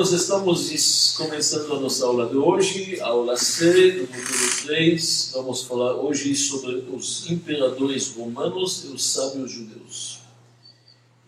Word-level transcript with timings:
Nós 0.00 0.12
estamos 0.12 1.14
começando 1.14 1.74
a 1.74 1.78
nossa 1.78 2.06
aula 2.06 2.26
de 2.26 2.34
hoje, 2.34 2.98
aula 3.02 3.36
C 3.36 4.08
módulo 4.08 4.62
3. 4.64 5.32
Vamos 5.34 5.62
falar 5.64 5.92
hoje 5.92 6.34
sobre 6.34 6.86
os 6.90 7.30
imperadores 7.30 8.14
romanos 8.14 8.82
e 8.84 8.86
os 8.94 9.04
sábios 9.04 9.52
judeus. 9.52 10.20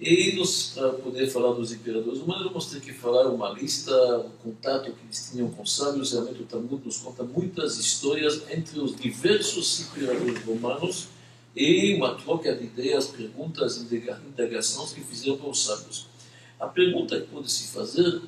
E 0.00 0.42
para 0.74 0.88
poder 0.94 1.26
falar 1.28 1.52
dos 1.52 1.70
imperadores 1.70 2.20
romanos, 2.20 2.44
vamos 2.44 2.64
ter 2.64 2.80
que 2.80 2.94
falar 2.94 3.28
uma 3.28 3.50
lista, 3.50 3.94
um 4.20 4.30
contato 4.42 4.90
que 4.90 5.04
eles 5.04 5.30
tinham 5.30 5.50
com 5.50 5.64
os 5.64 5.76
sábios. 5.76 6.12
Realmente 6.12 6.40
o 6.40 6.46
Talmud 6.46 6.82
nos 6.82 6.96
conta 6.96 7.24
muitas 7.24 7.76
histórias 7.76 8.40
entre 8.50 8.80
os 8.80 8.96
diversos 8.96 9.80
imperadores 9.80 10.42
romanos 10.46 11.08
e 11.54 11.94
uma 11.94 12.14
troca 12.14 12.56
de 12.56 12.64
ideias, 12.64 13.08
perguntas, 13.08 13.76
indagações 13.76 14.92
que 14.94 15.02
fizeram 15.02 15.36
para 15.36 15.50
os 15.50 15.62
sábios. 15.62 16.06
A 16.58 16.68
pergunta 16.68 17.20
que 17.20 17.26
pode 17.26 17.52
se 17.52 17.68
fazer 17.68 18.22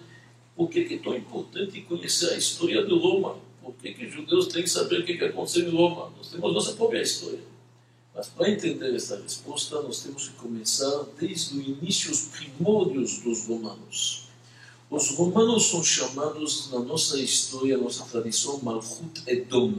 por 0.57 0.69
que, 0.69 0.85
que 0.85 0.95
é 0.95 0.99
tão 0.99 1.17
importante 1.17 1.81
conhecer 1.83 2.31
a 2.31 2.37
história 2.37 2.85
de 2.85 2.95
Roma? 2.95 3.37
Por 3.63 3.75
que, 3.75 3.93
que 3.93 4.07
os 4.07 4.13
judeus 4.13 4.49
têm 4.49 4.63
que 4.63 4.71
saber 4.71 5.01
o 5.01 5.05
que, 5.05 5.17
que 5.17 5.25
aconteceu 5.25 5.69
em 5.69 5.75
Roma? 5.75 6.13
Nós 6.17 6.29
temos 6.31 6.53
nossa 6.53 6.73
própria 6.75 7.03
história. 7.03 7.41
Mas 8.15 8.29
para 8.29 8.51
entender 8.51 8.95
essa 8.95 9.21
resposta, 9.21 9.83
nós 9.83 10.03
temos 10.03 10.29
que 10.29 10.35
começar 10.37 11.05
desde 11.19 11.59
o 11.59 11.63
início, 11.63 12.13
os 12.13 12.29
primórdios 12.29 13.21
dos 13.21 13.47
romanos. 13.47 14.29
Os 14.89 15.11
romanos 15.17 15.71
são 15.71 15.83
chamados, 15.83 16.71
na 16.71 16.79
nossa 16.79 17.19
história, 17.19 17.77
nossa 17.77 18.05
tradição, 18.05 18.61
Malchut 18.63 19.23
Edom, 19.27 19.75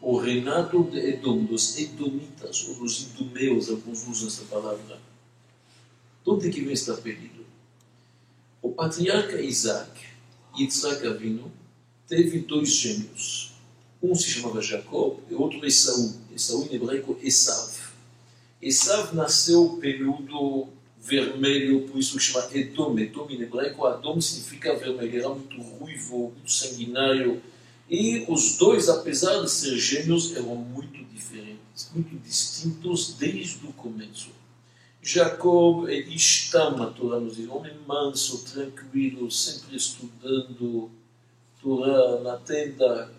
o 0.00 0.16
reinado 0.16 0.84
de 0.84 0.98
Edom, 0.98 1.44
dos 1.44 1.76
Edomitas, 1.76 2.68
ou 2.68 2.76
dos 2.76 3.02
Idumeus, 3.02 3.68
alguns 3.68 4.06
usam 4.06 4.28
essa 4.28 4.44
palavra. 4.44 5.00
De 6.24 6.30
onde 6.30 6.50
que 6.50 6.60
vem 6.60 6.72
este 6.72 6.90
apelido? 6.92 7.44
O 8.62 8.70
patriarca 8.70 9.40
Isaac, 9.40 9.97
Yitzhak 10.58 11.06
Avinu, 11.06 11.50
teve 12.06 12.40
dois 12.40 12.74
gêmeos. 12.74 13.52
Um 14.02 14.14
se 14.14 14.30
chamava 14.30 14.60
Jacob 14.60 15.18
e 15.30 15.34
outro 15.34 15.64
Esaú. 15.64 16.14
Esaú 16.34 16.68
em 16.70 16.76
hebraico 16.76 17.18
Esav. 17.22 17.72
Esav 18.60 19.14
nasceu 19.14 19.78
peludo, 19.80 20.68
vermelho, 21.00 21.88
por 21.88 21.98
isso 21.98 22.18
se 22.18 22.26
chama 22.26 22.48
Edom. 22.52 22.98
Edom 22.98 23.26
em 23.30 23.40
hebraico, 23.42 23.86
Adom 23.86 24.20
significa 24.20 24.76
vermelho. 24.76 25.18
Era 25.18 25.28
muito 25.28 25.60
ruivo, 25.60 26.32
muito 26.34 26.50
sanguinário. 26.50 27.42
E 27.90 28.24
os 28.28 28.56
dois, 28.56 28.88
apesar 28.88 29.40
de 29.42 29.50
ser 29.50 29.76
gêmeos, 29.78 30.36
eram 30.36 30.54
muito 30.56 31.02
diferentes, 31.04 31.90
muito 31.94 32.16
distintos 32.18 33.14
desde 33.14 33.66
o 33.66 33.72
começo. 33.72 34.30
Jacob 35.10 35.88
é 35.88 36.00
Ishtam, 36.00 36.82
a 36.82 36.90
Torá 36.90 37.18
nos 37.18 37.36
diz, 37.36 37.48
homem 37.48 37.72
manso, 37.86 38.44
tranquilo, 38.44 39.30
sempre 39.30 39.74
estudando 39.74 40.90
Torá 41.62 42.20
na 42.20 42.36
tenda. 42.36 43.10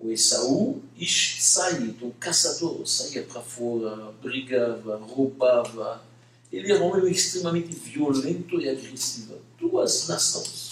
O 0.00 0.10
Esaú, 0.10 0.80
Ish 0.96 1.42
Said, 1.42 2.02
um 2.02 2.12
caçador, 2.12 2.86
saía 2.86 3.24
para 3.24 3.42
fora, 3.42 4.10
brigava, 4.22 4.96
roubava. 4.96 6.02
Ele 6.50 6.72
era 6.72 6.82
um 6.82 6.86
homem 6.86 7.12
extremamente 7.12 7.76
violento 7.76 8.58
e 8.58 8.70
agressivo. 8.70 9.34
Duas 9.60 10.08
nações. 10.08 10.70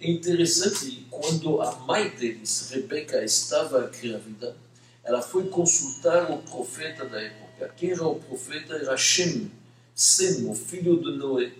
É 0.00 0.08
interessante, 0.08 1.04
quando 1.10 1.60
a 1.60 1.74
mãe 1.80 2.08
deles, 2.10 2.70
Rebeca, 2.70 3.24
estava 3.24 3.90
grávida, 4.00 4.56
ela 5.02 5.20
foi 5.20 5.48
consultar 5.48 6.30
o 6.30 6.38
profeta 6.38 7.04
da 7.04 7.20
época 7.20 7.47
quem 7.66 7.90
era 7.90 8.06
o 8.06 8.20
profeta 8.20 8.74
era 8.74 8.96
Shem, 8.96 9.50
Sem, 9.94 10.48
o 10.48 10.54
filho 10.54 11.02
de 11.02 11.16
Noé. 11.16 11.52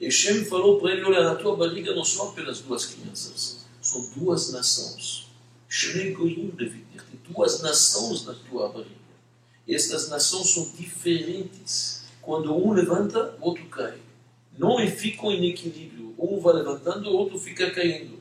E 0.00 0.10
Shem 0.10 0.44
falou 0.44 0.80
para 0.80 0.92
ele: 0.92 1.04
Olha, 1.04 1.24
na 1.24 1.34
tua 1.34 1.56
barriga 1.56 1.94
não 1.94 2.04
são 2.04 2.28
apenas 2.28 2.60
duas 2.60 2.86
crianças, 2.86 3.66
são 3.82 4.08
duas 4.16 4.52
nações. 4.52 5.24
Shnei 5.68 6.12
Goyim, 6.12 6.52
tem 6.56 6.70
duas 7.28 7.60
nações 7.60 8.24
na 8.24 8.32
tua 8.32 8.68
barriga. 8.68 8.94
E 9.66 9.74
estas 9.74 10.08
nações 10.08 10.50
são 10.50 10.70
diferentes. 10.78 12.04
Quando 12.22 12.54
um 12.54 12.72
levanta, 12.72 13.34
o 13.40 13.46
outro 13.46 13.66
cai. 13.66 13.98
Não 14.56 14.78
ficam 14.88 15.32
em 15.32 15.50
equilíbrio. 15.50 16.14
Um 16.16 16.38
vai 16.38 16.54
levantando, 16.54 17.10
o 17.10 17.16
outro 17.16 17.38
fica 17.38 17.70
caindo. 17.70 18.18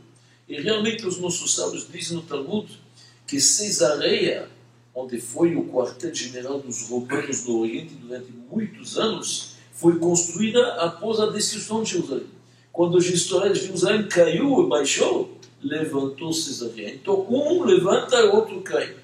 E 0.50 0.60
realmente 0.60 1.06
os 1.06 1.20
nossos 1.20 1.54
sábios 1.54 1.88
dizem 1.88 2.18
no 2.18 2.24
Talmud 2.24 2.82
que 3.28 3.40
Cesareia 3.40 4.50
onde 4.96 5.20
foi 5.20 5.56
o 5.56 5.66
quartel-general 5.70 6.60
dos 6.60 6.88
romanos 6.88 7.46
no 7.46 7.60
Oriente 7.60 7.96
durante 7.96 8.32
muitos 8.32 8.98
anos, 8.98 9.54
foi 9.72 9.98
construída 9.98 10.76
após 10.76 11.20
a 11.20 11.28
destruição 11.28 11.82
de 11.82 11.92
Jerusalém. 11.92 12.28
Quando 12.72 12.98
a 12.98 13.02
história 13.02 13.52
de 13.52 13.62
Jerusalém 13.62 14.08
caiu 14.08 14.64
e 14.64 14.70
baixou, 14.70 15.38
levantou 15.62 16.32
Cesareia. 16.34 16.94
Então, 16.94 17.26
um 17.30 17.64
levanta 17.64 18.24
o 18.26 18.36
outro 18.36 18.62
cai. 18.62 18.96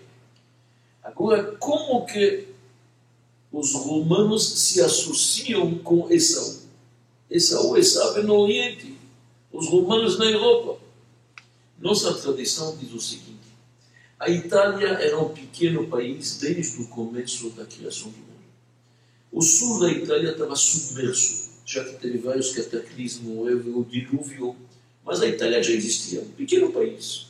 Agora, 1.03 1.55
como 1.57 2.05
que 2.05 2.47
os 3.51 3.73
romanos 3.73 4.47
se 4.59 4.81
associam 4.81 5.75
com 5.79 6.09
Esaú? 6.11 6.59
Esaú 7.29 7.77
estava 7.77 8.21
no 8.21 8.35
Oriente, 8.35 8.95
os 9.51 9.67
romanos 9.69 10.17
na 10.19 10.25
Europa. 10.25 10.79
Nossa 11.79 12.13
tradição 12.13 12.75
diz 12.77 12.91
o 12.93 12.99
seguinte, 12.99 13.38
a 14.19 14.29
Itália 14.29 14.89
era 14.89 15.17
um 15.17 15.29
pequeno 15.29 15.87
país 15.87 16.37
desde 16.39 16.81
o 16.81 16.87
começo 16.87 17.51
da 17.51 17.65
criação 17.65 18.11
do 18.11 18.17
mundo. 18.17 18.29
O 19.31 19.41
sul 19.41 19.79
da 19.79 19.89
Itália 19.89 20.31
estava 20.31 20.57
submerso, 20.57 21.51
já 21.65 21.85
que 21.85 21.93
teve 21.99 22.17
vários 22.17 22.51
cataclismos, 22.51 23.65
o 23.65 23.85
dilúvio, 23.85 24.57
mas 25.05 25.21
a 25.21 25.27
Itália 25.27 25.63
já 25.63 25.71
existia, 25.71 26.19
um 26.19 26.31
pequeno 26.31 26.69
país. 26.69 27.27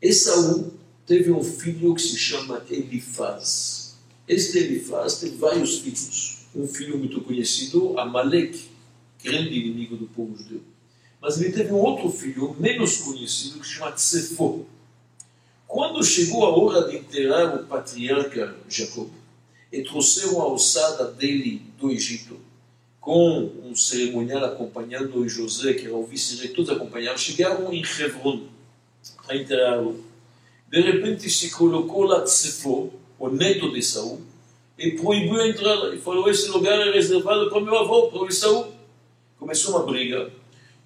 Esaú 0.00 0.72
teve 1.04 1.30
um 1.30 1.42
filho 1.42 1.94
que 1.94 2.00
se 2.00 2.16
chama 2.16 2.64
Elifaz. 2.70 3.96
Este 4.26 4.58
Elifaz 4.58 5.18
teve 5.18 5.36
vários 5.36 5.80
filhos. 5.80 6.46
Um 6.54 6.66
filho 6.66 6.96
muito 6.96 7.20
conhecido, 7.20 7.98
Amalek, 7.98 8.70
grande 9.22 9.54
inimigo 9.54 9.96
do 9.96 10.06
povo 10.06 10.34
judeu. 10.38 10.62
Mas 11.20 11.38
ele 11.38 11.52
teve 11.52 11.70
um 11.72 11.78
outro 11.78 12.10
filho, 12.10 12.56
menos 12.58 12.96
conhecido, 12.98 13.60
que 13.60 13.66
se 13.66 13.74
chama 13.74 13.92
Tsefo 13.92 14.66
quando 15.76 16.02
chegou 16.02 16.46
a 16.46 16.56
hora 16.56 16.88
de 16.88 16.96
enterrar 16.96 17.54
o 17.54 17.66
patriarca 17.66 18.56
Jacob 18.66 19.10
e 19.70 19.82
trouxeram 19.82 20.40
a 20.40 20.44
alçada 20.44 21.04
dele 21.04 21.60
do 21.78 21.90
Egito, 21.90 22.40
com 22.98 23.52
um 23.62 23.76
cerimonial 23.76 24.42
acompanhando 24.46 25.28
José, 25.28 25.74
que 25.74 25.84
era 25.84 25.94
o 25.94 26.06
vice-rei, 26.06 26.48
todos 26.48 26.70
acompanharam, 26.70 27.18
chegaram 27.18 27.70
em 27.70 27.82
Hebron 27.82 28.44
para 29.22 29.36
enterrá-lo. 29.36 30.02
De 30.66 30.80
repente 30.80 31.28
se 31.28 31.50
colocou 31.50 32.04
lá 32.04 32.22
Tsefo, 32.22 32.90
o 33.18 33.28
neto 33.28 33.70
de 33.70 33.82
Saul, 33.82 34.22
e 34.78 34.92
proibiu 34.92 35.38
a 35.42 35.46
entrada. 35.46 35.94
E 35.94 35.98
falou: 35.98 36.30
Esse 36.30 36.48
lugar 36.48 36.80
é 36.88 36.90
reservado 36.90 37.50
para 37.50 37.60
meu 37.60 37.76
avô, 37.76 38.08
para 38.08 38.22
o 38.22 38.32
Saul. 38.32 38.68
Começou 39.38 39.76
uma 39.76 39.84
briga. 39.84 40.32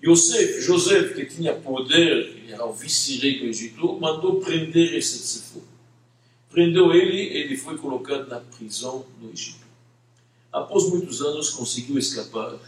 Yosef, 0.03 0.63
Joseph, 0.63 1.15
que 1.15 1.27
tinha 1.27 1.55
poder, 1.55 2.29
ele 2.29 2.53
era 2.53 2.65
o 2.65 2.73
vice-rei 2.73 3.39
do 3.39 3.47
Egito, 3.47 3.99
mandou 4.01 4.41
prender 4.41 4.95
esse 4.95 5.19
Tzefo. 5.19 5.63
Prendeu 6.51 6.93
ele 6.93 7.17
e 7.17 7.37
ele 7.37 7.57
foi 7.57 7.77
colocado 7.77 8.27
na 8.29 8.41
prisão 8.41 9.05
no 9.21 9.31
Egito. 9.31 9.67
Após 10.51 10.89
muitos 10.89 11.21
anos, 11.21 11.51
conseguiu 11.51 11.99
escapar. 11.99 12.59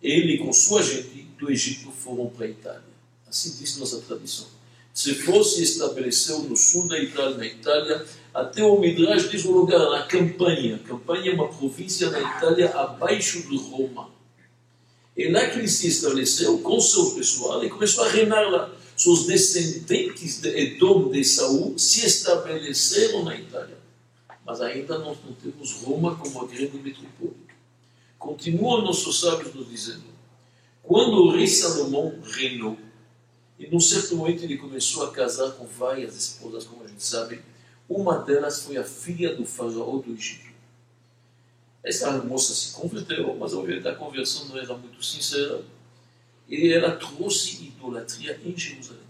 Ele, 0.00 0.38
com 0.38 0.52
sua 0.52 0.82
gente 0.82 1.26
do 1.38 1.50
Egito, 1.50 1.90
foram 1.90 2.28
para 2.28 2.46
a 2.46 2.48
Itália. 2.50 2.96
Assim 3.26 3.56
diz 3.58 3.76
nossa 3.78 4.00
tradição. 4.00 4.46
Tzefo 4.94 5.44
se 5.44 5.62
estabeleceu 5.62 6.38
no 6.44 6.56
sul 6.56 6.88
da 6.88 6.98
Itália, 6.98 7.36
na 7.36 7.46
Itália, 7.46 8.06
até 8.32 8.62
o 8.62 8.78
Midrash 8.78 9.28
diz 9.30 9.44
um 9.44 9.52
lugar, 9.52 9.90
na 9.90 10.04
Campanha. 10.04 10.78
Campanha 10.78 11.32
é 11.32 11.34
uma 11.34 11.48
província 11.48 12.10
na 12.10 12.20
Itália 12.20 12.70
abaixo 12.70 13.46
de 13.46 13.56
Roma. 13.56 14.15
Lá 15.30 15.48
que 15.48 15.58
ele 15.58 15.68
se 15.68 15.88
estabeleceu 15.88 16.58
com 16.58 16.78
seu 16.78 17.12
pessoal 17.12 17.64
e 17.64 17.70
começou 17.70 18.04
a 18.04 18.08
reinar 18.08 18.50
lá. 18.50 18.70
Seus 18.96 19.26
descendentes 19.26 20.40
de 20.40 20.48
Edom, 20.48 21.10
de 21.10 21.24
Saul, 21.24 21.78
se 21.78 22.06
estabeleceram 22.06 23.24
na 23.24 23.34
Itália. 23.34 23.76
Mas 24.44 24.60
ainda 24.60 24.98
nós 24.98 25.18
não 25.24 25.32
temos 25.32 25.72
Roma 25.82 26.16
como 26.16 26.42
a 26.42 26.46
grande 26.46 26.78
metrópole. 26.78 27.34
Continuam 28.18 28.82
nossos 28.82 29.20
sábios 29.20 29.54
nos 29.54 29.68
dizendo: 29.68 30.04
quando 30.82 31.14
o 31.24 31.30
rei 31.30 31.46
Salomão 31.46 32.14
reinou, 32.22 32.78
e 33.58 33.66
num 33.68 33.80
certo 33.80 34.16
momento 34.16 34.44
ele 34.44 34.56
começou 34.56 35.04
a 35.04 35.10
casar 35.10 35.52
com 35.52 35.66
várias 35.66 36.14
esposas, 36.14 36.64
como 36.64 36.84
a 36.84 36.88
gente 36.88 37.02
sabe, 37.02 37.40
uma 37.88 38.18
delas 38.18 38.62
foi 38.64 38.76
a 38.76 38.84
filha 38.84 39.34
do 39.34 39.44
faraó 39.44 39.98
do 39.98 40.12
Egito. 40.12 40.45
Essa 41.86 42.10
moça 42.24 42.52
se 42.52 42.72
converteu, 42.72 43.36
mas 43.38 43.54
a 43.54 43.94
conversão 43.94 44.48
não 44.48 44.58
era 44.58 44.76
muito 44.76 45.04
sincera. 45.04 45.62
E 46.48 46.72
ela 46.72 46.90
trouxe 46.96 47.66
idolatria 47.66 48.40
em 48.44 48.58
Jerusalém. 48.58 49.06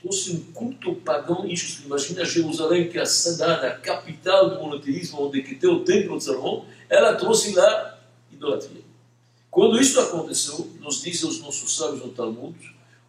Trouxe 0.00 0.32
um 0.32 0.40
culto 0.52 0.96
pagão 0.96 1.46
em 1.46 1.54
Jerusalém. 1.54 1.86
Imagina 1.86 2.24
Jerusalém, 2.24 2.88
que 2.88 2.98
é 2.98 3.02
a 3.02 3.06
cidade, 3.06 3.66
a 3.66 3.76
capital 3.76 4.50
do 4.50 4.60
monoteísmo, 4.60 5.28
onde 5.28 5.42
que 5.42 5.54
tem 5.54 5.70
o 5.70 5.84
templo 5.84 6.18
de 6.18 6.24
Salomão. 6.24 6.66
Ela 6.90 7.14
trouxe 7.14 7.54
lá 7.54 8.00
idolatria. 8.32 8.82
Quando 9.48 9.80
isso 9.80 10.00
aconteceu, 10.00 10.68
nos 10.80 11.00
dizem 11.00 11.28
os 11.28 11.40
nossos 11.40 11.76
sábios 11.76 12.04
no 12.04 12.08
Talmud, 12.08 12.58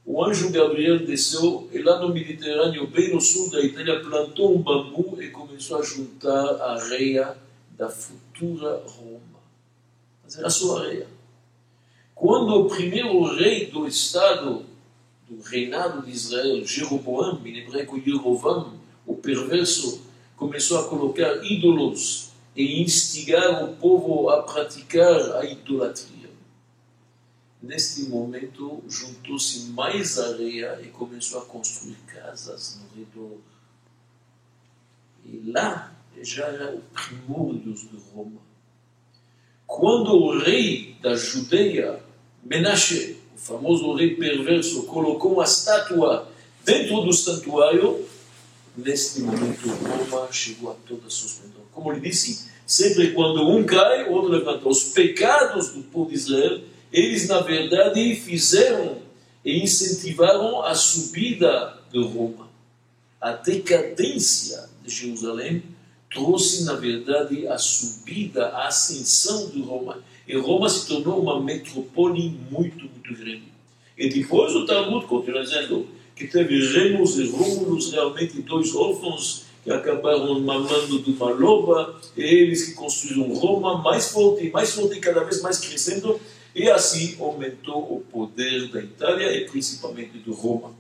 o 0.06 0.24
anjo 0.24 0.52
Gabriel 0.52 1.00
desceu 1.00 1.68
e 1.74 1.80
lá 1.80 2.00
no 2.00 2.14
Mediterrâneo, 2.14 2.86
bem 2.86 3.12
no 3.12 3.20
sul 3.20 3.50
da 3.50 3.60
Itália, 3.60 4.02
plantou 4.02 4.56
um 4.56 4.62
bambu 4.62 5.20
e 5.20 5.30
começou 5.30 5.80
a 5.80 5.84
juntar 5.84 6.62
a 6.62 6.74
areia 6.74 7.36
da 7.72 7.90
futura 8.40 8.82
Roma. 8.88 9.40
Mas 10.24 10.38
era 10.38 10.50
sua 10.50 10.82
areia. 10.82 11.08
Quando 12.16 12.54
o 12.54 12.70
primeiro 12.70 13.36
rei 13.36 13.68
do 13.68 13.86
estado, 13.86 14.66
do 15.28 15.42
reinado 15.42 16.02
de 16.06 16.12
Israel, 16.12 16.66
Jeroboam, 16.66 17.42
em 17.46 17.58
hebraico 17.58 17.98
Yerovam, 17.98 18.80
o 19.06 19.16
perverso, 19.16 20.02
começou 20.38 20.80
a 20.80 20.88
colocar 20.88 21.44
ídolos 21.44 22.30
e 22.56 22.82
instigar 22.82 23.64
o 23.64 23.76
povo 23.76 24.30
a 24.30 24.44
praticar 24.44 25.38
a 25.38 25.46
idolatria. 25.46 26.30
Neste 27.62 28.04
momento, 28.04 28.82
juntou-se 28.88 29.72
mais 29.72 30.18
areia 30.18 30.80
e 30.82 30.88
começou 30.88 31.42
a 31.42 31.46
construir 31.46 31.98
casas 32.08 32.80
no 32.80 33.00
redor. 33.00 33.38
E 35.26 35.52
lá 35.52 35.99
já 36.22 36.46
era 36.48 36.76
o 36.76 36.82
primórdios 36.94 37.82
de 37.82 37.98
Roma. 38.14 38.42
Quando 39.66 40.14
o 40.14 40.40
rei 40.40 40.96
da 41.02 41.16
Judeia, 41.16 42.00
Menashe, 42.44 43.18
o 43.36 43.40
famoso 43.40 43.94
rei 43.94 44.16
perverso, 44.16 44.84
colocou 44.84 45.34
uma 45.34 45.44
estátua 45.44 46.28
dentro 46.66 47.02
do 47.02 47.14
santuário, 47.14 48.06
neste 48.76 49.22
momento 49.22 49.68
Roma 49.68 50.32
chegou 50.32 50.72
a 50.72 50.76
toda 50.88 51.08
a 51.08 51.10
sua 51.10 51.28
esplendor. 51.28 51.62
Como 51.72 51.92
ele 51.92 52.02
disse, 52.02 52.50
sempre 52.66 53.12
quando 53.12 53.48
um 53.48 53.64
cai, 53.64 54.10
o 54.10 54.14
outro 54.14 54.32
levanta. 54.32 54.68
Os 54.68 54.86
pecados 54.86 55.70
do 55.70 55.84
povo 55.84 56.10
de 56.10 56.16
Israel 56.16 56.62
eles, 56.92 57.28
na 57.28 57.42
verdade, 57.42 58.16
fizeram 58.16 58.98
e 59.46 59.62
incentivaram 59.62 60.64
a 60.64 60.74
subida 60.74 61.78
de 61.92 62.04
Roma. 62.04 62.50
A 63.22 63.34
decadência 63.34 64.70
de 64.84 64.90
Jerusalém 64.90 65.64
trouxe, 66.10 66.64
na 66.64 66.74
verdade, 66.74 67.48
a 67.48 67.58
subida, 67.58 68.48
a 68.48 68.68
ascensão 68.68 69.50
de 69.50 69.62
Roma. 69.62 70.04
E 70.28 70.36
Roma 70.38 70.70
se 70.70 70.88
tornou 70.88 71.22
uma 71.22 71.42
metrópole 71.42 72.38
muito, 72.50 72.86
muito 72.86 73.14
grande. 73.14 73.44
E 73.98 74.10
depois 74.10 74.56
o 74.56 74.66
Talmud 74.66 75.06
continua 75.06 75.44
dizendo 75.44 75.88
que 76.16 76.28
teve 76.28 76.60
Remus 76.74 77.18
e 77.18 77.28
Rômulos, 77.28 77.92
realmente 77.92 78.42
dois 78.42 78.74
órfãos 78.76 79.46
que 79.64 79.72
acabaram 79.72 80.40
mamando 80.40 81.02
de 81.02 81.12
uma 81.12 81.30
loba, 81.32 82.00
e 82.16 82.22
eles 82.22 82.66
que 82.66 82.74
construíram 82.74 83.34
Roma 83.34 83.82
mais 83.82 84.10
forte, 84.10 84.50
mais 84.52 84.72
forte, 84.72 85.00
cada 85.00 85.24
vez 85.24 85.42
mais 85.42 85.60
crescendo, 85.60 86.20
e 86.56 86.70
assim 86.70 87.16
aumentou 87.20 87.78
o 87.94 88.02
poder 88.12 88.70
da 88.70 88.82
Itália 88.82 89.32
e 89.36 89.46
principalmente 89.46 90.18
de 90.18 90.32
Roma. 90.32 90.74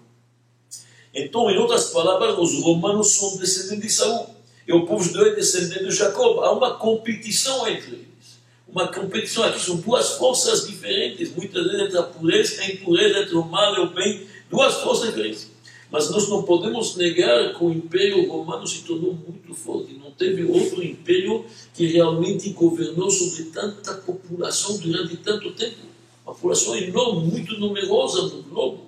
Então, 1.13 1.49
em 1.49 1.57
outras 1.57 1.89
palavras, 1.91 2.37
os 2.37 2.61
romanos 2.61 3.11
são 3.15 3.37
descendentes 3.37 3.81
de 3.81 3.93
Saul 3.93 4.38
e 4.69 4.71
o 4.71 4.85
povo 4.85 5.03
judeu 5.03 5.25
é 5.25 5.33
descendente 5.33 5.83
de 5.83 5.95
Jacob. 5.95 6.43
Há 6.43 6.51
uma 6.51 6.75
competição 6.75 7.67
entre 7.67 7.95
eles. 7.95 8.37
Uma 8.67 8.87
competição 8.87 9.43
aqui 9.43 9.59
são 9.59 9.77
duas 9.77 10.11
forças 10.11 10.67
diferentes, 10.67 11.35
muitas 11.35 11.65
vezes 11.65 11.87
entre 11.87 11.97
a 11.97 12.03
pureza 12.03 12.55
e 12.57 12.59
a 12.59 12.71
impureza, 12.73 13.19
entre 13.21 13.35
o 13.35 13.43
mal 13.43 13.73
e 13.73 13.79
o 13.79 13.89
bem, 13.89 14.27
duas 14.47 14.75
forças 14.75 15.07
diferentes. 15.07 15.49
Mas 15.89 16.11
nós 16.11 16.29
não 16.29 16.43
podemos 16.43 16.95
negar 16.97 17.55
que 17.55 17.63
o 17.63 17.71
Império 17.71 18.29
Romano 18.29 18.67
se 18.67 18.83
tornou 18.83 19.11
muito 19.11 19.55
forte. 19.55 19.95
Não 19.95 20.11
teve 20.11 20.43
outro 20.43 20.83
império 20.83 21.43
que 21.73 21.87
realmente 21.87 22.51
governou 22.51 23.09
sobre 23.09 23.45
tanta 23.45 23.95
população 23.95 24.77
durante 24.77 25.17
tanto 25.17 25.49
tempo. 25.53 25.77
Uma 26.23 26.35
população 26.35 26.75
enorme, 26.75 27.31
muito 27.31 27.59
numerosa 27.59 28.21
no 28.21 28.43
globo. 28.43 28.81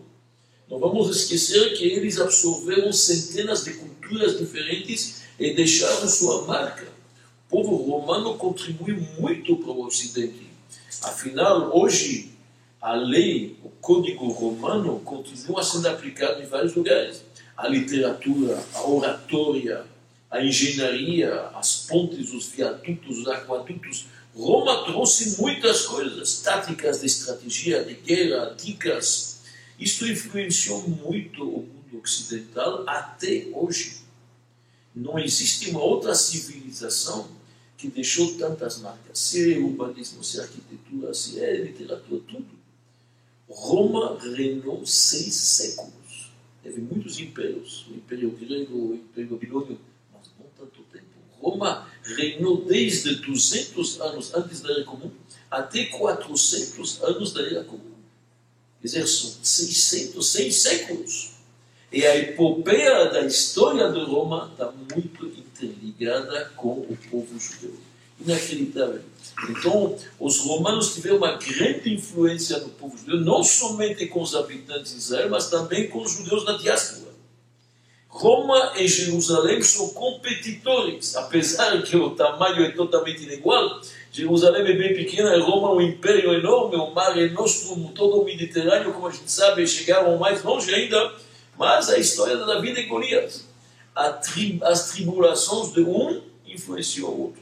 Não 0.70 0.78
vamos 0.78 1.10
esquecer 1.10 1.76
que 1.76 1.86
eles 1.86 2.20
absorveram 2.20 2.94
centenas 2.94 3.64
de 3.64 3.74
culturas 3.74 4.38
diferentes 4.38 5.21
e 5.42 5.56
deixaram 5.56 6.08
sua 6.08 6.44
marca. 6.46 6.88
O 7.50 7.50
povo 7.50 7.76
romano 7.76 8.36
contribuiu 8.36 9.02
muito 9.20 9.56
para 9.56 9.72
o 9.72 9.86
Ocidente. 9.86 10.48
Afinal, 11.02 11.76
hoje, 11.76 12.32
a 12.80 12.94
lei, 12.94 13.58
o 13.64 13.70
código 13.82 14.30
romano, 14.30 15.00
continua 15.00 15.64
sendo 15.64 15.88
aplicado 15.88 16.44
em 16.44 16.46
vários 16.46 16.76
lugares. 16.76 17.24
A 17.58 17.68
literatura, 17.68 18.64
a 18.76 18.88
oratória, 18.88 19.84
a 20.30 20.44
engenharia, 20.44 21.34
as 21.56 21.88
pontes, 21.88 22.32
os 22.32 22.46
viadutos, 22.46 23.18
os 23.18 23.28
aquadutos. 23.28 24.06
Roma 24.36 24.86
trouxe 24.86 25.42
muitas 25.42 25.88
coisas, 25.88 26.40
táticas 26.42 27.02
de 27.02 27.08
estratégia, 27.08 27.84
de 27.84 27.96
guerra, 27.96 28.56
dicas. 28.56 29.42
Isto 29.80 30.08
influenciou 30.08 30.88
muito 30.88 31.44
o 31.44 31.62
mundo 31.64 32.02
ocidental 32.02 32.84
até 32.88 33.48
hoje. 33.54 34.02
Não 34.96 35.18
existe 35.18 35.70
uma 35.70 35.82
outra 35.82 36.14
civilização 36.14 37.30
que 37.78 37.88
deixou 37.88 38.38
tantas 38.38 38.80
marcas. 38.80 39.18
Se 39.18 39.54
é 39.54 39.58
urbanismo, 39.58 40.24
se 40.24 40.40
é 40.40 40.44
arquitetura, 40.44 41.14
se 41.14 41.40
é 41.40 41.56
literatura, 41.58 42.22
tudo. 42.28 42.62
Roma 43.50 44.20
reinou 44.20 44.86
seis 44.86 45.34
séculos. 45.34 46.30
Teve 46.62 46.82
muitos 46.82 47.20
impérios, 47.20 47.88
o 47.90 47.96
Império 47.96 48.32
Grego, 48.32 48.78
o 48.78 48.96
Império 48.96 49.32
Babilônio, 49.32 49.80
mas 50.14 50.30
não 50.40 50.46
tanto 50.58 50.84
tempo. 50.92 51.06
Roma 51.40 51.90
reinou 52.04 52.64
desde 52.66 53.16
200 53.16 54.00
anos 54.00 54.34
antes 54.34 54.62
da 54.62 54.72
Era 54.72 54.84
Comum 54.84 55.12
até 55.50 55.86
400 55.86 57.02
anos 57.02 57.34
da 57.34 57.42
Era 57.42 57.64
Comum. 57.64 57.92
Quer 58.80 58.88
dizer, 58.88 59.08
são 59.08 59.32
600, 59.44 60.28
seis 60.28 60.62
séculos. 60.62 61.32
E 61.92 62.06
a 62.06 62.16
epopeia 62.16 63.06
da 63.10 63.22
história 63.26 63.92
de 63.92 64.00
Roma 64.00 64.50
está 64.52 64.72
muito 64.72 65.26
interligada 65.26 66.52
com 66.56 66.70
o 66.70 66.98
povo 67.10 67.38
judeu. 67.38 67.76
Inacreditável. 68.20 69.02
Então, 69.50 69.98
os 70.20 70.40
romanos 70.40 70.94
tiveram 70.94 71.18
uma 71.18 71.34
grande 71.34 71.94
influência 71.94 72.60
no 72.60 72.70
povo 72.70 72.98
judeu, 72.98 73.20
não 73.20 73.44
somente 73.44 74.06
com 74.08 74.22
os 74.22 74.36
habitantes 74.36 74.94
de 74.94 75.00
Israel, 75.00 75.30
mas 75.30 75.50
também 75.50 75.90
com 75.90 76.02
os 76.02 76.14
judeus 76.14 76.46
da 76.46 76.54
diáspora. 76.54 77.12
Roma 78.08 78.74
e 78.78 78.88
Jerusalém 78.88 79.62
são 79.62 79.90
competidores, 79.90 81.16
apesar 81.16 81.82
que 81.82 81.96
o 81.96 82.12
tamanho 82.12 82.64
é 82.64 82.72
totalmente 82.72 83.24
igual. 83.24 83.82
Jerusalém 84.12 84.62
é 84.62 84.76
bem 84.76 84.94
pequena, 84.94 85.42
Roma 85.42 85.70
é 85.70 85.72
um 85.72 85.82
império 85.82 86.34
enorme, 86.34 86.76
o 86.76 86.92
mar 86.92 87.18
é 87.18 87.30
nosso, 87.30 87.74
todo 87.96 88.22
o 88.22 88.26
Mediterrâneo, 88.26 88.94
como 88.94 89.08
a 89.08 89.12
gente 89.12 89.32
sabe, 89.32 89.66
chegaram 89.66 90.18
mais 90.18 90.44
longe 90.44 90.74
ainda. 90.74 91.12
Mas 91.62 91.90
a 91.90 92.00
história 92.00 92.36
da 92.38 92.46
Davi 92.46 92.72
e 92.72 92.88
Golias, 92.88 93.46
as 93.96 94.90
tribulações 94.90 95.72
de 95.72 95.82
um 95.82 96.20
influenciou 96.44 97.12
o 97.12 97.22
outro. 97.26 97.42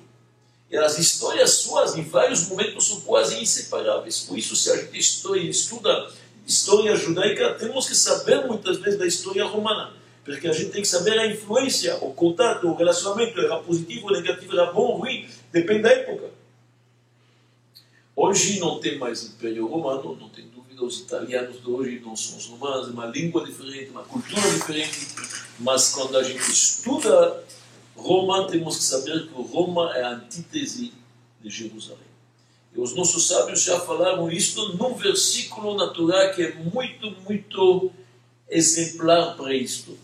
E 0.69 0.75
as 0.75 0.99
histórias 0.99 1.51
suas, 1.51 1.95
em 1.95 2.03
vários 2.03 2.49
momentos, 2.49 2.85
são 2.85 2.99
quase 2.99 3.41
inseparáveis. 3.41 4.19
Por 4.19 4.37
isso, 4.37 4.57
se 4.57 4.71
a 4.71 4.75
gente 4.75 4.99
estuda 4.99 6.11
história 6.45 6.93
judaica, 6.97 7.53
temos 7.53 7.87
que 7.87 7.95
saber 7.95 8.45
muitas 8.45 8.75
vezes 8.79 8.99
da 8.99 9.07
história 9.07 9.45
romana. 9.45 9.93
Porque 10.25 10.49
a 10.49 10.51
gente 10.51 10.71
tem 10.71 10.81
que 10.81 10.87
saber 10.89 11.17
a 11.17 11.25
influência, 11.25 11.95
o 12.01 12.13
contato, 12.13 12.67
o 12.67 12.75
relacionamento, 12.75 13.39
era 13.39 13.55
positivo, 13.59 14.11
negativo, 14.11 14.51
era 14.51 14.69
bom, 14.69 14.97
ruim, 14.97 15.29
depende 15.49 15.83
da 15.83 15.91
época. 15.91 16.29
Hoje 18.13 18.59
não 18.59 18.81
tem 18.81 18.97
mais 18.97 19.23
Império 19.23 19.65
Romano, 19.65 20.17
não 20.19 20.27
tem 20.27 20.43
os 20.83 20.99
italianos 20.99 21.61
de 21.61 21.69
hoje 21.69 22.01
não 22.05 22.15
são 22.15 22.37
os 22.37 22.45
romanos, 22.47 22.87
é 22.87 22.91
uma 22.91 23.05
língua 23.07 23.45
diferente, 23.45 23.91
uma 23.91 24.03
cultura 24.03 24.41
diferente, 24.41 25.07
mas 25.59 25.91
quando 25.93 26.17
a 26.17 26.23
gente 26.23 26.49
estuda 26.49 27.43
Roma, 27.99 28.47
temos 28.47 28.77
que 28.77 28.83
saber 28.83 29.27
que 29.27 29.33
Roma 29.33 29.95
é 29.95 30.03
a 30.03 30.11
antítese 30.11 30.93
de 31.41 31.49
Jerusalém. 31.49 32.09
E 32.75 32.79
os 32.79 32.95
nossos 32.95 33.27
sábios 33.27 33.63
já 33.63 33.79
falaram 33.79 34.31
isto 34.31 34.77
num 34.77 34.93
versículo 34.93 35.75
natural 35.75 36.33
que 36.33 36.43
é 36.43 36.55
muito, 36.55 37.11
muito 37.27 37.91
exemplar 38.47 39.35
para 39.35 39.53
isto. 39.53 39.97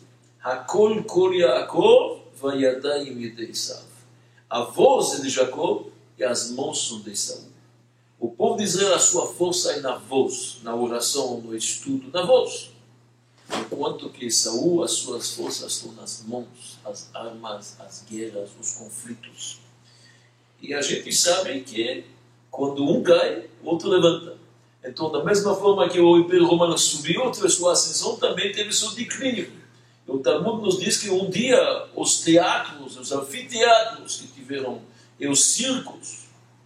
Hakol 0.44 1.04
kol 1.04 1.34
Yaakov 1.34 2.22
vayadayim 2.40 3.22
yedeisav. 3.22 3.86
A 4.50 4.62
voz 4.62 5.20
é 5.20 5.22
de 5.22 5.30
Jacó 5.30 5.86
e 6.18 6.24
as 6.24 6.52
mãos 6.52 6.88
são 6.88 7.02
de 7.02 7.12
Esaú. 7.12 7.55
O 8.26 8.30
povo 8.30 8.58
de 8.58 8.64
Israel, 8.64 8.96
a 8.96 9.00
sua 9.00 9.28
força 9.28 9.74
é 9.74 9.82
na 9.82 9.98
voz, 9.98 10.58
na 10.64 10.76
oração, 10.76 11.40
no 11.42 11.56
estudo, 11.56 12.10
na 12.12 12.26
voz 12.26 12.76
enquanto 13.50 14.10
que 14.10 14.30
Saul, 14.32 14.84
as 14.84 14.92
suas 14.92 15.32
forças 15.32 15.74
estão 15.74 15.92
nas 15.94 16.24
mãos, 16.28 16.80
as 16.84 17.10
armas, 17.14 17.80
as 17.80 18.04
guerras, 18.10 18.50
os 18.60 18.72
conflitos. 18.72 19.60
E 20.62 20.74
a 20.74 20.82
gente 20.82 21.12
sabe 21.14 21.62
que 21.62 22.04
quando 22.50 22.84
um 22.84 23.04
cai, 23.04 23.48
o 23.62 23.70
outro 23.70 23.90
levanta. 23.90 24.38
Então, 24.84 25.12
da 25.12 25.24
mesma 25.24 25.56
forma 25.56 25.90
que 25.90 26.00
o 26.00 26.18
Império 26.18 26.48
Romano 26.48 26.78
subiu, 26.78 27.30
teve 27.32 27.50
sua 27.50 27.74
ascensão, 27.74 28.18
também 28.18 28.52
teve 28.52 28.72
seu 28.72 28.92
declínio. 28.92 29.52
O 30.08 30.20
Talmud 30.20 30.64
nos 30.64 30.80
diz 30.80 30.98
que 30.98 31.10
um 31.10 31.30
dia 31.30 31.88
os 31.96 32.22
teatros, 32.22 32.98
os 32.98 33.12
anfiteatros 33.12 34.18
que 34.18 34.28
tiveram, 34.28 34.82
e 35.20 35.28
os 35.28 35.44
circos, 35.46 36.25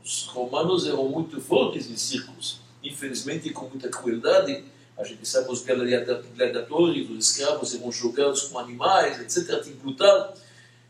os 0.10 0.24
romanos 0.24 0.88
eram 0.88 1.08
muito 1.08 1.40
fortes 1.40 1.88
em 1.88 1.96
circos, 1.96 2.60
infelizmente 2.84 3.52
com 3.52 3.70
muita 3.70 3.90
crueldade. 3.90 4.64
A 4.98 5.04
gente 5.04 5.24
sabe 5.28 5.52
os 5.52 5.64
gladiadores, 5.64 7.10
os 7.12 7.30
escravos 7.30 7.76
eram 7.76 7.92
jogados 7.92 8.42
com 8.44 8.58
animais, 8.58 9.20
etc. 9.20 9.64
Tipo 9.64 9.84
brutal. 9.84 10.34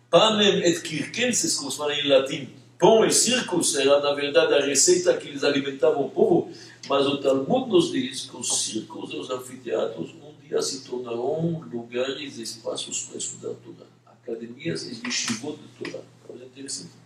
Panem 0.10 0.64
et 0.64 0.80
circenses, 0.80 1.58
como 1.58 1.70
se 1.70 1.78
fala 1.78 1.94
em 1.94 2.08
latim. 2.08 2.50
Pão 2.80 3.06
e 3.06 3.12
circos 3.12 3.76
era, 3.76 4.00
na 4.00 4.14
verdade, 4.14 4.54
a 4.54 4.66
receita 4.66 5.16
que 5.18 5.28
eles 5.28 5.44
alimentavam 5.44 6.06
o 6.06 6.10
povo, 6.10 6.50
mas 6.88 7.06
o 7.06 7.18
Talmud 7.18 7.70
nos 7.70 7.92
diz 7.92 8.22
que 8.22 8.38
os 8.38 8.64
circos 8.64 9.12
e 9.12 9.18
os 9.18 9.30
anfiteatros 9.30 10.12
um 10.12 10.48
dia 10.48 10.62
se 10.62 10.86
tornarão 10.86 11.62
lugares, 11.70 12.38
espaços 12.38 13.04
para 13.04 13.18
estudar 13.18 13.54
Torá. 13.56 13.86
Academias 14.06 14.84
e 14.84 15.06
yeshivot 15.06 15.58
de 15.58 15.84
Torá. 15.84 16.04
Coisa 16.26 16.46
interessante. 16.46 16.99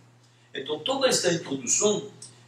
Então, 0.54 0.78
toda 0.78 1.08
esta 1.08 1.32
introdução 1.32 2.04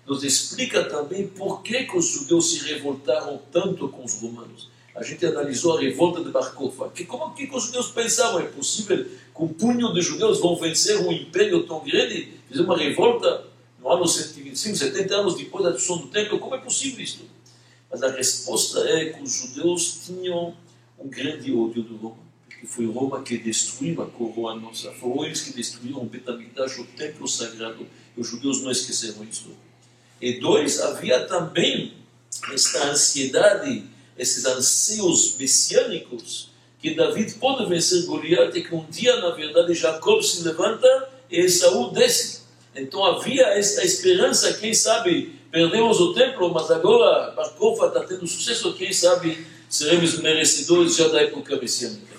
nos 0.07 0.23
explica 0.23 0.85
também 0.85 1.27
por 1.27 1.63
que, 1.63 1.85
que 1.85 1.97
os 1.97 2.07
judeus 2.07 2.53
se 2.53 2.65
revoltaram 2.65 3.41
tanto 3.51 3.89
com 3.89 4.05
os 4.05 4.15
romanos. 4.21 4.71
A 4.95 5.03
gente 5.03 5.27
analisou 5.27 5.77
a 5.77 5.81
revolta 5.81 6.23
de 6.23 6.31
Bar 6.31 6.55
Kokhba. 6.55 6.91
Que, 6.91 7.05
como 7.05 7.35
que, 7.35 7.47
que 7.47 7.55
os 7.55 7.65
judeus 7.65 7.91
pensavam? 7.91 8.41
É 8.41 8.45
possível 8.45 9.05
que 9.05 9.43
um 9.43 9.49
punho 9.49 9.93
de 9.93 10.01
judeus 10.01 10.41
vão 10.41 10.57
vencer 10.57 10.99
um 11.01 11.13
império 11.13 11.67
tão 11.67 11.81
grande? 11.81 12.33
Fizer 12.49 12.63
uma 12.63 12.79
revolta 12.79 13.45
no 13.81 13.91
ano 13.91 14.07
125, 14.07 14.77
70 14.77 15.15
anos 15.15 15.37
depois 15.37 15.65
da 15.65 15.71
destruição 15.71 16.07
do 16.07 16.11
templo? 16.11 16.39
Como 16.39 16.55
é 16.55 16.59
possível 16.59 17.05
isto? 17.05 17.25
Mas 17.91 18.03
a 18.03 18.11
resposta 18.11 18.81
é 18.89 19.07
que 19.07 19.23
os 19.23 19.35
judeus 19.35 20.01
tinham 20.07 20.57
um 20.99 21.09
grande 21.09 21.53
ódio 21.53 21.83
do 21.83 21.97
Roma. 21.97 22.26
Porque 22.67 22.69
foi 22.69 22.87
Roma 22.87 23.23
que 23.23 23.39
destruiu 23.39 24.03
a 24.03 24.07
coroa 24.07 24.55
nossa. 24.57 24.91
Foram 24.93 25.25
eles 25.25 25.41
que 25.43 25.53
destruíram 25.53 26.03
o 26.03 26.07
Betamigdash, 26.07 26.79
o 26.79 26.85
templo 26.85 27.27
sagrado. 27.29 27.87
E 28.17 28.21
os 28.21 28.29
judeus 28.29 28.63
não 28.63 28.71
esqueceram 28.71 29.25
isso. 29.25 29.51
E 30.21 30.41
dois, 30.41 30.81
havia 30.81 31.27
também 31.27 31.95
esta 32.53 32.91
ansiedade, 32.91 33.85
esses 34.19 34.45
anseios 34.45 35.37
messiânicos, 35.39 36.51
que 36.81 36.95
David 36.95 37.35
pode 37.35 37.69
vencer 37.69 38.05
Goliat 38.05 38.57
e 38.59 38.63
que 38.63 38.75
um 38.75 38.85
dia, 38.87 39.17
na 39.21 39.31
verdade, 39.31 39.75
Jacob 39.75 40.23
se 40.23 40.43
levanta 40.43 41.09
e 41.31 41.39
Esaú 41.41 41.91
desce. 41.91 42.43
Então 42.75 43.05
havia 43.05 43.45
esta 43.59 43.85
esperança, 43.85 44.53
quem 44.55 44.75
sabe, 44.75 45.39
perdemos 45.51 46.01
o 46.01 46.13
templo, 46.13 46.53
mas 46.53 46.71
agora 46.71 47.31
Barcofa 47.31 47.87
está 47.87 48.01
tendo 48.05 48.27
sucesso, 48.27 48.75
quem 48.75 48.93
sabe 48.93 49.47
seremos 49.69 50.19
merecedores 50.19 50.97
já 50.97 51.09
da 51.09 51.23
época 51.23 51.57
messiânica. 51.57 52.16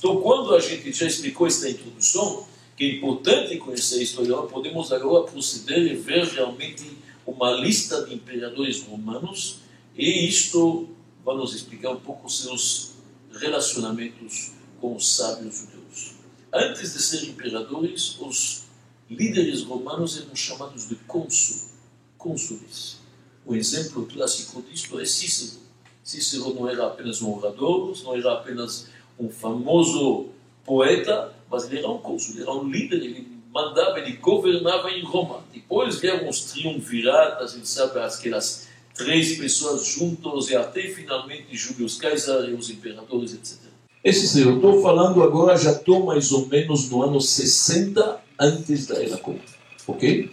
Então, 0.00 0.18
quando 0.22 0.54
a 0.54 0.58
gente 0.58 0.90
já 0.94 1.06
explicou 1.06 1.46
esta 1.46 1.68
introdução, 1.68 2.46
que 2.74 2.84
é 2.84 2.96
importante 2.96 3.58
conhecer 3.58 3.98
a 3.98 4.02
história, 4.02 4.34
podemos 4.48 4.90
agora 4.90 5.30
proceder 5.30 5.92
e 5.92 5.94
ver 5.94 6.24
realmente 6.24 6.96
uma 7.26 7.50
lista 7.50 8.06
de 8.06 8.14
imperadores 8.14 8.82
romanos 8.84 9.58
e 9.94 10.26
isto 10.26 10.88
vai 11.22 11.36
nos 11.36 11.54
explicar 11.54 11.90
um 11.90 12.00
pouco 12.00 12.30
seus 12.30 12.92
relacionamentos 13.30 14.52
com 14.80 14.96
os 14.96 15.16
sábios 15.16 15.58
judeus. 15.58 16.14
Antes 16.50 16.94
de 16.94 17.02
ser 17.02 17.28
imperadores, 17.28 18.18
os 18.18 18.62
líderes 19.10 19.64
romanos 19.64 20.16
eram 20.16 20.34
chamados 20.34 20.88
de 20.88 20.94
cônsul, 20.94 21.68
cônsules. 22.16 22.96
O 23.44 23.54
exemplo 23.54 24.06
clássico 24.06 24.62
disto 24.62 24.98
é 24.98 25.04
Cícero. 25.04 25.60
Cícero 26.02 26.54
não 26.54 26.66
era 26.66 26.86
apenas 26.86 27.20
um 27.20 27.36
orador, 27.36 27.94
não 28.02 28.16
era 28.16 28.32
apenas 28.32 28.88
um 29.20 29.28
famoso 29.28 30.26
poeta, 30.64 31.32
mas 31.50 31.64
ele 31.64 31.78
era 31.78 31.90
um 31.90 31.98
cônsul, 31.98 32.34
ele 32.34 32.42
era 32.42 32.52
um 32.52 32.68
líder, 32.68 32.96
ele 32.96 33.28
mandava, 33.52 33.98
ele 33.98 34.16
governava 34.16 34.90
em 34.90 35.04
Roma. 35.04 35.44
Depois 35.52 35.98
vieram 35.98 36.28
os 36.28 36.52
triunviratas, 36.52 37.52
gente 37.52 37.68
sabe, 37.68 37.98
aquelas 37.98 38.68
três 38.94 39.36
pessoas 39.36 39.84
juntos, 39.86 40.50
e 40.50 40.56
até 40.56 40.82
finalmente 40.82 41.56
Júlio 41.56 41.88
César 41.88 42.48
e 42.48 42.54
os 42.54 42.70
imperadores, 42.70 43.34
etc. 43.34 43.70
Esse 44.02 44.40
eu 44.40 44.56
estou 44.56 44.80
falando 44.80 45.22
agora, 45.22 45.56
já 45.58 45.72
estou 45.72 46.06
mais 46.06 46.32
ou 46.32 46.46
menos 46.46 46.88
no 46.88 47.02
ano 47.02 47.20
60 47.20 48.20
antes 48.38 48.86
da 48.86 49.02
Era 49.02 49.18
Comum, 49.18 49.38
ok? 49.86 50.30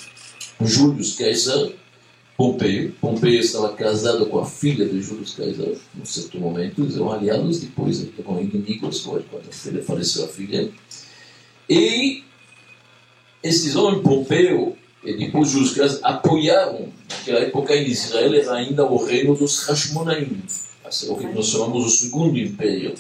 Júlio 0.62 1.04
César, 1.04 1.74
Pompeio. 2.38 2.94
Pompeio 3.02 3.40
estava 3.40 3.74
casado 3.74 4.28
com 4.28 4.40
a 4.40 4.46
filha 4.46 4.88
de 4.88 5.02
Júlio 5.02 5.26
César, 5.26 5.74
num 5.96 6.06
certo 6.06 6.40
momento, 6.40 6.84
eles 6.84 6.96
eram 6.96 7.12
aliados, 7.12 7.60
depois 7.60 8.08
eram 8.20 8.40
inimigos, 8.40 9.02
quando 9.02 9.24
a 9.50 9.52
filha 9.52 9.84
faleceu 9.84 10.26
a 10.26 10.28
filha. 10.28 10.72
E 11.68 12.24
esses 13.42 13.76
homens, 13.76 14.04
Pompeu 14.04 14.78
e 15.04 15.18
depois 15.18 15.56
os 15.56 15.74
caras 15.74 16.00
apoiaram, 16.04 16.90
naquela 17.10 17.40
época 17.40 17.76
em 17.76 17.88
Israel 17.88 18.34
era 18.36 18.54
ainda 18.54 18.86
o 18.86 19.04
reino 19.04 19.36
dos 19.36 19.64
Hashmonaim, 19.64 20.44
o 21.10 21.16
que 21.16 21.28
nós 21.28 21.48
chamamos 21.48 21.86
o 21.86 21.90
segundo 21.90 22.38
império. 22.38 22.94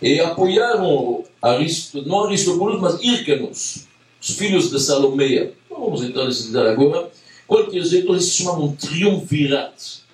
E 0.00 0.20
apoiaram, 0.20 1.24
Arist, 1.42 1.94
não 2.06 2.24
Aristóbulos, 2.24 2.80
mas 2.80 3.00
Hyrcanos, 3.00 3.86
os 4.20 4.30
filhos 4.30 4.70
de 4.70 4.78
Salomeia. 4.78 5.52
Não 5.68 5.80
vamos 5.80 6.02
entrar 6.02 6.26
nesse 6.26 6.48
detalhe 6.48 6.70
agora. 6.70 7.10
Qualquer 7.46 7.82
jeito, 7.84 8.12
eles 8.12 8.30
chamam 8.30 8.72
triunviratos. 8.72 10.04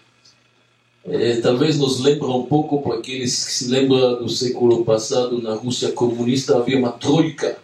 É, 1.04 1.36
talvez 1.40 1.78
nos 1.78 2.00
lembre 2.00 2.26
um 2.26 2.44
pouco 2.44 2.80
para 2.80 2.98
aqueles 2.98 3.44
que 3.44 3.52
se 3.52 3.68
lembram 3.68 4.22
do 4.22 4.28
século 4.28 4.84
passado, 4.84 5.42
na 5.42 5.54
Rússia 5.54 5.90
comunista 5.92 6.56
havia 6.56 6.78
uma 6.78 6.92
troika. 6.92 7.58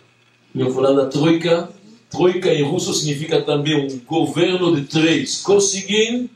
Eu 0.54 0.72
falar 0.72 0.92
da 0.92 1.06
troika? 1.06 1.68
Troika 2.10 2.52
em 2.52 2.62
russo 2.62 2.92
significa 2.94 3.42
também 3.42 3.76
um 3.76 4.00
governo 4.00 4.74
de 4.74 4.86
três: 4.86 5.42
Kosygin, 5.42 6.28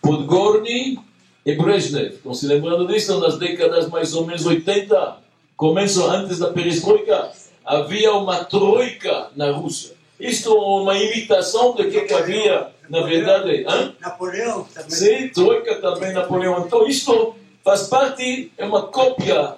Podgorny 0.00 0.98
e 1.46 1.54
Brezhnev. 1.54 2.14
Estão 2.14 2.34
se 2.34 2.46
lembrando 2.46 2.86
disso? 2.86 3.18
Nas 3.20 3.38
décadas 3.38 3.88
mais 3.88 4.14
ou 4.14 4.26
menos 4.26 4.44
80, 4.44 5.18
começo 5.56 6.04
antes 6.04 6.38
da 6.38 6.50
perestroika, 6.50 7.30
havia 7.64 8.12
uma 8.14 8.44
troika 8.44 9.30
na 9.36 9.52
Rússia. 9.52 9.93
Isto 10.18 10.50
é 10.50 10.60
uma 10.60 10.96
imitação 10.96 11.74
do 11.74 11.90
que, 11.90 12.02
que 12.02 12.14
havia, 12.14 12.68
na 12.88 13.02
verdade. 13.02 13.64
Hã? 13.66 13.94
Napoleão 14.00 14.64
também. 14.64 14.90
Sim, 14.90 15.28
troika 15.28 15.76
também, 15.76 16.12
Napoleão. 16.12 16.64
Então, 16.66 16.86
isto 16.86 17.34
faz 17.64 17.88
parte, 17.88 18.52
é 18.56 18.64
uma 18.64 18.82
cópia 18.82 19.56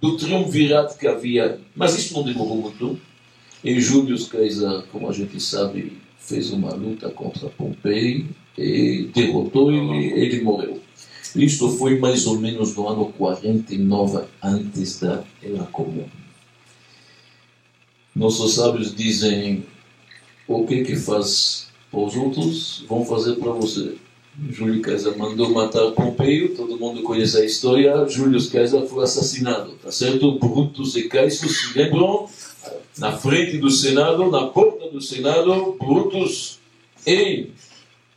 do 0.00 0.16
triunvirato 0.16 0.96
que 0.96 1.06
havia. 1.06 1.60
Mas 1.74 1.96
isto 1.98 2.14
não 2.14 2.22
demorou 2.22 2.56
muito. 2.56 2.98
E 3.62 3.80
Júlio 3.80 4.16
César, 4.16 4.84
como 4.92 5.08
a 5.08 5.12
gente 5.12 5.40
sabe, 5.40 5.98
fez 6.18 6.50
uma 6.50 6.72
luta 6.72 7.10
contra 7.10 7.48
Pompei 7.48 8.26
e 8.56 9.10
derrotou 9.14 9.72
ele, 9.72 10.12
ele 10.12 10.42
morreu. 10.42 10.80
Isto 11.34 11.68
foi 11.70 11.98
mais 11.98 12.26
ou 12.26 12.38
menos 12.38 12.74
no 12.74 12.88
ano 12.88 13.12
49 13.12 14.24
antes 14.42 15.00
da 15.00 15.22
Era 15.42 15.64
Comum. 15.64 16.08
Nossos 18.14 18.54
sábios 18.54 18.94
dizem: 18.94 19.64
o 20.48 20.66
que 20.66 20.82
que 20.82 20.96
faz 20.96 21.68
os 21.92 22.16
outros, 22.16 22.84
vão 22.88 23.04
fazer 23.04 23.36
para 23.36 23.52
você. 23.52 23.94
Júlio 24.50 24.84
César 24.84 25.16
mandou 25.16 25.50
matar 25.50 25.90
Pompeio, 25.92 26.54
todo 26.54 26.78
mundo 26.78 27.02
conhece 27.02 27.36
a 27.36 27.44
história. 27.44 28.06
Júlio 28.08 28.40
César 28.40 28.82
foi 28.82 29.04
assassinado, 29.04 29.72
tá 29.82 29.92
certo? 29.92 30.38
Brutus 30.38 30.96
e 30.96 31.08
Caesar 31.08 31.48
se 31.48 31.78
lembram? 31.78 32.28
na 32.98 33.16
frente 33.16 33.58
do 33.58 33.70
Senado, 33.70 34.30
na 34.30 34.46
porta 34.46 34.90
do 34.90 35.00
Senado, 35.00 35.76
Brutus 35.78 36.58
e 37.06 37.48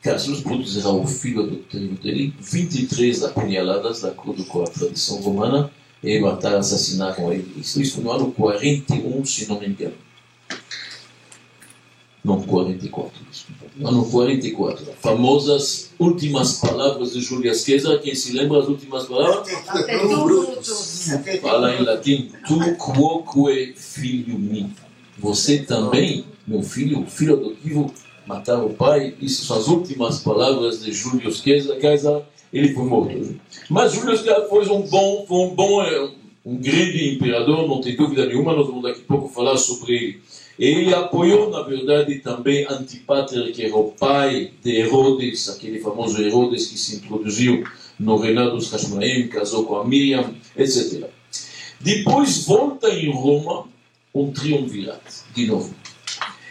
Cassius 0.02 0.42
Brutus 0.42 0.78
era 0.78 0.90
o 0.90 1.06
filho 1.06 1.44
do 1.44 1.58
tribo 1.58 1.96
dele, 2.02 2.34
23 2.40 3.24
apunhaladas, 3.24 4.02
de 4.02 4.08
acordo 4.08 4.44
com 4.46 4.64
a 4.64 4.68
tradição 4.68 5.22
romana, 5.22 5.72
e 6.04 6.20
mataram, 6.20 6.58
assassinaram 6.58 7.32
ele. 7.32 7.54
Isso, 7.58 7.80
isso 7.80 8.02
no 8.02 8.12
ano 8.12 8.32
41, 8.32 9.24
se 9.24 9.48
não 9.48 9.60
me 9.60 9.68
engano. 9.68 9.94
Não, 12.24 12.40
44, 12.40 13.12
desculpa. 13.32 13.66
Ano 13.84 14.06
44. 14.06 14.86
Famosas 15.00 15.92
últimas 15.98 16.60
palavras 16.60 17.14
de 17.14 17.22
Júlio 17.22 17.54
César. 17.56 17.98
Quem 17.98 18.14
se 18.14 18.34
lembra 18.34 18.60
das 18.60 18.70
últimas 18.70 19.06
palavras? 19.06 19.50
Fala 21.42 21.76
em 21.76 21.84
latim. 21.84 22.32
Tu 22.48 22.76
quoque 22.76 23.74
filho 23.76 24.38
mi. 24.38 24.72
Você 25.18 25.60
também, 25.60 26.26
meu 26.46 26.62
filho, 26.62 27.06
filho 27.08 27.34
adotivo, 27.34 27.92
matar 28.28 28.64
o 28.64 28.70
pai. 28.70 29.16
Isso 29.20 29.46
são 29.46 29.58
as 29.58 29.68
últimas 29.68 30.20
palavras 30.20 30.84
de 30.84 30.92
Júlio 30.92 31.32
César. 31.32 32.24
Ele 32.54 32.74
foi 32.74 32.86
morto. 32.86 33.36
Mas 33.68 33.94
Júlio 33.94 34.16
César 34.16 34.46
foi 34.48 34.68
um 34.70 34.82
bom, 34.82 35.26
foi 35.28 35.38
um 35.40 35.56
bom, 35.56 35.82
eh, 35.82 36.12
um 36.46 36.58
grande 36.58 37.16
imperador, 37.16 37.68
não 37.68 37.82
tem 37.82 37.96
dúvida 37.96 38.28
nenhuma. 38.28 38.56
Nós 38.56 38.68
vamos 38.68 38.84
daqui 38.84 39.02
a 39.02 39.08
pouco 39.08 39.28
falar 39.28 39.58
sobre 39.58 39.96
ele. 39.96 40.22
Ele 40.60 40.94
apoiou, 40.94 41.50
na 41.50 41.62
verdade, 41.62 42.20
também 42.20 42.66
Antipater, 42.70 43.52
que 43.52 43.66
era 43.66 43.76
o 43.76 43.92
pai 43.92 44.52
de 44.64 44.78
Herodes, 44.78 45.50
aquele 45.50 45.80
famoso 45.80 46.22
Herodes 46.22 46.68
que 46.68 46.78
se 46.78 46.98
introduziu 46.98 47.64
no 48.00 48.18
reinado 48.18 48.52
dos 48.52 48.72
Hashmonaim, 48.72 49.28
casou 49.28 49.66
com 49.66 49.78
a 49.78 49.86
Miriam, 49.86 50.34
etc. 50.56 51.10
Depois 51.80 52.46
volta 52.46 52.90
em 52.90 53.12
Roma 53.12 53.66
um 54.14 54.32
triunvirato, 54.32 55.24
de 55.34 55.48
novo. 55.48 55.74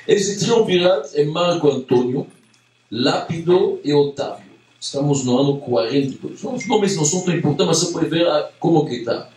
Esse 0.09 0.39
triunvirato 0.41 1.11
é 1.15 1.25
Marco 1.25 1.69
Antônio, 1.69 2.27
Lápido 2.91 3.81
e 3.85 3.93
Otávio. 3.93 4.51
Estamos 4.81 5.25
no 5.25 5.39
ano 5.39 5.59
42. 5.59 6.43
Os 6.43 6.67
nomes 6.67 6.97
não 6.97 7.05
são 7.05 7.21
tão 7.21 7.35
importantes, 7.35 7.67
mas 7.67 7.79
você 7.79 7.93
pode 7.93 8.09
ver 8.09 8.27
como 8.59 8.87
que 8.87 8.97
está. 8.97 9.29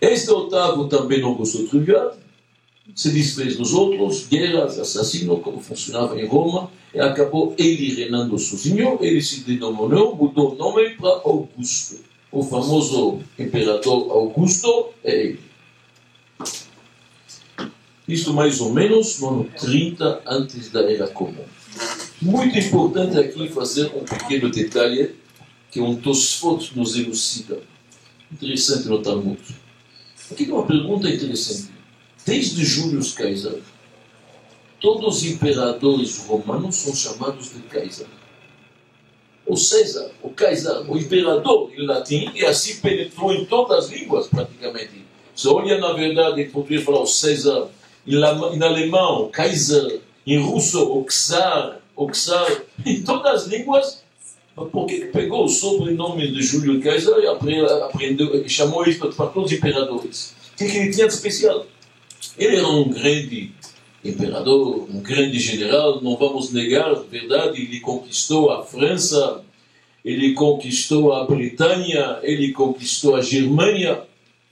Este 0.00 0.30
Otávio 0.30 0.86
também 0.86 1.20
não 1.20 1.34
gostou 1.34 1.62
de 1.62 1.68
trivial, 1.68 2.16
se 2.94 3.10
desfez 3.10 3.56
dos 3.56 3.72
outros, 3.72 4.26
guerras, 4.26 4.78
assassinos, 4.78 5.42
como 5.42 5.60
funcionava 5.60 6.20
em 6.20 6.26
Roma, 6.26 6.70
e 6.92 7.00
acabou 7.00 7.54
ele 7.58 7.94
reinando 7.94 8.38
sozinho, 8.38 8.98
ele 9.00 9.20
se 9.22 9.40
denominou, 9.40 10.14
mudou 10.14 10.52
o 10.52 10.56
nome 10.56 10.90
para 10.90 11.08
Augusto. 11.24 12.00
O 12.30 12.42
famoso 12.42 13.20
imperador 13.38 14.10
Augusto 14.10 14.90
é 15.02 15.26
ele. 15.26 15.40
Isto 18.06 18.34
mais 18.34 18.60
ou 18.60 18.72
menos 18.72 19.18
no 19.20 19.28
ano 19.28 19.50
30 19.58 20.22
antes 20.26 20.70
da 20.70 20.82
Era 20.82 21.08
Comum. 21.08 21.44
Muito 22.20 22.58
importante 22.58 23.18
aqui 23.18 23.48
fazer 23.48 23.90
um 23.94 24.04
pequeno 24.04 24.50
detalhe 24.50 25.14
que 25.70 25.80
um 25.80 25.96
Tosfot 25.96 26.76
nos 26.76 26.96
elucida. 26.96 27.60
Interessante 28.30 28.88
no 28.88 29.00
Talmud. 29.00 29.40
Aqui 30.30 30.44
tem 30.44 30.54
uma 30.54 30.66
pergunta 30.66 31.08
interessante. 31.08 31.73
Desde 32.24 32.64
Júlio 32.64 33.02
Caesar, 33.14 33.56
todos 34.80 35.18
os 35.18 35.24
imperadores 35.24 36.24
romanos 36.26 36.76
são 36.76 36.94
chamados 36.94 37.52
de 37.52 37.60
Caesar. 37.62 38.08
O 39.46 39.58
César, 39.58 40.10
o 40.22 40.30
Caesar, 40.30 40.90
o 40.90 40.96
imperador 40.96 41.70
em 41.76 41.86
latim, 41.86 42.30
e 42.34 42.42
assim 42.46 42.76
penetrou 42.76 43.30
em 43.34 43.44
todas 43.44 43.84
as 43.84 43.90
línguas 43.90 44.26
praticamente. 44.26 45.04
Você 45.36 45.48
olha, 45.48 45.78
na 45.78 45.92
verdade, 45.92 46.40
em 46.40 46.48
português 46.48 46.82
falar 46.82 47.02
o 47.02 47.06
César, 47.06 47.68
em, 48.06 48.14
em 48.14 48.62
alemão, 48.62 49.28
Kaiser, 49.30 50.00
em 50.26 50.38
russo, 50.38 50.82
o 50.82 51.04
Czar, 51.04 51.80
o 51.94 52.10
Czar, 52.10 52.62
em 52.86 53.02
todas 53.02 53.42
as 53.42 53.46
línguas, 53.48 54.02
por 54.54 54.86
que 54.86 55.06
pegou 55.06 55.44
o 55.44 55.48
sobrenome 55.48 56.32
de 56.32 56.42
Júlio 56.42 56.82
César 56.82 57.18
e 57.18 57.26
aprendeu, 57.26 58.48
chamou 58.48 58.86
isso 58.86 58.98
para 58.98 59.26
todos 59.26 59.52
os 59.52 59.58
imperadores? 59.58 60.34
O 60.54 60.56
que 60.56 60.64
ele 60.64 60.90
tinha 60.90 61.06
de 61.06 61.12
especial? 61.12 61.66
Ele 62.38 62.56
era 62.56 62.68
um 62.68 62.88
grande 62.88 63.52
imperador, 64.04 64.86
um 64.90 65.00
grande 65.00 65.38
general, 65.38 66.00
não 66.02 66.16
vamos 66.16 66.52
negar, 66.52 66.94
verdade, 67.04 67.62
ele 67.62 67.80
conquistou 67.80 68.50
a 68.50 68.64
França, 68.64 69.42
ele 70.04 70.34
conquistou 70.34 71.12
a 71.12 71.24
Bretanha, 71.24 72.18
ele 72.22 72.52
conquistou 72.52 73.16
a 73.16 73.22
Germânia, 73.22 74.02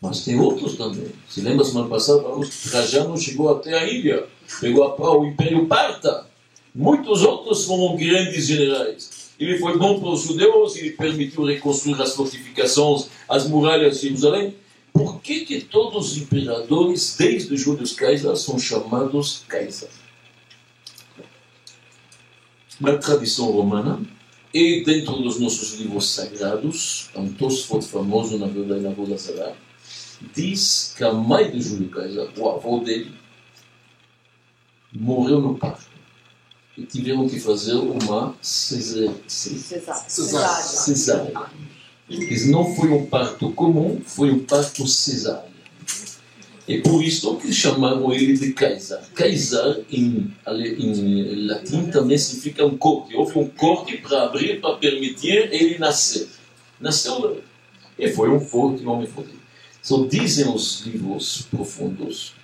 mas 0.00 0.24
tem 0.24 0.38
outros 0.40 0.76
também. 0.76 1.08
Se 1.28 1.42
lembra, 1.42 1.64
semana 1.64 1.88
passada, 1.88 2.24
Trajano 2.70 3.18
chegou 3.18 3.50
até 3.50 3.78
a 3.78 3.86
ilha, 3.86 4.24
pegou 4.60 4.84
a, 4.84 5.18
o 5.18 5.26
Império 5.26 5.66
Parta. 5.66 6.26
Muitos 6.74 7.22
outros 7.22 7.66
foram 7.66 7.96
grandes 7.96 8.46
generais. 8.46 9.30
Ele 9.38 9.58
foi 9.58 9.76
bom 9.76 10.00
para 10.00 10.08
os 10.08 10.22
judeus, 10.22 10.76
ele 10.76 10.90
permitiu 10.90 11.44
reconstruir 11.44 12.00
as 12.00 12.14
fortificações, 12.14 13.08
as 13.28 13.46
muralhas 13.46 14.00
de 14.00 14.08
Jerusalém. 14.08 14.54
Por 14.92 15.20
que, 15.20 15.46
que 15.46 15.62
todos 15.62 16.12
os 16.12 16.18
imperadores, 16.18 17.16
desde 17.16 17.56
Júlio 17.56 17.86
César, 17.86 18.36
são 18.36 18.58
chamados 18.58 19.44
Caesar? 19.48 19.88
Na 22.78 22.98
tradição 22.98 23.50
romana 23.50 24.00
e 24.52 24.82
dentro 24.84 25.22
dos 25.22 25.40
nossos 25.40 25.74
livros 25.74 26.10
sagrados, 26.10 27.10
um 27.14 27.32
Tosfot 27.32 27.82
famoso, 27.82 28.38
na 28.38 28.46
verdade, 28.46 28.82
na 28.82 28.90
Voda 28.90 29.16
Sarah, 29.16 29.54
diz 30.34 30.94
que 30.96 31.04
a 31.04 31.12
mãe 31.12 31.50
de 31.50 31.60
Júlio 31.60 31.90
César, 31.94 32.30
o 32.36 32.50
avô 32.50 32.80
dele, 32.80 33.12
morreu 34.92 35.40
no 35.40 35.56
parto. 35.56 35.90
E 36.76 36.84
tiveram 36.84 37.28
que 37.28 37.38
fazer 37.38 37.74
uma 37.74 38.34
cesárea. 38.40 39.14
Cesárea. 39.26 41.32
Não 42.46 42.74
foi 42.74 42.90
um 42.90 43.06
parto 43.06 43.50
comum, 43.52 44.00
foi 44.04 44.30
um 44.30 44.40
parto 44.40 44.86
cesárea. 44.86 45.52
E 46.66 46.78
por 46.80 47.02
isso 47.02 47.36
que 47.36 47.52
chamaram 47.52 48.12
ele 48.12 48.34
de 48.34 48.52
Kaisar. 48.52 49.02
Kaisar, 49.14 49.78
em, 49.90 50.32
em 50.46 51.46
latim, 51.46 51.90
também 51.90 52.16
significa 52.16 52.64
um 52.64 52.76
corte. 52.76 53.16
Houve 53.16 53.38
um 53.38 53.48
corte 53.48 53.96
para 53.98 54.24
abrir, 54.24 54.60
para 54.60 54.76
permitir 54.76 55.52
ele 55.52 55.78
nascer. 55.78 56.28
Nasceu 56.80 57.42
e 57.98 58.08
foi 58.08 58.30
um 58.30 58.40
forte 58.40 58.84
homem 58.86 59.06
forte. 59.06 59.30
Então, 59.84 60.06
dizem 60.06 60.48
os 60.48 60.80
livros 60.82 61.46
profundos, 61.50 62.34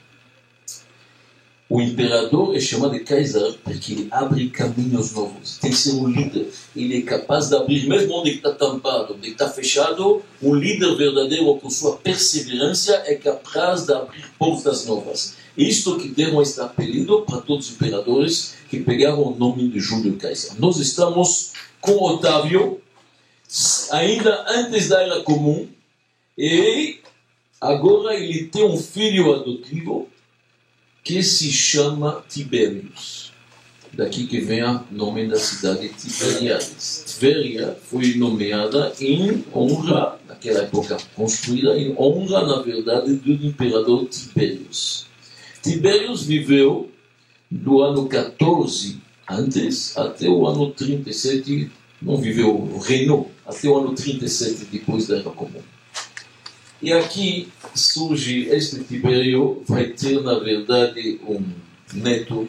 o 1.71 1.83
imperador 1.83 2.57
é 2.57 2.61
chamado 2.61 2.93
de 2.93 3.01
Kaiser 3.01 3.55
porque 3.63 3.93
ele 3.93 4.09
abre 4.11 4.49
caminhos 4.49 5.13
novos. 5.13 5.59
Tem 5.59 5.71
que 5.71 5.77
ser 5.77 5.93
um 5.93 6.09
líder. 6.09 6.51
Ele 6.75 6.99
é 6.99 7.03
capaz 7.03 7.49
de 7.49 7.57
abrir, 7.57 7.87
mesmo 7.87 8.15
onde 8.15 8.31
está 8.31 8.53
tampado, 8.53 9.15
onde 9.15 9.29
está 9.29 9.51
fechado, 9.51 10.23
um 10.43 10.55
líder 10.55 10.97
verdadeiro, 10.97 11.55
com 11.57 11.69
sua 11.69 11.97
perseverança, 11.97 13.03
é 13.05 13.15
capaz 13.17 13.85
de 13.85 13.93
abrir 13.93 14.25
portas 14.39 14.87
novas. 14.87 15.37
Isto 15.57 15.99
que 15.99 16.09
deram 16.09 16.41
este 16.41 16.61
apelido 16.61 17.23
para 17.23 17.41
todos 17.43 17.69
os 17.69 17.75
imperadores 17.75 18.55
que 18.71 18.81
pegaram 18.81 19.23
o 19.23 19.37
nome 19.37 19.69
de 19.69 19.79
Júlio 19.79 20.17
Kaiser. 20.17 20.53
Nós 20.59 20.79
estamos 20.79 21.53
com 21.81 22.03
Otávio, 22.03 22.81
ainda 23.91 24.47
antes 24.49 24.89
da 24.89 25.03
Era 25.03 25.21
Comum, 25.21 25.69
e 26.37 26.99
Agora 27.61 28.15
ele 28.15 28.45
tem 28.45 28.65
um 28.65 28.77
filho 28.77 29.35
adotivo 29.35 30.09
que 31.09 31.23
se 31.23 31.51
chama 31.51 32.23
Tiberius. 32.29 33.33
Daqui 33.94 34.27
que 34.27 34.40
vem 34.40 34.62
o 34.62 34.85
nome 34.90 35.27
da 35.27 35.38
cidade 35.38 35.88
Tiberiades. 35.88 37.03
Tveria 37.07 37.79
foi 37.83 38.14
nomeada 38.16 38.92
em 39.01 39.42
honra, 39.55 40.18
naquela 40.29 40.64
época 40.64 40.99
construída, 41.14 41.79
em 41.79 41.94
honra, 41.97 42.47
na 42.47 42.61
verdade, 42.61 43.14
do 43.14 43.33
imperador 43.33 44.07
Tiberius. 44.07 45.07
Tiberius 45.62 46.25
viveu 46.25 46.90
do 47.51 47.81
ano 47.81 48.07
14 48.07 49.01
antes 49.31 49.97
até 49.97 50.29
o 50.29 50.47
ano 50.47 50.73
37, 50.73 51.71
não 52.03 52.18
viveu, 52.18 52.79
reinou 52.85 53.31
até 53.47 53.66
o 53.66 53.79
ano 53.79 53.94
37 53.94 54.66
depois 54.66 55.07
da 55.07 55.16
Era 55.16 55.31
Comum. 55.31 55.62
E 56.81 56.93
aqui 56.93 57.49
surge 57.75 58.49
este 58.51 58.85
Tibério, 58.85 59.62
vai 59.67 59.87
ter 59.87 60.23
na 60.23 60.38
verdade 60.38 61.21
um 61.27 61.43
neto 61.93 62.49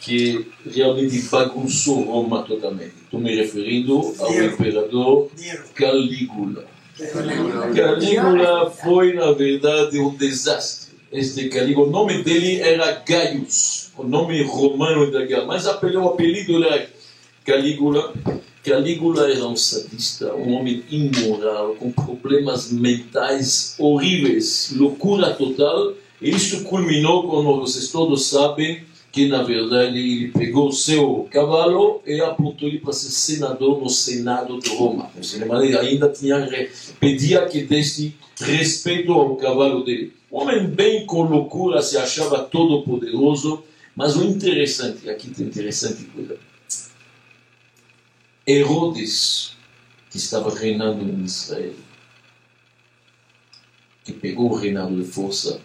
que 0.00 0.46
realmente 0.64 1.20
bagunçou 1.22 2.04
Roma 2.04 2.44
totalmente. 2.44 2.94
Estou 3.02 3.18
me 3.18 3.34
referindo 3.34 4.14
ao 4.20 4.44
imperador 4.44 5.30
Calígula. 5.74 6.64
Calígula 7.74 8.70
foi 8.70 9.14
na 9.14 9.32
verdade 9.32 9.98
um 9.98 10.14
desastre. 10.14 10.96
Este 11.10 11.48
Calígula, 11.48 11.88
o 11.88 11.90
nome 11.90 12.22
dele 12.22 12.60
era 12.60 13.02
Gaius, 13.04 13.90
o 13.96 14.04
nome 14.04 14.42
romano 14.44 15.10
da 15.10 15.24
guerra, 15.24 15.46
mas 15.46 15.66
o 15.66 15.70
apelido 16.08 16.62
era 16.62 16.88
Calígula 17.44 18.14
Calígula 18.68 19.30
era 19.30 19.46
um 19.46 19.56
sadista, 19.56 20.34
um 20.34 20.52
homem 20.52 20.84
imoral, 20.90 21.74
com 21.76 21.90
problemas 21.90 22.70
mentais 22.70 23.74
horríveis, 23.78 24.74
loucura 24.76 25.32
total. 25.32 25.94
E 26.20 26.28
isso 26.28 26.64
culminou 26.64 27.26
quando 27.30 27.60
vocês 27.60 27.90
todos 27.90 28.26
sabem 28.26 28.82
que, 29.10 29.26
na 29.26 29.42
verdade, 29.42 29.98
ele 29.98 30.28
pegou 30.32 30.70
seu 30.70 31.26
cavalo 31.30 32.02
e 32.06 32.20
apontou 32.20 32.68
ele 32.68 32.78
para 32.78 32.92
ser 32.92 33.10
senador 33.10 33.80
no 33.80 33.88
Senado 33.88 34.58
de 34.58 34.68
Roma. 34.76 35.10
Ele 35.16 35.78
ainda 35.78 36.10
tinha, 36.10 36.46
pedia 37.00 37.46
que 37.46 37.62
desse 37.62 38.14
respeito 38.38 39.12
ao 39.12 39.34
cavalo 39.36 39.82
dele. 39.82 40.12
Um 40.30 40.42
homem 40.42 40.66
bem 40.66 41.06
com 41.06 41.22
loucura, 41.22 41.80
se 41.80 41.96
achava 41.96 42.40
todo 42.40 42.82
poderoso, 42.82 43.62
mas 43.96 44.14
o 44.14 44.24
interessante, 44.24 45.08
aqui 45.08 45.30
tem 45.30 45.46
interessante 45.46 46.04
coisa 46.04 46.36
Herodes, 48.48 49.52
que 50.10 50.16
estava 50.16 50.48
reinando 50.58 51.04
em 51.04 51.22
Israel, 51.22 51.74
que 54.02 54.14
pegou 54.14 54.50
o 54.50 54.54
reinado 54.54 54.96
de 54.96 55.06
força 55.06 55.60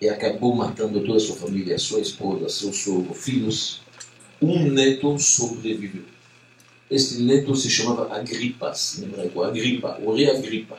e 0.00 0.08
acabou 0.08 0.54
matando 0.54 1.00
toda 1.00 1.16
a 1.16 1.20
sua 1.20 1.34
família, 1.34 1.76
sua 1.80 1.98
esposa, 1.98 2.48
seu 2.48 2.72
sogro, 2.72 3.12
filhos, 3.12 3.80
um 4.40 4.70
neto 4.70 5.18
sobreviveu. 5.18 6.04
Este 6.88 7.22
neto 7.22 7.56
se 7.56 7.68
chamava 7.68 8.14
Agripas, 8.14 9.00
em 9.00 9.06
hebraico, 9.06 9.42
Agripa, 9.42 9.98
o 10.00 10.14
rei 10.14 10.30
Agripa. 10.30 10.78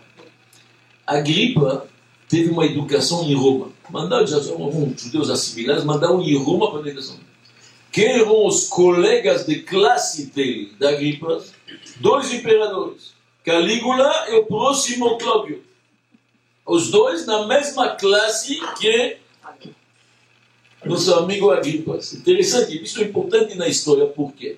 Agripa 1.06 1.90
teve 2.30 2.52
uma 2.52 2.66
educação 2.66 3.26
em 3.26 3.36
Roma. 3.36 3.74
Mandaram, 3.90 4.26
são 4.26 4.94
judeus 4.98 5.30
assimilados, 5.30 5.84
mandaram 5.84 6.22
em 6.22 6.38
Roma 6.38 6.72
para 6.72 6.86
a 6.86 6.88
educação. 6.88 7.20
Quem 7.92 8.06
eram 8.06 8.46
os 8.46 8.68
colegas 8.68 9.46
de 9.46 9.62
classe 9.62 10.28
dele, 10.28 10.74
da 10.80 10.90
Agripa? 10.90 11.44
Dois 12.00 12.32
imperadores, 12.34 13.14
Calígula 13.44 14.28
e 14.30 14.36
o 14.36 14.46
próximo 14.46 15.18
Cláudio. 15.18 15.64
Os 16.66 16.92
dois 16.92 17.26
na 17.26 17.48
mesma 17.48 17.96
classe 17.96 18.60
que 18.78 19.18
nosso 20.86 21.14
amigo 21.16 21.50
Agripas. 21.50 22.14
Interessante, 22.14 22.82
isso 22.82 23.02
é 23.02 23.06
importante 23.06 23.56
na 23.56 23.68
história, 23.68 24.06
por 24.06 24.32
quê? 24.34 24.58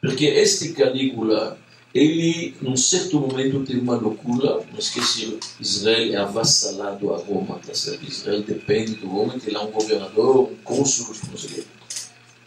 Porque 0.00 0.26
este 0.26 0.72
Calígula 0.72 1.58
ele, 1.92 2.54
num 2.62 2.76
certo 2.76 3.18
momento, 3.18 3.64
teve 3.64 3.80
uma 3.80 3.96
loucura, 3.96 4.64
não 4.70 4.78
esqueci, 4.78 5.38
Israel 5.58 6.12
é 6.12 6.16
avassalado 6.16 7.12
a 7.12 7.18
Roma, 7.18 7.58
tá 7.66 7.74
certo? 7.74 8.04
Israel 8.04 8.42
depende 8.42 8.94
do 8.94 9.08
Roma, 9.08 9.38
tem 9.40 9.52
lá 9.52 9.64
um 9.64 9.72
governador, 9.72 10.52
um 10.52 10.56
cônsul, 10.62 11.14
não 11.28 11.36
sei 11.36 11.60
o. 11.60 11.64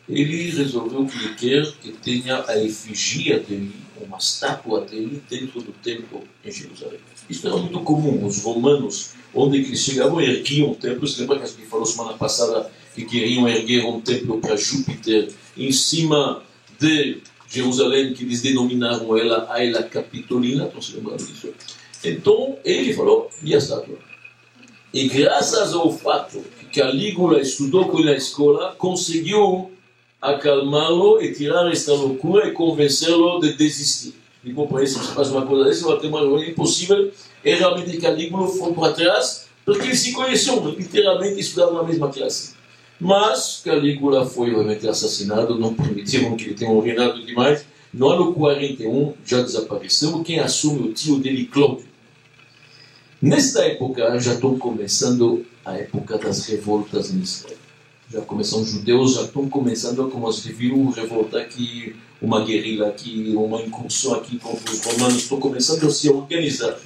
Ele 0.08 0.52
resolveu 0.52 1.06
que 1.06 1.18
ele 1.18 1.36
quer 1.36 1.72
que 1.82 1.92
tenha 1.94 2.44
a 2.48 2.62
efígie 2.62 3.40
dele, 3.40 3.74
uma 4.02 4.18
estátua 4.18 4.82
dele, 4.82 5.24
dentro 5.30 5.62
do 5.62 5.72
templo 5.72 6.24
em 6.44 6.52
Jerusalém. 6.52 7.00
Isso 7.30 7.48
era 7.48 7.56
muito 7.56 7.80
comum, 7.82 8.26
os 8.26 8.42
romanos, 8.42 9.12
onde 9.34 9.58
eles 9.58 9.80
chegavam, 9.80 10.20
erguiam 10.20 10.74
templo, 10.74 11.08
você 11.08 11.22
lembra 11.22 11.38
que 11.38 11.44
a 11.44 11.48
gente 11.48 11.66
falou 11.66 11.86
semana 11.86 12.14
passada 12.18 12.70
que 12.94 13.06
queriam 13.06 13.48
erguer 13.48 13.86
um 13.86 14.02
templo 14.02 14.40
para 14.40 14.56
Júpiter 14.58 15.30
em 15.58 15.72
cima 15.72 16.44
de 16.80 17.22
Jerusalém, 17.48 18.14
que 18.14 18.24
eles 18.24 18.42
denominaram 18.42 19.18
ela 19.18 19.48
Aila 19.52 19.84
Capitolina, 19.84 20.66
estão 20.66 20.82
se 20.82 20.96
lembrando 20.96 21.26
disso? 21.26 21.54
Então, 22.04 22.58
ele 22.66 22.94
falou, 22.94 23.30
e 23.42 23.56
a 23.56 23.58
estátua? 23.58 23.98
E 24.94 25.08
graças 25.08 25.74
ao 25.74 25.92
fato 25.92 26.44
que 26.60 26.80
Calígula 26.80 27.42
estudou 27.42 27.88
com 27.88 28.00
ele 28.00 28.12
na 28.12 28.18
escola, 28.18 28.76
conseguiu 28.78 29.72
acalmá-lo 30.24 31.22
e 31.22 31.34
tirar 31.34 31.70
esta 31.70 31.94
loucura 31.94 32.48
e 32.48 32.52
convencê-lo 32.52 33.40
de 33.42 33.54
desistir. 33.54 34.14
E 34.46 34.52
isso, 34.84 35.04
se 35.04 35.14
faz 35.14 35.30
uma 35.30 35.46
coisa 35.46 35.66
dessa, 35.66 35.86
vai 35.86 36.00
ter 36.00 36.08
uma 36.08 36.26
coisa 36.26 36.50
impossível. 36.50 37.12
E 37.44 37.54
realmente 37.56 37.98
Calígula 37.98 38.48
foi 38.48 38.74
para 38.74 38.94
trás, 38.94 39.48
porque 39.66 39.88
eles 39.88 40.00
se 40.00 40.14
conheciam, 40.14 40.66
literalmente 40.70 41.40
estudavam 41.40 41.76
na 41.76 41.84
mesma 41.84 42.10
classe. 42.10 42.54
Mas 43.00 43.62
Calígula 43.64 44.26
foi 44.26 44.52
obviamente 44.52 44.88
assassinado, 44.88 45.60
não 45.60 45.74
permitiram 45.74 46.36
que 46.38 46.46
ele 46.46 46.54
tenha 46.54 46.82
reinado 46.82 47.26
demais. 47.26 47.66
No 47.94 48.10
ano 48.10 48.34
41 48.34 49.14
já 49.26 49.42
desapareceu. 49.42 50.24
Quem 50.24 50.40
assume 50.40 50.90
o 50.90 50.94
tio 50.94 51.20
dele, 51.20 51.46
Cláudio. 51.46 51.86
Nesta 53.22 53.66
época 53.66 54.20
já 54.20 54.34
estão 54.34 54.58
começando 54.58 55.46
a 55.66 55.78
época 55.78 56.18
das 56.18 56.46
revoltas 56.46 57.14
em 57.14 57.20
Israel. 57.20 57.63
Já 58.14 58.22
começam 58.22 58.62
os 58.62 58.70
judeus, 58.70 59.16
já 59.16 59.24
estão 59.24 59.50
começando, 59.50 60.08
como 60.12 60.28
vocês 60.28 60.56
viram, 60.56 60.88
revolta 60.92 61.40
aqui, 61.40 61.96
uma 62.22 62.46
guerrilha 62.46 62.86
aqui, 62.86 63.34
uma 63.36 63.60
incursão 63.60 64.14
aqui 64.14 64.38
contra 64.38 64.72
os 64.72 64.86
romanos, 64.86 65.24
estão 65.24 65.40
começando 65.40 65.88
a 65.88 65.90
se 65.90 66.12
organizar. 66.12 66.78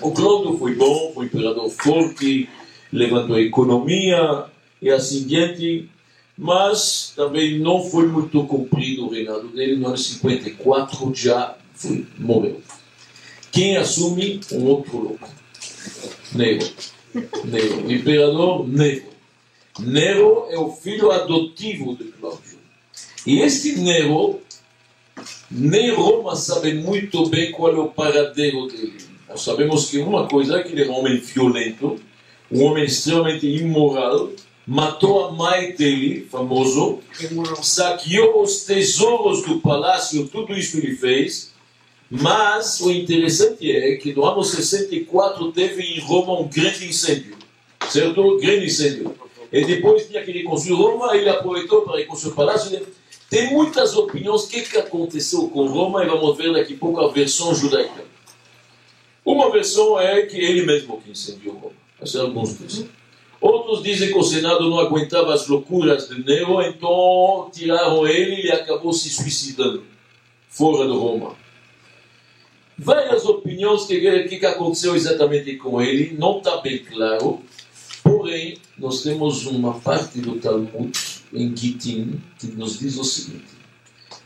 O 0.00 0.10
Cláudio 0.10 0.56
foi 0.56 0.74
bom, 0.74 1.12
foi 1.12 1.26
imperador 1.26 1.68
forte, 1.68 2.48
levantou 2.90 3.36
a 3.36 3.42
economia, 3.42 4.46
e 4.80 4.88
assim 4.88 5.24
diante, 5.24 5.86
mas 6.36 7.12
também 7.14 7.58
não 7.58 7.84
foi 7.84 8.08
muito 8.08 8.42
cumprido 8.46 9.04
o 9.04 9.10
reinado 9.10 9.48
dele. 9.48 9.76
No 9.76 9.88
ano 9.88 9.98
54 9.98 11.14
já 11.14 11.58
foi, 11.74 12.06
morreu. 12.18 12.62
Quem 13.52 13.76
assume? 13.76 14.40
Um 14.50 14.64
outro 14.64 14.96
louco. 14.96 15.28
Nero. 16.34 16.66
Nero. 17.44 17.92
Imperador 17.92 18.66
Nero. 18.66 19.13
Nero 19.78 20.46
é 20.50 20.58
o 20.58 20.70
filho 20.70 21.10
adotivo 21.10 21.96
de 21.96 22.04
Cláudio. 22.04 22.58
E 23.26 23.40
este 23.40 23.72
Nero, 23.80 24.40
nem 25.50 25.92
Roma 25.92 26.36
sabe 26.36 26.74
muito 26.74 27.26
bem 27.28 27.50
qual 27.50 27.72
é 27.72 27.78
o 27.78 27.88
paradeiro 27.88 28.66
dele. 28.66 28.98
Nós 29.28 29.42
sabemos 29.42 29.90
que 29.90 29.98
uma 29.98 30.28
coisa 30.28 30.58
é 30.58 30.62
que 30.62 30.72
ele 30.72 30.84
é 30.84 30.88
um 30.88 30.98
homem 30.98 31.18
violento, 31.18 32.00
um 32.50 32.62
homem 32.62 32.84
extremamente 32.84 33.46
imoral, 33.46 34.30
matou 34.66 35.26
a 35.26 35.32
mãe 35.32 35.72
dele, 35.72 36.28
famoso, 36.30 37.00
saqueou 37.62 38.42
os 38.42 38.64
tesouros 38.64 39.42
do 39.42 39.60
palácio, 39.60 40.28
tudo 40.28 40.54
isso 40.54 40.78
ele 40.78 40.96
fez. 40.96 41.52
Mas 42.08 42.80
o 42.80 42.92
interessante 42.92 43.72
é 43.72 43.96
que 43.96 44.12
no 44.12 44.24
ano 44.24 44.44
64 44.44 45.50
teve 45.50 45.82
em 45.82 46.00
Roma 46.00 46.38
um 46.38 46.48
grande 46.48 46.86
incêndio, 46.86 47.36
certo? 47.88 48.36
Grande 48.36 48.66
incêndio. 48.66 49.16
E 49.54 49.64
depois 49.64 50.08
tinha 50.08 50.20
que 50.24 50.32
reconstruir 50.32 50.74
Roma, 50.74 51.16
ele 51.16 51.28
aproveitou 51.28 51.82
para 51.82 51.98
reconstruir 51.98 52.32
o 52.32 52.34
palácio. 52.34 52.84
Tem 53.30 53.52
muitas 53.52 53.96
opiniões 53.96 54.42
o 54.42 54.48
que, 54.48 54.62
que 54.62 54.76
aconteceu 54.76 55.48
com 55.48 55.68
Roma 55.68 56.02
e 56.02 56.08
vamos 56.08 56.36
ver 56.36 56.52
daqui 56.52 56.74
a 56.74 56.76
pouco 56.76 57.00
a 57.00 57.06
versão 57.06 57.54
judaica. 57.54 58.04
Uma 59.24 59.52
versão 59.52 59.98
é 60.00 60.22
que 60.22 60.36
ele 60.36 60.66
mesmo 60.66 61.00
que 61.00 61.12
incendiou 61.12 61.54
Roma. 61.54 61.74
É 62.02 62.18
alguns 62.18 62.58
dizem. 62.58 62.90
Outros 63.40 63.80
dizem 63.80 64.08
que 64.08 64.18
o 64.18 64.24
Senado 64.24 64.68
não 64.68 64.80
aguentava 64.80 65.32
as 65.32 65.46
loucuras 65.46 66.08
de 66.08 66.24
Nero, 66.24 66.60
então 66.60 67.48
tiraram 67.52 68.04
ele 68.08 68.34
e 68.34 68.38
ele 68.40 68.52
acabou 68.52 68.92
se 68.92 69.08
suicidando 69.08 69.84
fora 70.48 70.84
de 70.84 70.92
Roma. 70.92 71.36
Várias 72.76 73.24
opiniões 73.24 73.84
que, 73.84 74.00
que 74.36 74.46
aconteceu 74.46 74.96
exatamente 74.96 75.54
com 75.56 75.80
ele, 75.80 76.16
não 76.18 76.38
está 76.38 76.56
bem 76.56 76.78
claro. 76.78 77.40
Porém, 78.04 78.58
nós 78.78 79.02
temos 79.02 79.44
uma 79.46 79.80
parte 79.80 80.20
do 80.20 80.38
Talmud 80.38 80.92
em 81.32 81.56
Gittin 81.56 82.20
que 82.38 82.46
nos 82.48 82.78
diz 82.78 82.96
o 82.98 83.04
seguinte: 83.04 83.54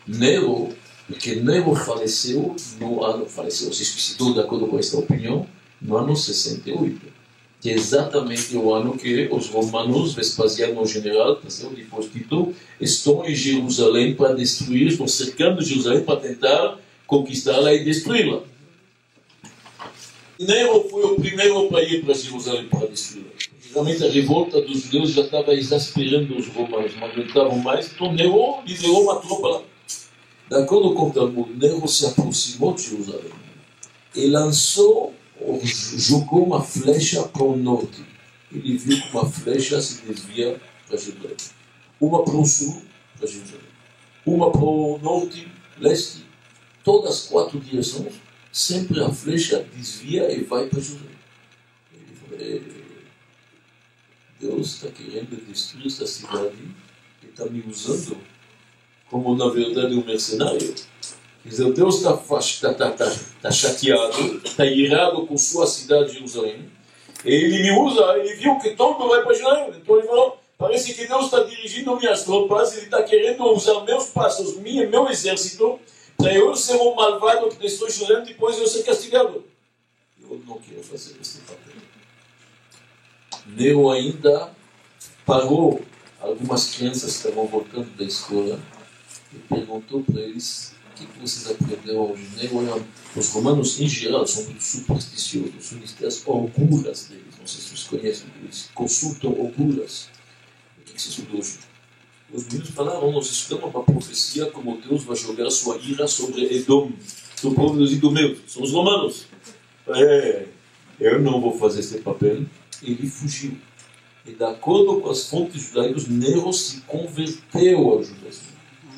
Nero, 0.07 0.69
porque 1.07 1.37
Nero 1.37 1.75
faleceu 1.75 2.55
no 2.79 3.03
ano, 3.03 3.25
faleceu, 3.25 3.73
se 3.73 3.85
suicidou 3.85 4.35
de 4.35 4.41
acordo 4.41 4.67
com 4.67 4.79
esta 4.79 4.99
opinião, 4.99 5.47
no 5.81 5.97
ano 5.97 6.15
68 6.15 7.19
que 7.61 7.71
é 7.71 7.75
exatamente 7.75 8.57
o 8.57 8.73
ano 8.73 8.97
que 8.97 9.29
os 9.33 9.49
romanos, 9.49 10.15
Vespasiano 10.15 10.85
general, 10.87 11.41
depois 11.41 12.07
Tito, 12.13 12.55
estão 12.81 13.25
em 13.25 13.35
Jerusalém 13.35 14.15
para 14.15 14.35
destruir, 14.35 14.89
estão 14.89 15.09
cercando 15.09 15.65
Jerusalém 15.65 16.05
para 16.05 16.21
tentar 16.21 16.79
conquistá-la 17.07 17.75
e 17.75 17.85
destruí-la. 17.85 18.43
Nero 20.39 20.89
foi 20.89 21.03
o 21.03 21.17
primeiro 21.17 21.69
para 21.69 21.83
ir 21.83 22.05
para 22.05 22.15
Jerusalém 22.15 22.69
para 22.69 22.87
destruí-la. 22.87 23.48
Realmente 23.73 24.05
a 24.05 24.11
revolta 24.11 24.61
dos 24.63 24.83
judeus 24.83 25.11
já 25.13 25.23
estava 25.23 25.53
exasperando 25.55 26.37
os 26.37 26.47
romanos, 26.49 26.95
não 26.97 27.07
aguentavam 27.07 27.59
mais, 27.59 27.93
então 27.93 28.13
Nero 28.13 28.63
liderou 28.65 29.03
uma 29.03 29.21
tropa. 29.21 29.65
De 30.49 30.57
acordo 30.57 30.95
com 30.95 31.09
o 31.09 31.13
Talmud, 31.13 31.53
Nero 31.55 31.87
se 31.87 32.07
aproximou 32.07 32.75
de 32.75 32.83
Jerusalém 32.83 33.33
e 34.15 34.27
lançou 34.27 35.15
jogou 35.97 36.45
uma 36.45 36.63
flecha 36.63 37.23
para 37.23 37.43
o 37.43 37.57
norte. 37.57 38.05
Ele 38.53 38.77
viu 38.77 39.01
que 39.01 39.11
uma 39.13 39.27
flecha 39.27 39.81
se 39.81 40.03
desvia 40.03 40.61
para 40.87 40.97
Jerusalém. 40.97 41.37
Uma 42.01 42.25
para 42.25 42.37
o 42.37 42.45
sul, 42.45 42.83
para 43.17 43.27
Jerusalém. 43.27 43.69
Uma 44.25 44.51
para 44.51 44.65
o 44.65 44.99
norte, 44.99 45.47
leste. 45.79 46.25
Todas 46.83 47.11
as 47.11 47.27
quatro 47.27 47.61
direções, 47.61 48.15
sempre 48.51 49.03
a 49.03 49.11
flecha 49.11 49.67
desvia 49.75 50.33
e 50.33 50.43
vai 50.43 50.67
para 50.67 50.81
Jerusalém. 50.81 51.19
Ele 52.33 52.78
Deus 54.41 54.75
está 54.75 54.89
querendo 54.89 55.37
destruir 55.47 55.87
essa 55.87 56.07
cidade 56.07 56.57
e 57.23 57.27
está 57.27 57.45
me 57.47 57.65
usando 57.69 58.17
como, 59.11 59.35
na 59.37 59.49
verdade, 59.49 59.95
um 59.95 60.05
mercenário. 60.05 60.75
Quer 61.43 61.49
dizer, 61.49 61.73
Deus 61.73 61.97
está 61.97 62.17
tá, 62.17 62.75
tá, 62.75 62.91
tá, 62.93 63.17
tá 63.41 63.51
chateado, 63.51 64.41
está 64.45 64.65
irado 64.67 65.27
com 65.27 65.37
sua 65.37 65.67
cidade 65.67 66.09
de 66.09 66.15
Jerusalém. 66.15 66.71
Ele 67.25 67.63
me 67.63 67.73
usa, 67.73 68.19
ele 68.19 68.35
viu 68.35 68.59
que 68.59 68.71
todo 68.77 69.09
vai 69.09 69.23
para 69.23 69.35
Jerusalém. 69.35 69.73
Então 69.77 69.99
ele 69.99 70.07
falou, 70.07 70.39
parece 70.57 70.95
que 70.95 71.07
Deus 71.07 71.25
está 71.25 71.43
dirigindo 71.43 71.97
minhas 71.97 72.25
tropas, 72.25 72.77
ele 72.77 72.85
está 72.85 73.03
querendo 73.03 73.45
usar 73.45 73.83
meus 73.85 74.07
passos, 74.07 74.57
minha, 74.59 74.89
meu 74.89 75.09
exército, 75.09 75.81
para 76.17 76.35
eu 76.35 76.55
ser 76.55 76.77
um 76.77 76.95
malvado 76.95 77.49
que 77.49 77.57
destrói 77.57 77.91
Jerusalém, 77.91 78.25
depois 78.25 78.59
eu 78.59 78.67
ser 78.67 78.83
castigado. 78.83 79.45
Eu 80.21 80.41
não 80.47 80.59
quero 80.59 80.83
fazer 80.83 81.17
esse 81.21 81.39
papel. 81.39 81.68
Nero 83.49 83.91
ainda 83.91 84.51
parou 85.25 85.83
algumas 86.21 86.75
crianças 86.75 87.13
que 87.13 87.29
estavam 87.29 87.47
voltando 87.47 87.97
da 87.97 88.05
escola 88.05 88.59
e 89.33 89.39
perguntou 89.39 90.03
para 90.03 90.21
eles 90.21 90.75
que 90.95 91.21
vocês 91.21 91.51
aprenderam 91.51 92.13
hoje? 92.13 92.23
Né? 92.37 92.85
Os 93.15 93.31
romanos, 93.31 93.81
em 93.81 93.89
geral, 93.89 94.27
são 94.27 94.45
muito 94.45 94.63
supersticiosos, 94.63 95.53
são 95.61 95.79
as 96.07 96.27
auguras 96.27 97.05
deles. 97.07 97.39
Não 97.39 97.47
sei 97.47 97.61
se 97.61 97.69
vocês 97.69 97.85
conhecem, 97.85 98.27
eles 98.43 98.71
consultam 98.75 99.31
auguras. 99.31 100.09
O 100.79 100.85
que, 100.85 100.95
que 100.95 101.03
se 101.03 101.11
estuda 101.11 101.39
hoje? 101.39 101.59
Os 102.33 102.45
meninos 102.45 102.71
falaram, 102.71 103.11
nós 103.11 103.31
estudamos 103.31 103.75
uma 103.75 103.85
profecia 103.85 104.47
como 104.47 104.79
Deus 104.79 105.05
vai 105.05 105.17
jogar 105.17 105.51
sua 105.51 105.79
ira 105.79 106.07
sobre 106.07 106.45
Edom, 106.55 106.93
sobre 107.35 107.59
o 107.59 107.63
povo 107.63 107.79
dos 107.79 107.93
idomeus, 107.93 108.39
são 108.47 108.63
os 108.63 108.73
romanos. 108.73 109.27
É, 109.89 110.47
eu 111.01 111.21
não 111.21 111.41
vou 111.41 111.59
fazer 111.59 111.81
esse 111.81 111.99
papel. 111.99 112.43
Ele 112.83 113.09
fugiu. 113.09 113.57
E 114.27 114.33
de 114.33 114.45
acordo 114.45 115.01
com 115.01 115.11
as 115.11 115.29
fontes 115.29 115.63
judaicas, 115.63 116.07
Nero 116.07 116.53
se 116.53 116.83
converteu 116.83 117.79
ao 117.89 118.03
judaísmo. 118.03 118.49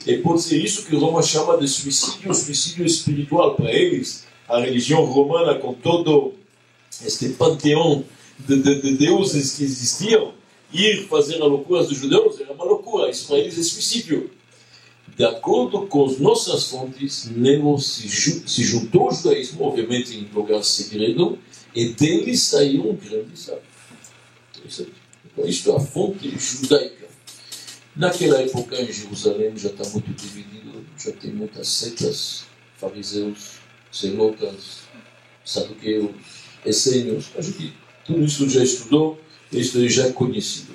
E 0.07 0.17
pode 0.19 0.43
ser 0.43 0.59
isso 0.59 0.87
que 0.87 0.97
Roma 0.97 1.23
chama 1.23 1.59
de 1.59 1.69
suicídio, 1.69 2.35
suicídio 2.35 2.87
espiritual. 2.87 3.55
Para 3.55 3.71
eles, 3.71 4.27
a 4.49 4.59
religião 4.59 5.05
romana, 5.05 5.55
com 5.57 5.75
todo 5.75 6.33
este 7.05 7.29
panteão 7.31 8.05
de, 8.39 8.57
de, 8.57 8.81
de 8.81 8.97
deuses 8.97 9.57
que 9.57 9.65
existiam, 9.65 10.33
ir 10.73 11.07
fazer 11.07 11.41
a 11.41 11.45
loucura 11.45 11.85
dos 11.85 11.97
judeus 11.97 12.41
era 12.41 12.53
uma 12.53 12.65
loucura. 12.65 13.11
Isso 13.11 13.29
para 13.29 13.39
eles 13.39 13.59
é 13.59 13.63
suicídio. 13.63 14.31
de 15.17 15.25
acordo 15.25 15.87
com 15.87 16.07
as 16.07 16.19
nossas 16.19 16.69
fontes, 16.69 17.31
Nero 17.31 17.79
se, 17.79 18.09
se 18.09 18.65
juntou 18.65 19.09
ao 19.09 19.15
judaísmo, 19.15 19.65
obviamente 19.65 20.17
em 20.17 20.29
lugar 20.35 20.65
segredo, 20.65 21.39
e 21.75 21.91
dele 21.91 22.37
saiu 22.37 22.91
um 22.91 22.97
grande 22.97 23.39
sábio. 23.39 23.70
Isto 24.67 25.73
é 25.73 25.77
a 25.77 25.81
fonte 25.81 26.31
judaica. 26.39 27.09
Naquela 27.97 28.41
época, 28.41 28.81
em 28.81 28.93
Jerusalém, 28.93 29.57
já 29.57 29.69
está 29.69 29.89
muito 29.91 30.13
dividido, 30.13 30.85
já 30.97 31.13
tem 31.13 31.33
muitas 31.33 31.69
setas, 31.69 32.45
fariseus, 32.77 33.59
zelotas, 33.95 34.81
saduqueus, 35.45 36.11
essênios. 36.65 37.31
A 37.37 37.43
gente, 37.43 37.75
tudo 38.05 38.25
isso 38.25 38.49
já 38.49 38.63
estudou, 38.63 39.21
isso 39.53 39.89
já 39.89 40.07
é 40.07 40.13
conhecido. 40.13 40.75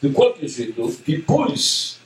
De 0.00 0.08
qualquer 0.10 0.48
jeito, 0.48 0.96
depois, 1.06 1.98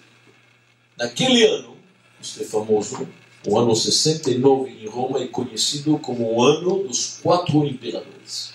naquele 0.96 1.44
ano, 1.44 1.76
isto 2.20 2.42
é 2.42 2.44
famoso, 2.44 3.06
o 3.46 3.58
ano 3.58 3.76
69 3.76 4.70
em 4.70 4.86
Roma 4.86 5.22
é 5.22 5.26
conhecido 5.26 5.98
como 5.98 6.34
o 6.34 6.42
ano 6.42 6.84
dos 6.84 7.18
quatro 7.22 7.64
imperadores. 7.64 8.53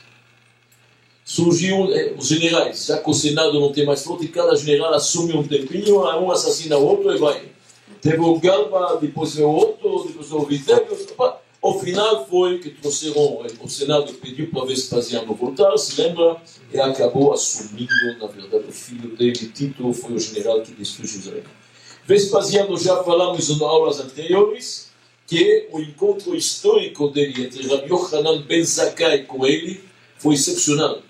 Surgiu 1.29 1.93
eh, 1.93 2.15
os 2.17 2.27
generais, 2.27 2.87
já 2.87 2.97
que 2.97 3.07
o 3.07 3.13
Senado 3.13 3.59
não 3.59 3.71
tem 3.71 3.85
mais 3.85 4.03
frente, 4.03 4.27
cada 4.29 4.55
general 4.55 4.91
assume 4.95 5.33
um 5.33 5.43
tempinho, 5.43 6.01
um 6.01 6.31
assassina 6.31 6.75
o 6.75 6.83
outro 6.83 7.13
e 7.13 7.19
vai. 7.19 7.43
Teve 8.01 8.19
o 8.19 8.39
Galba, 8.39 8.97
depois 8.99 9.35
veio 9.35 9.47
outro, 9.47 10.05
depois 10.07 10.31
o 10.31 10.39
Vitélio. 10.39 10.97
O 11.61 11.79
final 11.79 12.25
foi 12.25 12.57
que 12.57 12.71
trouxeram, 12.71 13.45
o 13.61 13.69
Senado 13.69 14.11
pediu 14.13 14.49
para 14.49 14.65
Vespasiano 14.65 15.35
voltar, 15.35 15.77
se 15.77 16.01
lembra, 16.01 16.37
e 16.73 16.79
acabou 16.79 17.31
assumindo, 17.31 17.93
na 18.19 18.25
verdade, 18.25 18.65
o 18.67 18.71
filho 18.71 19.15
dele, 19.15 19.33
Tito, 19.33 19.93
foi 19.93 20.13
o 20.15 20.19
general 20.19 20.63
que 20.63 20.71
destruiu 20.71 21.11
Jerusalém. 21.11 21.43
Vespasiano, 22.07 22.75
já 22.75 23.03
falamos 23.03 23.51
em 23.51 23.63
aulas 23.63 23.99
anteriores, 23.99 24.89
que 25.27 25.67
o 25.71 25.79
encontro 25.79 26.35
histórico 26.35 27.09
dele 27.09 27.45
entre 27.45 27.67
Rabbi 27.67 27.87
Yohanan 27.87 28.41
Ben 28.41 28.63
Zakkai 28.63 29.25
com 29.25 29.45
ele 29.45 29.79
foi 30.17 30.33
excepcional. 30.33 31.03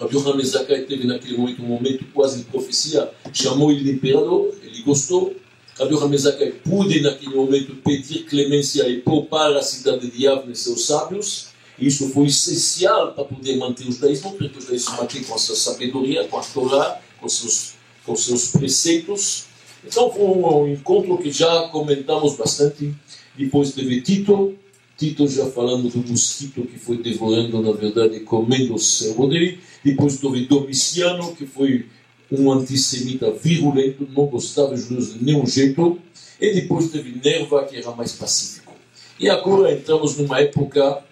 Rabbi 0.00 0.14
Yohanan 0.14 0.36
Ben 0.36 0.46
Zakkai 0.46 0.82
teve 0.82 1.06
naquele 1.06 1.36
momento 1.36 1.62
um 1.62 1.66
momento 1.66 2.04
quase 2.12 2.38
de 2.38 2.44
profecia, 2.44 3.10
chamou 3.32 3.70
ele 3.70 3.84
de 3.84 3.92
imperador, 3.92 4.54
ele 4.62 4.82
gostou, 4.82 5.34
Rabbi 5.78 5.94
Hamezaka 5.94 6.52
pôde 6.64 7.00
naquele 7.02 7.34
momento 7.34 7.74
pedir 7.76 8.24
clemência 8.24 8.88
e 8.88 9.00
poupar 9.00 9.54
a 9.54 9.62
cidade 9.62 10.10
de 10.10 10.24
Yavne 10.24 10.52
e 10.52 10.56
seus 10.56 10.86
sábios. 10.86 11.48
Isso 11.78 12.08
foi 12.08 12.26
essencial 12.26 13.12
para 13.12 13.24
poder 13.24 13.56
manter 13.58 13.86
o 13.86 13.92
judaísmo, 13.92 14.32
porque 14.32 14.56
o 14.56 14.60
judaísmo 14.62 14.96
mantém 14.96 15.22
com 15.22 15.34
a 15.34 15.38
sua 15.38 15.54
sabedoria, 15.54 16.24
com 16.24 16.38
a 16.38 16.42
Torá, 16.42 16.98
com 17.20 17.28
seus, 17.28 17.74
com 18.06 18.16
seus 18.16 18.52
preceitos. 18.52 19.44
Então 19.84 20.10
foi 20.10 20.24
um 20.24 20.68
encontro 20.68 21.18
que 21.18 21.30
já 21.30 21.68
comentamos 21.68 22.36
bastante. 22.36 22.94
Depois 23.36 23.72
teve 23.72 24.00
Tito, 24.00 24.56
Tito 24.96 25.28
já 25.28 25.44
falando 25.50 25.90
do 25.90 26.10
mosquito 26.10 26.62
que 26.62 26.78
foi 26.78 26.96
devorando, 26.96 27.60
na 27.60 27.72
verdade, 27.72 28.20
comendo 28.20 28.74
o 28.74 28.78
cérebro 28.78 29.28
dele. 29.28 29.58
Depois 29.86 30.18
teve 30.18 30.46
Domiciano, 30.46 31.32
que 31.36 31.46
foi 31.46 31.86
um 32.28 32.50
antissemita 32.50 33.30
virulento, 33.30 34.04
não 34.10 34.26
gostava 34.26 34.70
dos 34.70 34.80
judeus 34.80 35.14
de 35.14 35.24
nenhum 35.24 35.46
jeito, 35.46 36.00
e 36.40 36.54
depois 36.54 36.90
teve 36.90 37.20
Nerva, 37.24 37.64
que 37.64 37.76
era 37.76 37.92
mais 37.92 38.10
pacífico. 38.10 38.74
E 39.20 39.30
agora 39.30 39.72
entramos 39.72 40.16
numa 40.16 40.40
época 40.40 41.04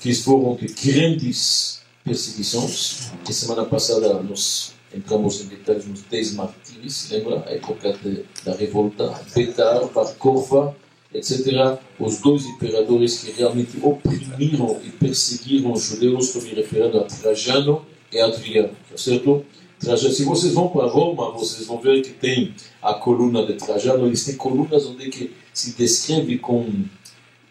que 0.00 0.14
foram 0.14 0.56
de 0.56 0.68
grandes 0.68 1.82
perseguições. 2.02 3.10
E 3.28 3.32
semana 3.34 3.66
passada 3.66 4.22
nós 4.22 4.72
entramos 4.94 5.42
em 5.42 5.48
detalhes 5.48 5.86
nos 5.86 6.00
dez 6.04 6.32
martírios, 6.32 7.10
lembra? 7.10 7.44
A 7.46 7.50
época 7.50 7.92
de, 7.92 8.24
da 8.42 8.56
revolta, 8.56 9.20
Betar, 9.34 9.84
Bar 9.88 10.14
Korva, 10.14 10.74
etc. 11.16 11.78
Os 11.98 12.18
dois 12.18 12.44
imperadores 12.44 13.20
que 13.20 13.32
realmente 13.32 13.78
oprimiram 13.82 14.80
e 14.84 14.90
perseguiram 14.90 15.72
os 15.72 15.84
judeus, 15.84 16.26
estou 16.26 16.42
me 16.42 16.54
referindo 16.54 16.98
a 16.98 17.04
Trajano 17.04 17.84
e 18.12 18.20
Adriano, 18.20 18.70
tá 18.90 18.96
certo? 18.96 19.44
Trajano. 19.78 20.14
Se 20.14 20.24
vocês 20.24 20.54
vão 20.54 20.68
para 20.68 20.86
Roma, 20.86 21.32
vocês 21.32 21.66
vão 21.66 21.78
ver 21.80 22.02
que 22.02 22.10
tem 22.10 22.54
a 22.82 22.94
coluna 22.94 23.44
de 23.44 23.54
Trajano. 23.54 24.06
Eles 24.06 24.24
têm 24.24 24.36
colunas 24.36 24.86
onde 24.86 25.08
que 25.10 25.32
se 25.52 25.76
descreve 25.76 26.38
com, 26.38 26.84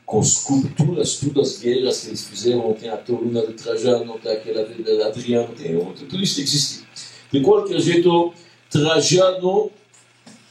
com 0.06 0.20
esculturas, 0.22 1.18
todas 1.18 1.56
as 1.56 1.60
guerras 1.60 2.02
que 2.02 2.08
eles 2.08 2.26
fizeram. 2.26 2.74
Tem 2.74 2.90
a 2.90 2.98
coluna 2.98 3.46
de 3.46 3.54
Trajano, 3.54 4.20
tem 4.20 4.32
aquela 4.32 4.64
de 4.64 5.02
Adriano, 5.02 5.54
tem 5.54 5.76
outro, 5.76 6.06
tudo 6.06 6.24
isso 6.24 6.42
existe. 6.42 6.84
De 7.32 7.42
qualquer 7.42 7.80
jeito, 7.80 8.34
Trajano, 8.70 9.72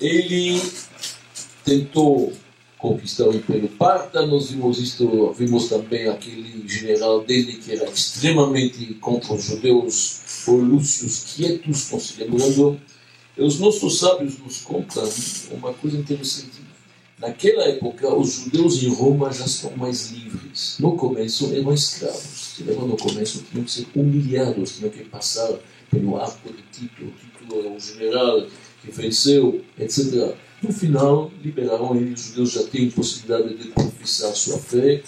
ele 0.01 0.61
tentou 1.65 2.33
conquistar 2.85 3.29
o 3.29 3.35
Império 3.35 3.69
Parta. 3.69 4.27
Nós 4.27 4.51
vimos 4.51 4.79
isto, 4.79 5.33
vimos 5.33 5.69
também 5.69 6.07
aquele 6.07 6.69
general 6.69 7.25
dele 7.25 7.55
que 7.55 7.73
era 7.73 7.89
extremamente 7.89 8.93
contra 8.95 9.33
os 9.33 9.45
judeus, 9.45 10.21
o 10.47 10.53
Lúcio 10.57 11.09
Quietus, 11.35 11.89
considerando. 11.89 12.79
E 13.37 13.43
os 13.43 13.59
nossos 13.59 13.99
sábios 13.99 14.39
nos 14.39 14.59
contam 14.59 15.09
uma 15.51 15.73
coisa 15.73 15.97
interessante. 15.97 16.63
Naquela 17.19 17.65
época, 17.65 18.15
os 18.15 18.35
judeus 18.35 18.83
em 18.83 18.89
Roma 18.89 19.33
já 19.33 19.47
estão 19.47 19.75
mais 19.77 20.11
livres. 20.11 20.77
No 20.79 20.95
começo, 20.95 21.55
eram 21.55 21.73
escravos. 21.73 22.59
No 22.59 22.97
começo, 22.99 23.45
tinham 23.51 23.65
que 23.65 23.71
ser 23.71 23.87
humilhados, 23.95 24.77
tinham 24.77 24.91
que 24.91 25.05
passar 25.05 25.53
pelo 25.91 26.19
arco 26.19 26.53
de 26.53 26.63
Tito. 26.71 27.07
Tito 27.07 27.67
é 27.67 27.69
um 27.69 27.81
general 27.81 28.47
que 28.83 28.91
venceu, 28.91 29.65
etc. 29.79 30.35
No 30.65 30.73
final, 30.73 31.31
liberaram 31.43 31.95
eles, 31.95 32.21
os 32.21 32.27
judeus 32.29 32.53
já 32.53 32.63
têm 32.65 32.91
possibilidade 32.91 33.55
de 33.55 33.69
professar 33.69 34.35
sua 34.35 34.59
fé, 34.59 35.03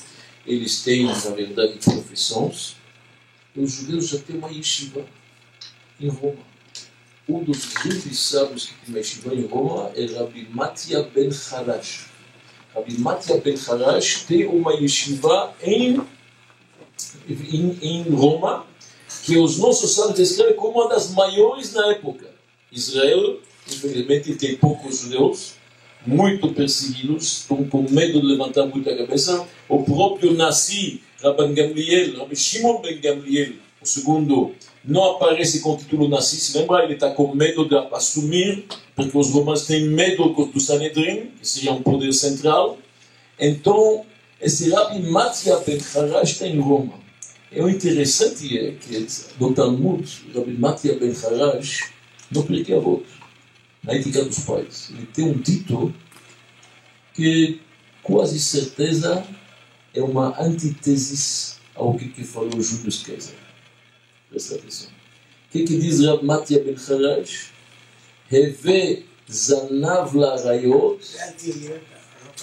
eles 0.46 0.82
têm, 0.82 1.06
na 1.06 1.30
verdade, 1.30 1.78
profissões. 1.82 2.76
Os 3.56 3.72
judeus 3.72 4.08
já 4.08 4.18
têm 4.18 4.36
uma 4.36 4.50
yeshiva 4.50 5.06
em 5.98 6.08
Roma. 6.10 6.44
Um 7.26 7.42
dos 7.42 7.72
grandes 7.72 8.18
sábios 8.18 8.66
que 8.66 8.74
tem 8.74 8.88
uma 8.90 8.98
yeshiva 8.98 9.34
em 9.34 9.46
Roma 9.46 9.92
é 9.96 10.04
Rabbi 10.04 10.46
Matia 10.50 11.02
Ben 11.04 11.30
Harash. 11.50 12.10
Rabbi 12.74 12.98
Matia 12.98 13.38
Ben 13.38 13.56
Harash 13.66 14.24
tem 14.24 14.46
uma 14.46 14.74
yeshiva 14.74 15.54
em, 15.62 16.02
em, 17.26 17.78
em 17.80 18.02
Roma, 18.10 18.66
que 19.24 19.38
os 19.38 19.56
nossos 19.56 19.94
sábios 19.94 20.18
descrevem 20.18 20.54
como 20.54 20.82
uma 20.82 20.90
das 20.90 21.12
maiores 21.12 21.72
na 21.72 21.92
época. 21.92 22.30
Israel 22.70 23.40
infelizmente 23.68 24.34
tem 24.34 24.56
poucos 24.56 25.00
judeus, 25.00 25.54
muito 26.06 26.52
perseguidos, 26.52 27.38
estão 27.38 27.64
com 27.64 27.82
medo 27.90 28.20
de 28.20 28.26
levantar 28.26 28.66
muito 28.66 28.88
a 28.88 28.96
cabeça. 28.96 29.46
O 29.68 29.82
próprio 29.82 30.32
Nassi, 30.34 31.00
Rabban 31.22 31.52
Gamliel, 31.52 32.18
Rabbi 32.18 32.36
Shimon 32.36 32.80
Ben 32.80 33.00
Gamliel, 33.00 33.54
o 33.82 33.86
segundo, 33.86 34.52
não 34.84 35.16
aparece 35.16 35.60
com 35.60 35.74
o 35.74 35.76
título 35.76 36.08
Nassi, 36.08 36.36
se 36.36 36.56
lembra? 36.56 36.84
Ele 36.84 36.94
está 36.94 37.10
com 37.10 37.34
medo 37.34 37.68
de 37.68 37.76
assumir, 37.92 38.66
porque 38.94 39.18
os 39.18 39.30
romanos 39.30 39.66
têm 39.66 39.88
medo 39.88 40.28
do 40.28 40.60
Sanedrin, 40.60 41.30
que 41.40 41.48
seria 41.48 41.72
um 41.72 41.82
poder 41.82 42.12
central. 42.12 42.78
Então, 43.38 44.04
esse 44.40 44.70
Rabbi 44.70 45.00
Matia 45.10 45.56
Ben 45.58 45.78
Harash 45.94 46.32
está 46.32 46.46
em 46.46 46.60
Roma. 46.60 46.94
E 47.50 47.60
o 47.60 47.68
interessante 47.68 48.58
é 48.58 48.72
que 48.72 49.06
no 49.40 49.52
Talmud, 49.52 50.06
Rabbi 50.34 50.52
Matia 50.52 50.96
Ben 50.98 51.12
Harash, 51.12 51.90
no 52.30 52.42
Pirkei 52.44 52.76
Avot, 52.76 53.04
na 53.86 53.94
ética 53.94 54.24
dos 54.24 54.40
pais. 54.40 54.90
Ele 54.90 55.06
tem 55.06 55.24
um 55.24 55.38
título 55.40 55.94
que 57.14 57.60
quase 58.02 58.38
certeza 58.38 59.26
é 59.94 60.02
uma 60.02 60.38
antítese 60.40 61.54
ao 61.74 61.94
que, 61.94 62.08
que 62.08 62.24
falou 62.24 62.60
Júlio 62.60 62.90
César. 62.90 63.34
Presta 64.28 64.56
atenção. 64.56 64.88
O 64.88 65.52
que, 65.52 65.64
que 65.64 65.78
diz 65.78 66.04
Rab 66.04 66.24
Matia 66.24 66.62
Ben 66.62 66.74
Harash? 66.74 67.52
Heve 68.30 69.06
zanav 69.30 70.14
la 70.14 70.36
rayot 70.36 70.98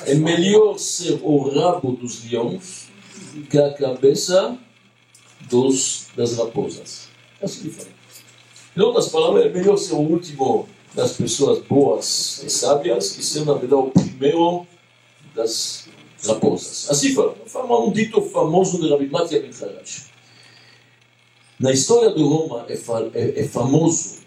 é 0.05 0.15
melhor 0.15 0.77
ser 0.77 1.19
o 1.21 1.49
rabo 1.49 1.91
dos 1.91 2.23
leões 2.23 2.87
que 3.49 3.57
a 3.57 3.73
cabeça 3.73 4.57
dos, 5.49 6.07
das 6.15 6.37
raposas. 6.37 7.09
É 7.39 7.45
assim 7.45 7.63
que 7.63 7.69
fala. 7.69 7.89
Em 8.75 8.81
outras 8.81 9.09
palavras, 9.09 9.45
é 9.45 9.49
melhor 9.49 9.77
ser 9.77 9.93
o 9.93 9.99
último 9.99 10.67
das 10.93 11.13
pessoas 11.13 11.59
boas 11.59 12.43
e 12.45 12.49
sábias 12.49 13.11
que 13.11 13.23
ser, 13.23 13.45
na 13.45 13.53
verdade, 13.53 13.81
o 13.81 13.91
primeiro 13.91 14.65
das 15.35 15.87
raposas. 16.25 16.89
Assim 16.89 17.13
foi, 17.13 17.33
um 17.55 17.91
dito 17.91 18.21
famoso 18.21 18.79
de 18.79 18.89
Rabbi 18.89 19.07
Matia 19.07 19.41
Ben 19.41 19.49
Harash. 19.49 20.11
Na 21.59 21.71
história 21.71 22.13
de 22.13 22.21
Roma 22.21 22.65
é, 22.69 22.73
é, 23.13 23.39
é 23.41 23.47
famoso 23.47 24.17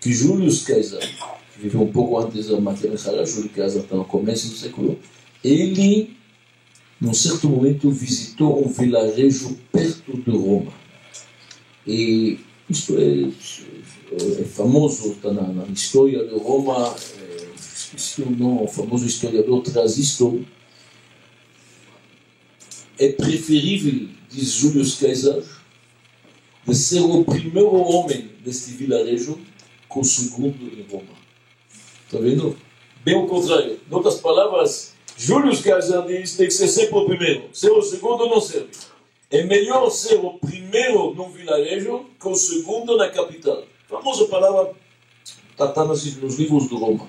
que 0.00 0.12
Júlio 0.12 0.50
César, 0.50 1.00
que 1.00 1.62
viveu 1.62 1.82
um 1.82 1.92
pouco 1.92 2.18
antes 2.18 2.46
de 2.46 2.60
Matia 2.60 2.90
Ben 2.90 2.98
Harash, 2.98 3.30
Júlio 3.30 3.50
César 3.54 3.80
está 3.80 3.96
no 3.96 4.04
começo 4.04 4.48
do 4.48 4.56
século, 4.56 4.98
ele, 5.42 6.16
num 7.00 7.14
certo 7.14 7.48
momento, 7.48 7.90
visitou 7.90 8.64
um 8.64 8.68
vilarejo 8.68 9.58
perto 9.72 10.12
de 10.12 10.30
Roma. 10.30 10.72
E 11.86 12.38
isto 12.68 12.96
é 12.98 13.30
é 14.40 14.44
famoso, 14.44 15.12
está 15.12 15.32
na, 15.32 15.42
na, 15.42 15.64
história 15.66 16.24
de 16.24 16.34
Roma, 16.34 16.94
é, 17.18 17.48
esqueci 17.56 18.22
o 18.22 18.30
nome, 18.30 18.64
o 18.64 18.68
famoso 18.68 19.06
historiador 19.06 19.62
traz 19.62 19.98
isto, 19.98 20.44
é 22.98 23.08
preferível, 23.10 24.08
diz 24.30 24.50
Júlio 24.52 24.84
Caesar, 24.98 25.42
de 26.66 26.74
ser 26.74 27.00
o 27.00 27.24
primeiro 27.24 27.74
homem 27.74 28.30
deste 28.44 28.70
vilarejo 28.72 29.38
com 29.88 30.00
o 30.00 30.04
segundo 30.04 30.64
em 30.72 30.82
Roma. 30.90 31.14
Está 32.06 32.18
vendo? 32.18 32.56
Bem 33.04 33.16
o 33.16 33.26
contrário. 33.26 33.78
Em 33.90 33.94
outras 33.94 34.16
palavras, 34.16 34.94
Júlio 35.16 35.60
Caesar 35.62 36.06
diz 36.06 36.36
tem 36.36 36.46
que 36.46 36.54
ser 36.54 36.68
sempre 36.68 36.96
o 36.96 37.06
primeiro. 37.06 37.44
Ser 37.52 37.70
o 37.70 37.82
segundo 37.82 38.26
não 38.26 38.40
serve. 38.40 38.70
É 39.30 39.42
melhor 39.42 39.90
ser 39.90 40.16
o 40.16 40.38
primeiro 40.38 41.14
num 41.14 41.30
vilarejo 41.30 42.06
que 42.20 42.28
o 42.28 42.34
segundo 42.34 42.96
na 42.96 43.10
capital. 43.10 43.64
A 44.04 44.06
famosa 44.06 44.26
palavra 44.26 44.72
está 45.58 45.84
nos 45.86 46.38
livros 46.38 46.68
do 46.68 46.76
Roma. 46.76 47.06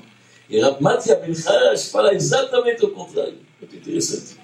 E 0.49 0.61
Rabmatia 0.61 1.17
Ben 1.17 1.35
Harash 1.45 1.89
fala 1.89 2.13
exatamente 2.13 2.85
o 2.85 2.91
contrário. 2.91 3.37
Muito 3.59 3.75
interessante. 3.75 4.37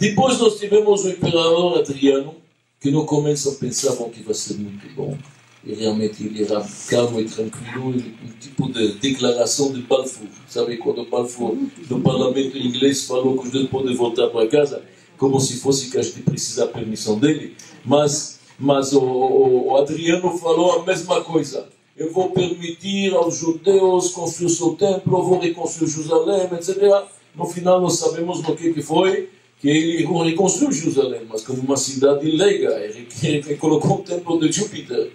Depois 0.00 0.38
nós 0.38 0.58
tivemos 0.58 1.04
o 1.04 1.10
imperador 1.10 1.78
Adriano, 1.78 2.36
que 2.80 2.90
no 2.90 3.04
começo 3.04 3.54
pensavam 3.56 4.08
que 4.08 4.22
vai 4.22 4.32
ser 4.32 4.54
muito 4.54 4.88
bom. 4.94 5.18
E 5.62 5.74
realmente 5.74 6.24
ele 6.24 6.42
era 6.42 6.66
calmo 6.88 7.20
e 7.20 7.26
tranquilo, 7.26 7.88
um 7.90 8.38
tipo 8.40 8.72
de 8.72 8.94
declaração 8.94 9.74
de 9.74 9.82
Balfour. 9.82 10.28
Sabe 10.48 10.78
quando 10.78 11.04
Balfour, 11.04 11.54
no 11.90 12.00
parlamento 12.00 12.56
inglês, 12.56 13.04
falou 13.04 13.36
que 13.36 13.46
os 13.46 13.52
dois 13.52 13.68
podem 13.68 13.94
voltar 13.94 14.28
para 14.28 14.48
casa? 14.48 14.82
como 15.22 15.38
se 15.38 15.60
fosse 15.60 15.88
que 15.88 15.96
a 15.96 16.02
gente 16.02 16.20
precisa 16.22 16.66
da 16.66 16.72
permissão 16.72 17.16
dele, 17.16 17.54
mas, 17.84 18.31
mas 18.58 18.92
o, 18.92 19.00
o, 19.00 19.72
o 19.72 19.76
Adriano 19.76 20.36
falou 20.38 20.80
a 20.80 20.84
mesma 20.84 21.22
coisa. 21.22 21.68
Eu 21.96 22.12
vou 22.12 22.30
permitir 22.30 23.14
aos 23.14 23.36
judeus 23.36 24.10
construir 24.10 24.46
o 24.46 24.50
seu 24.50 24.74
templo, 24.74 25.22
vou 25.22 25.38
reconstruir 25.38 25.88
Jerusalém, 25.88 26.48
etc. 26.52 27.04
No 27.34 27.46
final, 27.46 27.80
nós 27.80 27.98
sabemos 27.98 28.42
no 28.42 28.56
que, 28.56 28.72
que 28.72 28.82
foi, 28.82 29.28
que 29.60 29.68
ele 29.68 30.06
reconstruiu 30.24 30.72
Jerusalém, 30.72 31.22
mas 31.28 31.42
como 31.42 31.60
uma 31.62 31.76
cidade 31.76 32.30
leiga, 32.30 32.70
ele, 32.80 33.06
ele 33.22 33.56
colocou 33.56 33.98
o 33.98 34.02
templo 34.02 34.40
de 34.40 34.50
Júpiter. 34.50 35.12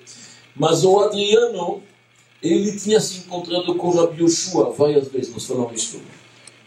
Mas 0.56 0.84
o 0.84 1.00
Adriano, 1.00 1.82
ele 2.41 2.71
tinha 2.78 3.00
se 3.00 3.19
encontrado 3.19 3.76
com 3.76 3.89
Rabi 3.89 4.23
Yoshua 4.23 4.71
várias 4.71 5.08
vezes, 5.10 5.34
nós 5.34 5.45
falamos 5.45 5.82
isso. 5.82 6.00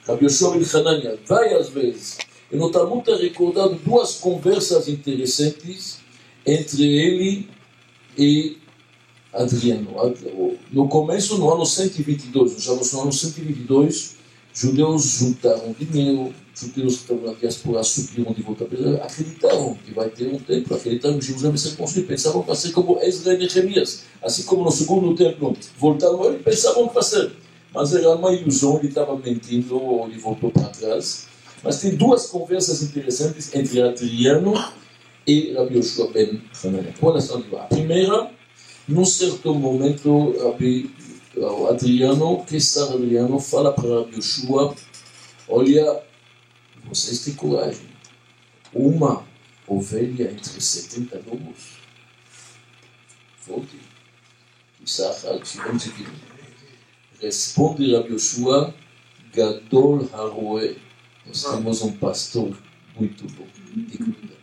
Rabi 0.06 0.26
Yoshua 0.26 0.56
Ben 0.56 0.66
Hanania, 0.74 1.18
várias 1.26 1.68
vezes. 1.68 2.18
E 2.52 2.56
no 2.56 2.70
Talmud 2.70 3.08
é 3.08 3.16
recordado 3.16 3.76
duas 3.76 4.16
conversas 4.16 4.88
interessantes 4.88 6.00
entre 6.46 6.82
ele 6.82 7.48
e 8.16 8.56
Adriano. 9.32 9.90
No 10.72 10.88
começo, 10.88 11.38
no 11.38 11.52
ano 11.52 11.64
122, 11.64 12.62
já 12.62 12.72
no 12.72 13.00
ano 13.02 13.12
122, 13.12 14.16
judeus 14.52 15.04
juntaram 15.04 15.74
dinheiro, 15.78 16.34
judeus 16.54 16.96
que 16.96 17.02
estavam 17.02 17.26
na 17.26 17.38
diáspora 17.38 17.84
subiram 17.84 18.32
de 18.32 18.42
volta 18.42 18.64
para 18.64 19.04
acreditaram 19.04 19.78
que 19.84 19.92
vai 19.92 20.10
ter 20.10 20.26
um 20.26 20.38
templo, 20.38 20.76
acreditaram 20.76 21.18
que 21.18 21.26
Jerusalém 21.26 21.52
vai 21.52 21.58
ser 21.58 21.76
construído, 21.76 22.08
pensavam 22.08 22.42
que 22.42 22.48
vai 22.48 22.56
ser 22.56 22.72
como 22.72 22.98
Ezra 23.00 23.34
e 23.34 23.38
Nehemias, 23.38 24.02
assim 24.22 24.42
como 24.42 24.64
no 24.64 24.70
segundo 24.70 25.14
templo 25.14 25.56
voltaram, 25.78 26.34
pensavam 26.42 26.88
que 26.88 26.94
vai 26.94 27.02
ser. 27.04 27.32
Mas 27.72 27.94
era 27.94 28.16
uma 28.16 28.32
ilusão, 28.32 28.78
ele 28.78 28.88
estava 28.88 29.16
mentindo, 29.16 29.80
ou 29.80 30.08
ele 30.08 30.18
voltou 30.18 30.50
para 30.50 30.64
trás. 30.64 31.28
Mas 31.62 31.80
tem 31.80 31.94
duas 31.94 32.26
conversas 32.26 32.82
interessantes 32.82 33.54
entre 33.54 33.80
Adriano 33.80 34.54
e 35.26 35.52
Rabbi 35.52 35.76
Yoshua 35.76 36.10
ben 36.12 36.40
são 36.52 36.72
A 37.58 37.64
primeira, 37.64 38.30
num 38.88 39.04
certo 39.04 39.54
momento, 39.54 40.34
Rabbi 40.42 40.90
Adriano, 41.68 42.44
que 42.44 42.60
Sar 42.60 42.92
Adriano, 42.92 43.38
fala 43.38 43.72
para 43.72 44.00
Rabbi 44.00 44.16
Yoshua, 44.16 44.74
olha, 45.48 46.02
vocês 46.84 47.24
têm 47.24 47.34
coragem. 47.34 47.88
Uma 48.72 49.24
ovelha 49.66 50.30
entre 50.30 50.60
70 50.60 51.22
lobos. 51.26 51.80
Volte. 53.46 53.78
Responde 57.20 57.94
Rabbi 57.94 58.12
Yoshua, 58.12 58.74
Gadol 59.34 60.08
Haroe. 60.12 60.76
Nós 61.26 61.42
temos 61.44 61.82
um 61.82 61.92
pastor 61.92 62.56
muito 62.98 63.24
bom 63.34 63.46
cuida. 63.98 64.39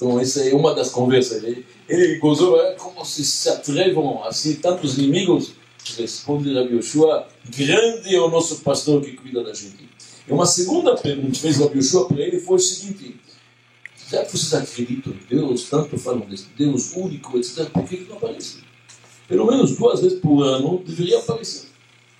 Então, 0.00 0.18
essa 0.18 0.42
é 0.48 0.54
uma 0.54 0.74
das 0.74 0.88
conversas. 0.88 1.44
Ele, 1.44 1.66
ele 1.86 2.16
gozou, 2.16 2.58
é, 2.58 2.72
como 2.72 3.04
se 3.04 3.22
se 3.22 3.50
atrevam 3.50 4.24
assim 4.24 4.54
tantos 4.54 4.96
inimigos. 4.96 5.52
Responde 5.98 6.54
Rabi 6.54 6.76
Yoshua, 6.76 7.26
grande 7.54 8.14
é 8.14 8.20
o 8.20 8.30
nosso 8.30 8.60
pastor 8.60 9.02
que 9.02 9.12
cuida 9.12 9.42
da 9.42 9.52
gente. 9.52 9.88
E 10.26 10.32
uma 10.32 10.46
segunda 10.46 10.94
pergunta 10.96 11.32
que 11.32 11.40
fez 11.40 11.58
Rabi 11.58 11.78
Yoshua 11.78 12.08
para 12.08 12.20
ele 12.20 12.40
foi 12.40 12.56
o 12.56 12.58
seguinte: 12.58 13.20
já 14.10 14.24
que 14.24 14.32
vocês 14.32 14.54
acreditam 14.54 15.12
em 15.12 15.36
Deus, 15.36 15.68
tanto 15.68 15.98
falam 15.98 16.20
desse 16.20 16.46
Deus 16.56 16.92
único, 16.94 17.36
etc., 17.36 17.68
por 17.70 17.84
que, 17.84 18.06
não 18.08 18.16
aparece? 18.16 18.58
Pelo 19.28 19.46
menos 19.46 19.76
duas 19.76 20.00
vezes 20.00 20.18
por 20.18 20.42
ano 20.42 20.82
deveria 20.86 21.18
aparecer. 21.18 21.68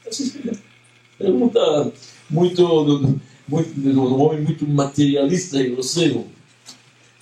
Essa 0.05 0.23
é 0.23 0.51
a 0.51 1.23
pergunta 1.25 1.93
muito 2.29 3.21
muito, 3.49 3.81
um 3.81 4.21
homem 4.23 4.43
muito 4.43 4.67
materialista 4.67 5.61
e 5.61 5.71
grosseiro. 5.71 6.27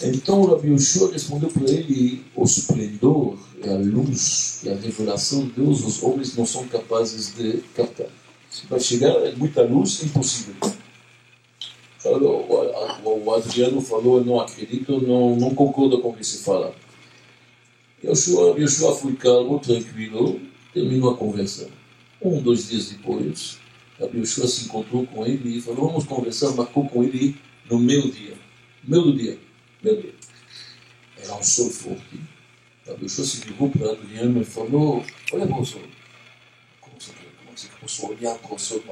Então 0.00 0.44
Rabi 0.44 0.68
Yoshua 0.68 1.12
respondeu 1.12 1.48
para 1.48 1.70
ele: 1.70 2.24
o 2.34 2.44
esplendor 2.44 3.36
e 3.64 3.68
a 3.68 3.76
luz 3.76 4.60
e 4.62 4.70
a 4.70 4.76
revelação 4.76 5.46
de 5.46 5.52
Deus, 5.52 5.84
os 5.84 6.02
homens 6.02 6.36
não 6.36 6.46
são 6.46 6.68
capazes 6.68 7.34
de 7.34 7.58
captar. 7.74 8.06
Se 8.48 8.66
vai 8.66 8.78
chegar 8.78 9.10
é 9.26 9.34
muita 9.34 9.62
luz, 9.62 10.02
impossível. 10.04 10.54
O 12.04 13.34
Adriano 13.34 13.80
falou: 13.80 14.24
não 14.24 14.40
acredito, 14.40 15.00
não, 15.00 15.34
não 15.34 15.54
concordo 15.54 16.00
com 16.00 16.10
o 16.10 16.14
que 16.14 16.24
se 16.24 16.38
fala. 16.44 16.74
Yoshua, 18.02 18.56
Yoshua 18.56 18.94
foi 18.94 19.16
calmo, 19.16 19.58
tranquilo, 19.58 20.40
terminou 20.72 21.10
a 21.10 21.16
conversa. 21.16 21.68
Um, 22.22 22.40
dois 22.40 22.68
dias 22.68 22.90
depois, 22.90 23.58
Rabi 23.98 24.20
Yoshua 24.20 24.46
se 24.46 24.66
encontrou 24.66 25.04
com 25.06 25.26
ele 25.26 25.58
e 25.58 25.60
falou, 25.60 25.88
vamos 25.88 26.04
conversar, 26.04 26.52
marcou 26.52 26.88
com 26.88 27.02
ele 27.02 27.36
no 27.68 27.80
meio 27.80 28.10
dia. 28.10 28.34
Meio 28.84 29.02
do 29.02 29.16
dia. 29.16 29.47
Dia. 29.82 30.14
Era 31.16 31.34
um 31.34 31.42
sol 31.42 31.70
forte. 31.70 32.20
Rabi 32.86 33.04
Yoshua 33.04 33.24
se 33.24 33.46
ligou 33.46 33.70
para 33.70 33.92
Adriano 33.92 34.40
e 34.40 34.44
falou, 34.44 35.04
olha 35.32 35.46
para 35.46 35.60
o 35.60 35.64
sol. 35.64 35.82
Como 36.80 36.96
você, 36.98 37.12
como 37.12 37.56
você 37.56 37.68
posso 37.80 38.06
olhar 38.06 38.38
para 38.38 38.54
o 38.54 38.58
sol? 38.58 38.82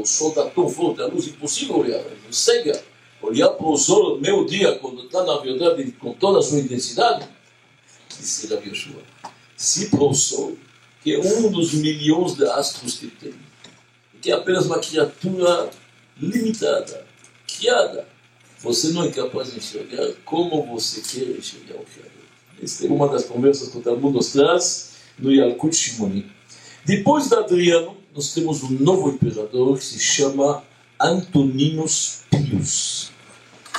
O 0.00 0.04
sol 0.04 0.28
está 0.30 0.50
tão 0.50 0.68
forte, 0.68 1.00
a 1.00 1.06
luz 1.06 1.26
é 1.26 1.30
impossível 1.30 1.78
olhar. 1.78 2.04
Cega. 2.30 2.84
Olhar 3.20 3.48
para 3.48 3.66
o 3.66 3.76
sol 3.76 4.20
meio 4.20 4.44
dia, 4.46 4.78
quando 4.78 5.04
está 5.06 5.24
na 5.24 5.38
verdade 5.38 5.90
com 5.92 6.12
toda 6.12 6.38
a 6.38 6.42
sua 6.42 6.60
intensidade. 6.60 7.28
Disse 8.08 8.46
Rabi 8.46 8.68
Yoshua, 8.68 9.02
se 9.56 9.88
para 9.88 10.04
o 10.04 10.14
sol, 10.14 10.56
que 11.02 11.14
é 11.14 11.18
um 11.18 11.50
dos 11.50 11.74
milhões 11.74 12.34
de 12.34 12.44
astros 12.44 12.98
que 12.98 13.08
tem, 13.08 13.34
que 14.20 14.30
é 14.30 14.34
apenas 14.34 14.66
uma 14.66 14.78
criatura 14.78 15.70
limitada, 16.20 17.06
criada. 17.46 18.06
Você 18.62 18.88
não 18.88 19.04
é 19.04 19.10
capaz 19.10 19.52
de 19.52 19.58
enxergar 19.58 20.12
como 20.24 20.66
você 20.66 21.00
quer 21.00 21.30
enxergar 21.30 21.76
o 21.76 21.84
Criador. 21.84 22.12
Esta 22.60 22.86
é 22.86 22.90
uma 22.90 23.08
das 23.08 23.24
conversas 23.24 23.68
que 23.68 23.78
o 23.78 23.80
Talmud 23.80 24.14
nos 24.14 24.32
traz 24.32 24.94
no 25.18 25.32
Yalkut 25.32 25.74
Shimoni. 25.74 26.26
Depois 26.84 27.28
de 27.28 27.34
Adriano, 27.36 27.96
nós 28.14 28.34
temos 28.34 28.64
um 28.64 28.70
novo 28.70 29.10
imperador 29.10 29.78
que 29.78 29.84
se 29.84 30.00
chama 30.00 30.64
Antoninus 31.00 32.22
Pius. 32.30 33.10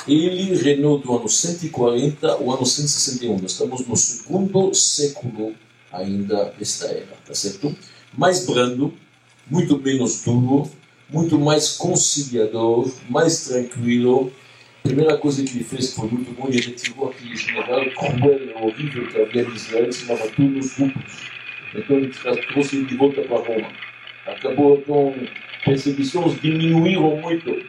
Ele 0.08 0.56
reinou 0.56 0.97
do 0.97 1.14
ano 1.14 1.28
140 1.28 2.32
ao 2.32 2.51
ano 2.51 2.66
161. 2.66 3.39
Nós 3.39 3.51
estamos 3.51 3.86
no 3.86 3.97
segundo 3.97 4.74
século 4.74 5.54
ainda 5.91 6.54
desta 6.58 6.88
era, 6.88 7.18
tá 7.26 7.34
certo? 7.34 7.76
Mais 8.18 8.45
brando, 8.45 8.93
muito 9.49 9.78
menos 9.78 10.22
duro, 10.22 10.70
muito 11.10 11.38
mais 11.38 11.74
conciliador, 11.74 12.89
mais 13.10 13.45
tranquilo. 13.45 14.32
Primeira 14.84 15.18
coisa 15.18 15.44
que 15.44 15.58
ele 15.58 15.64
fez 15.64 15.94
foi 15.94 16.08
muito 16.10 16.32
bom, 16.32 16.48
ele 16.48 16.62
retirou 16.62 17.10
aquele 17.10 17.36
general 17.36 17.86
cruel 17.92 18.40
e 18.44 18.54
horrível 18.54 19.08
que 19.08 19.22
havia 19.22 19.44
em 19.44 19.54
Israel, 19.54 19.92
se 19.92 20.06
chamava 20.06 20.30
Turnus 20.30 20.78
Rupus. 20.78 21.30
Então 21.76 21.98
ele 21.98 22.12
trouxe 22.52 22.78
ele 22.78 22.86
de 22.86 22.96
volta 22.96 23.22
para 23.22 23.38
Roma. 23.38 23.70
Acabou 24.26 24.82
com 24.82 25.16
perseguições 25.66 26.40
diminuíram 26.42 27.18
muito. 27.18 27.64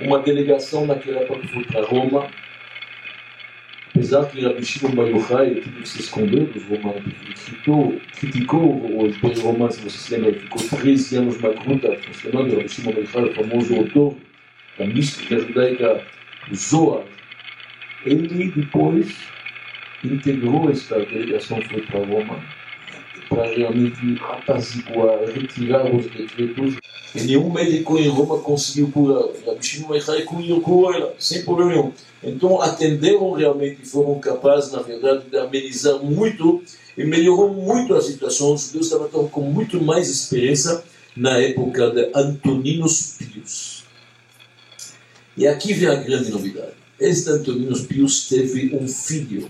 Uma 0.00 0.20
delegação 0.20 0.86
naquela 0.86 1.20
época 1.20 1.46
foi 1.48 1.64
para 1.64 1.84
Roma, 1.84 2.30
apesar 3.90 4.26
que 4.26 4.40
Rabi 4.40 4.64
Shimon 4.64 4.94
Bar 4.94 5.08
Yochai 5.08 5.54
teve 5.54 5.70
que 5.82 5.88
se 5.88 6.00
esconder 6.00 6.46
dos 6.46 6.64
romanos, 6.64 7.02
criticou, 7.34 8.00
criticou 8.16 9.00
o 9.00 9.06
Império 9.08 9.42
Romano, 9.42 9.72
se 9.72 9.80
você 9.80 9.98
se 9.98 10.16
lembra, 10.16 10.32
ficou 10.34 10.78
13 10.78 11.16
anos 11.16 11.40
na 11.40 11.48
gruta, 11.48 11.96
funcionando, 11.96 12.56
Rabi 12.56 12.68
Shimon 12.68 12.92
Bar 12.92 13.24
o 13.24 13.34
famoso 13.34 13.74
autor 13.74 14.16
da 14.78 14.86
mística 14.86 15.40
judaica, 15.40 16.04
o 16.50 16.56
Zohar. 16.56 17.04
Ele 18.04 18.50
depois 18.50 19.08
integrou 20.04 20.70
esta 20.70 20.98
delegação, 21.00 21.60
foi 21.62 21.82
para 21.82 22.04
Roma, 22.04 22.42
para 23.28 23.46
realmente 23.46 24.20
apaziguar, 24.22 25.18
retirar 25.34 25.94
os 25.94 26.06
decretos. 26.06 26.76
E 27.14 27.22
nenhum 27.22 27.50
médico 27.50 27.98
em 27.98 28.08
Roma 28.08 28.38
conseguiu 28.38 28.90
curar. 28.90 29.24
Rabi 29.46 29.66
Shimon 29.66 29.94
Echai 29.94 30.22
curou 30.22 30.94
ela, 30.94 31.14
sem 31.18 31.44
problema 31.44 31.72
nenhum. 31.72 31.92
Então 32.22 32.60
atenderam 32.60 33.32
realmente 33.32 33.82
e 33.82 33.86
foram 33.86 34.18
capazes, 34.20 34.72
na 34.72 34.82
verdade, 34.82 35.24
de 35.30 35.36
amenizar 35.36 35.98
muito 35.98 36.62
e 36.96 37.04
melhorou 37.04 37.52
muito 37.54 37.94
a 37.94 38.00
situação. 38.00 38.54
Os 38.54 38.66
judeus 38.66 38.86
estavam 38.86 39.28
com 39.28 39.40
muito 39.40 39.82
mais 39.82 40.08
esperança 40.10 40.84
na 41.16 41.38
época 41.38 41.90
de 41.90 42.10
Antoninos 42.14 43.16
Pius. 43.18 43.77
E 45.38 45.46
aqui 45.46 45.72
vem 45.72 45.88
a 45.88 45.94
grande 45.94 46.32
novidade. 46.32 46.72
Este 46.98 47.30
Antoninos 47.30 47.82
Pius 47.82 48.26
teve 48.26 48.74
um 48.74 48.88
filho 48.88 49.48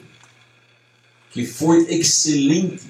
que 1.30 1.46
foi 1.46 1.86
excelente, 1.88 2.82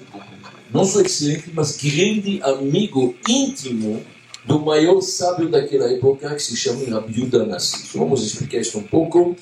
não 0.69 0.83
só 0.83 0.99
excelente, 0.99 1.49
mas 1.53 1.77
grande 1.77 2.41
amigo 2.43 3.15
íntimo 3.25 4.03
do 4.43 4.59
maior 4.59 4.99
sábio 4.99 5.47
daquela 5.47 5.89
época, 5.89 6.35
que 6.35 6.41
se 6.41 6.57
chama 6.57 6.83
Rabi 6.89 7.21
Yuda 7.21 7.45
Nassi. 7.45 7.97
Vamos 7.97 8.21
explicar 8.25 8.59
isso 8.59 8.77
um 8.77 8.83
pouco. 8.83 9.33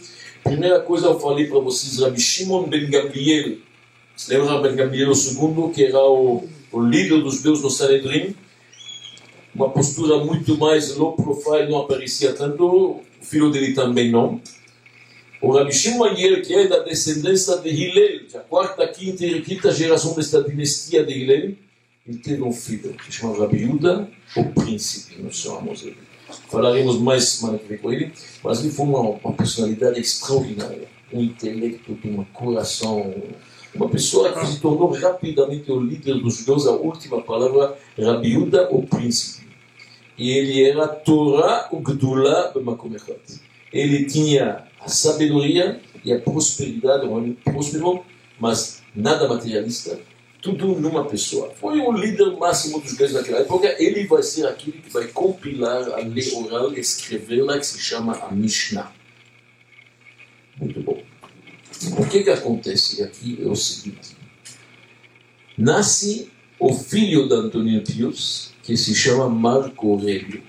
Primeira 0.43 0.79
coisa, 0.79 1.07
eu 1.07 1.19
falei 1.19 1.47
para 1.47 1.59
vocês, 1.59 1.97
Rabi 1.99 2.21
Shimon 2.21 2.67
Ben 2.67 2.87
Gabriel. 2.91 3.57
Você 4.15 4.37
lembra 4.37 4.61
Ben 4.61 4.75
Gabriel 4.75 5.11
II, 5.13 5.73
que 5.73 5.83
era 5.83 5.99
o, 5.99 6.47
o 6.71 6.79
líder 6.79 7.23
dos 7.23 7.37
judeus 7.37 7.63
no 7.63 7.71
Sanedrim? 7.71 8.35
Uma 9.57 9.71
postura 9.71 10.23
muito 10.23 10.55
mais 10.55 10.95
low 10.95 11.13
profile, 11.13 11.67
não 11.67 11.79
aparecia 11.79 12.31
tanto. 12.31 12.63
O 12.63 13.03
filho 13.23 13.49
dele 13.49 13.73
também 13.73 14.11
não. 14.11 14.39
O 15.41 15.51
Rabi 15.51 15.73
Shimon 15.73 16.13
que 16.13 16.53
é 16.53 16.67
da 16.67 16.83
descendência 16.83 17.57
de 17.57 17.69
Hillel, 17.69 18.21
a 18.35 18.39
quarta, 18.39 18.87
quinta 18.87 19.25
e 19.25 19.41
quinta 19.41 19.71
geração 19.71 20.13
desta 20.13 20.43
dinastia 20.43 21.03
de 21.03 21.11
Hillel, 21.11 21.55
ele 22.07 22.17
teve 22.19 22.43
um 22.43 22.51
filho 22.51 22.93
que 22.93 23.05
se 23.05 23.13
chama 23.13 23.35
Rabi 23.35 23.63
Yuda, 23.63 24.07
o 24.35 24.43
príncipe, 24.45 25.19
nós 25.23 25.37
chamamos 25.37 25.81
ele. 25.81 25.97
Falaremos 26.51 26.99
mais 26.99 27.23
semana 27.23 27.57
que 27.57 27.67
vem 27.67 27.79
com 27.79 27.91
ele, 27.91 28.13
mas 28.43 28.59
ele 28.59 28.71
foi 28.71 28.85
uma, 28.85 28.99
uma 28.99 29.33
personalidade 29.33 29.99
extraordinária, 29.99 30.87
um 31.11 31.23
intelecto, 31.23 31.97
um 32.05 32.23
coração, 32.25 33.11
uma 33.73 33.89
pessoa 33.89 34.31
que 34.33 34.45
se 34.45 34.59
tornou 34.59 34.91
rapidamente 34.91 35.71
o 35.71 35.79
líder 35.79 36.21
dos 36.21 36.37
judeus, 36.37 36.67
a 36.67 36.73
última 36.73 37.23
palavra, 37.23 37.75
Rabi 37.97 38.33
Yuda, 38.33 38.69
o 38.71 38.85
príncipe. 38.85 39.46
E 40.17 40.31
ele 40.31 40.63
era 40.63 40.87
Torah 40.87 41.69
o 41.71 41.79
Gdula 41.79 42.51
B'makom 42.53 42.91
Ele 43.71 44.05
tinha 44.05 44.67
a 44.79 44.87
sabedoria 44.87 45.79
e 46.03 46.11
a 46.11 46.19
prosperidade, 46.19 47.05
um 47.05 47.13
homem 47.13 47.33
próspero, 47.33 48.03
mas 48.39 48.81
nada 48.95 49.27
materialista, 49.27 49.99
tudo 50.41 50.79
numa 50.79 51.05
pessoa. 51.05 51.51
Foi 51.51 51.79
o 51.79 51.91
líder 51.91 52.35
máximo 52.37 52.79
dos 52.79 52.91
judeus 52.91 53.13
naquela 53.13 53.39
época. 53.39 53.75
Ele 53.77 54.07
vai 54.07 54.23
ser 54.23 54.47
aquele 54.47 54.79
que 54.79 54.89
vai 54.89 55.07
compilar 55.07 55.83
a 55.89 55.97
lei 55.97 56.31
oral, 56.33 56.73
escrevê-la, 56.73 57.59
que 57.59 57.65
se 57.65 57.79
chama 57.79 58.17
a 58.17 58.31
Mishnah. 58.31 58.91
Muito 60.59 60.81
bom. 60.81 61.03
O 61.99 62.09
que, 62.09 62.23
que 62.23 62.29
acontece 62.29 63.03
aqui 63.03 63.37
é 63.41 63.45
o 63.45 63.55
seguinte: 63.55 64.15
nasce 65.57 66.31
o 66.59 66.73
filho 66.73 67.27
de 67.27 67.33
Antônio 67.35 67.83
Pius, 67.83 68.53
que 68.63 68.75
se 68.75 68.95
chama 68.95 69.29
Marco 69.29 69.91
Aurélio. 69.91 70.41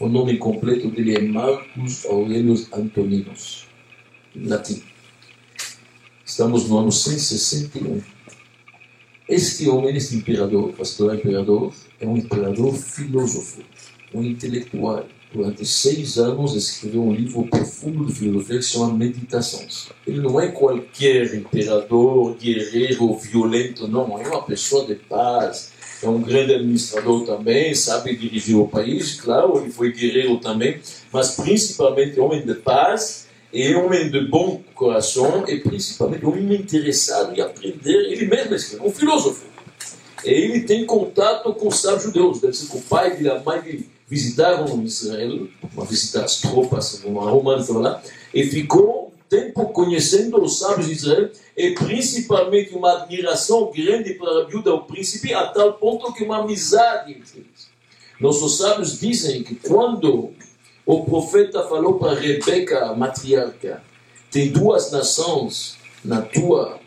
O 0.00 0.08
nome 0.08 0.36
completo 0.36 0.90
dele 0.90 1.16
é 1.16 1.20
Marcus 1.22 2.04
Aurelius 2.06 2.72
Antoninos 2.72 3.64
latim. 4.36 4.82
Estamos 6.24 6.68
no 6.68 6.78
ano 6.78 6.92
161. 6.92 8.02
Este 9.28 9.68
homem, 9.68 9.96
este 9.96 10.16
imperador, 10.16 10.72
pastor 10.72 11.14
imperador, 11.14 11.72
é 12.00 12.06
um 12.06 12.16
imperador 12.16 12.74
filósofo, 12.74 13.62
um 14.12 14.22
intelectual. 14.22 15.06
Durante 15.34 15.66
seis 15.66 16.16
anos 16.16 16.54
escreveu 16.54 17.02
um 17.02 17.12
livro 17.12 17.44
profundo 17.48 18.06
de 18.06 18.14
filosofia 18.14 18.56
que 18.56 18.62
se 18.62 18.70
chama 18.70 18.94
Meditações. 18.94 19.88
Ele 20.06 20.20
não 20.20 20.38
é 20.40 20.46
qualquer 20.46 21.34
imperador, 21.34 22.36
guerreiro, 22.36 23.16
violento, 23.16 23.88
não. 23.88 24.16
É 24.16 24.28
uma 24.28 24.42
pessoa 24.42 24.86
de 24.86 24.94
paz, 24.94 25.72
é 26.00 26.08
um 26.08 26.22
grande 26.22 26.54
administrador 26.54 27.26
também, 27.26 27.74
sabe 27.74 28.14
dirigir 28.14 28.56
o 28.56 28.68
país, 28.68 29.20
claro, 29.20 29.58
ele 29.58 29.72
foi 29.72 29.90
guerreiro 29.90 30.38
também, 30.38 30.80
mas 31.12 31.32
principalmente 31.32 32.20
homem 32.20 32.46
de 32.46 32.54
paz 32.54 33.26
é 33.52 33.74
homem 33.74 34.08
de 34.12 34.20
bom 34.28 34.62
coração 34.72 35.44
e 35.48 35.58
principalmente 35.58 36.24
homem 36.24 36.54
interessado 36.54 37.36
em 37.36 37.40
aprender 37.40 38.12
ele 38.12 38.26
mesmo 38.26 38.54
escreve, 38.54 38.86
um 38.86 38.92
filósofo. 38.92 39.46
E 40.24 40.30
ele 40.30 40.60
tem 40.60 40.86
contato 40.86 41.52
com 41.54 41.66
os 41.66 41.80
sábios 41.80 42.04
judeus, 42.04 42.40
deve 42.40 42.52
ser 42.52 42.68
que 42.68 42.76
o 42.76 42.82
pai 42.82 43.20
e 43.20 43.28
a 43.28 43.40
mãe 43.40 43.60
dele 43.60 43.94
visitaram 44.14 44.80
Israel, 44.84 45.48
uma 45.74 45.84
visita 45.84 46.24
às 46.24 46.40
tropas, 46.40 47.02
uma 47.04 47.28
romana 47.28 47.64
lá, 47.80 48.02
e 48.32 48.44
ficou 48.44 49.08
um 49.08 49.28
tempo 49.28 49.66
conhecendo 49.70 50.40
os 50.40 50.60
sábios 50.60 50.86
de 50.86 50.92
Israel 50.92 51.30
e 51.56 51.72
principalmente 51.72 52.72
uma 52.74 53.02
admiração 53.02 53.72
grande 53.74 54.14
para 54.14 54.42
a 54.42 54.44
viúva, 54.44 54.72
o 54.72 54.84
príncipe, 54.84 55.34
a 55.34 55.48
tal 55.48 55.74
ponto 55.74 56.12
que 56.12 56.22
uma 56.22 56.38
amizade 56.38 57.10
entre 57.10 57.40
eles. 57.40 57.68
Nossos 58.20 58.58
sábios 58.58 59.00
dizem 59.00 59.42
que 59.42 59.56
quando 59.56 60.30
o 60.86 61.04
profeta 61.04 61.64
falou 61.64 61.98
para 61.98 62.14
Rebeca, 62.14 62.86
a 62.86 62.94
matriarca: 62.94 63.82
tem 64.30 64.52
duas 64.52 64.92
nações 64.92 65.76
na 66.04 66.22
tua 66.22 66.78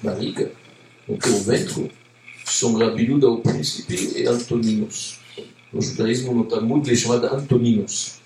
barriga, 0.00 0.52
no 1.08 1.18
teu 1.18 1.36
ventre, 1.40 1.90
são 2.44 2.78
Rabiuda, 2.78 3.28
o 3.28 3.40
príncipe, 3.40 4.20
e 4.20 4.26
Antoninos. 4.28 5.25
No 5.72 5.82
judaísmo, 5.82 6.34
no 6.34 6.44
Talmud, 6.44 6.90
é 6.90 6.94
chamado 6.94 7.26
Antoninos. 7.26 8.16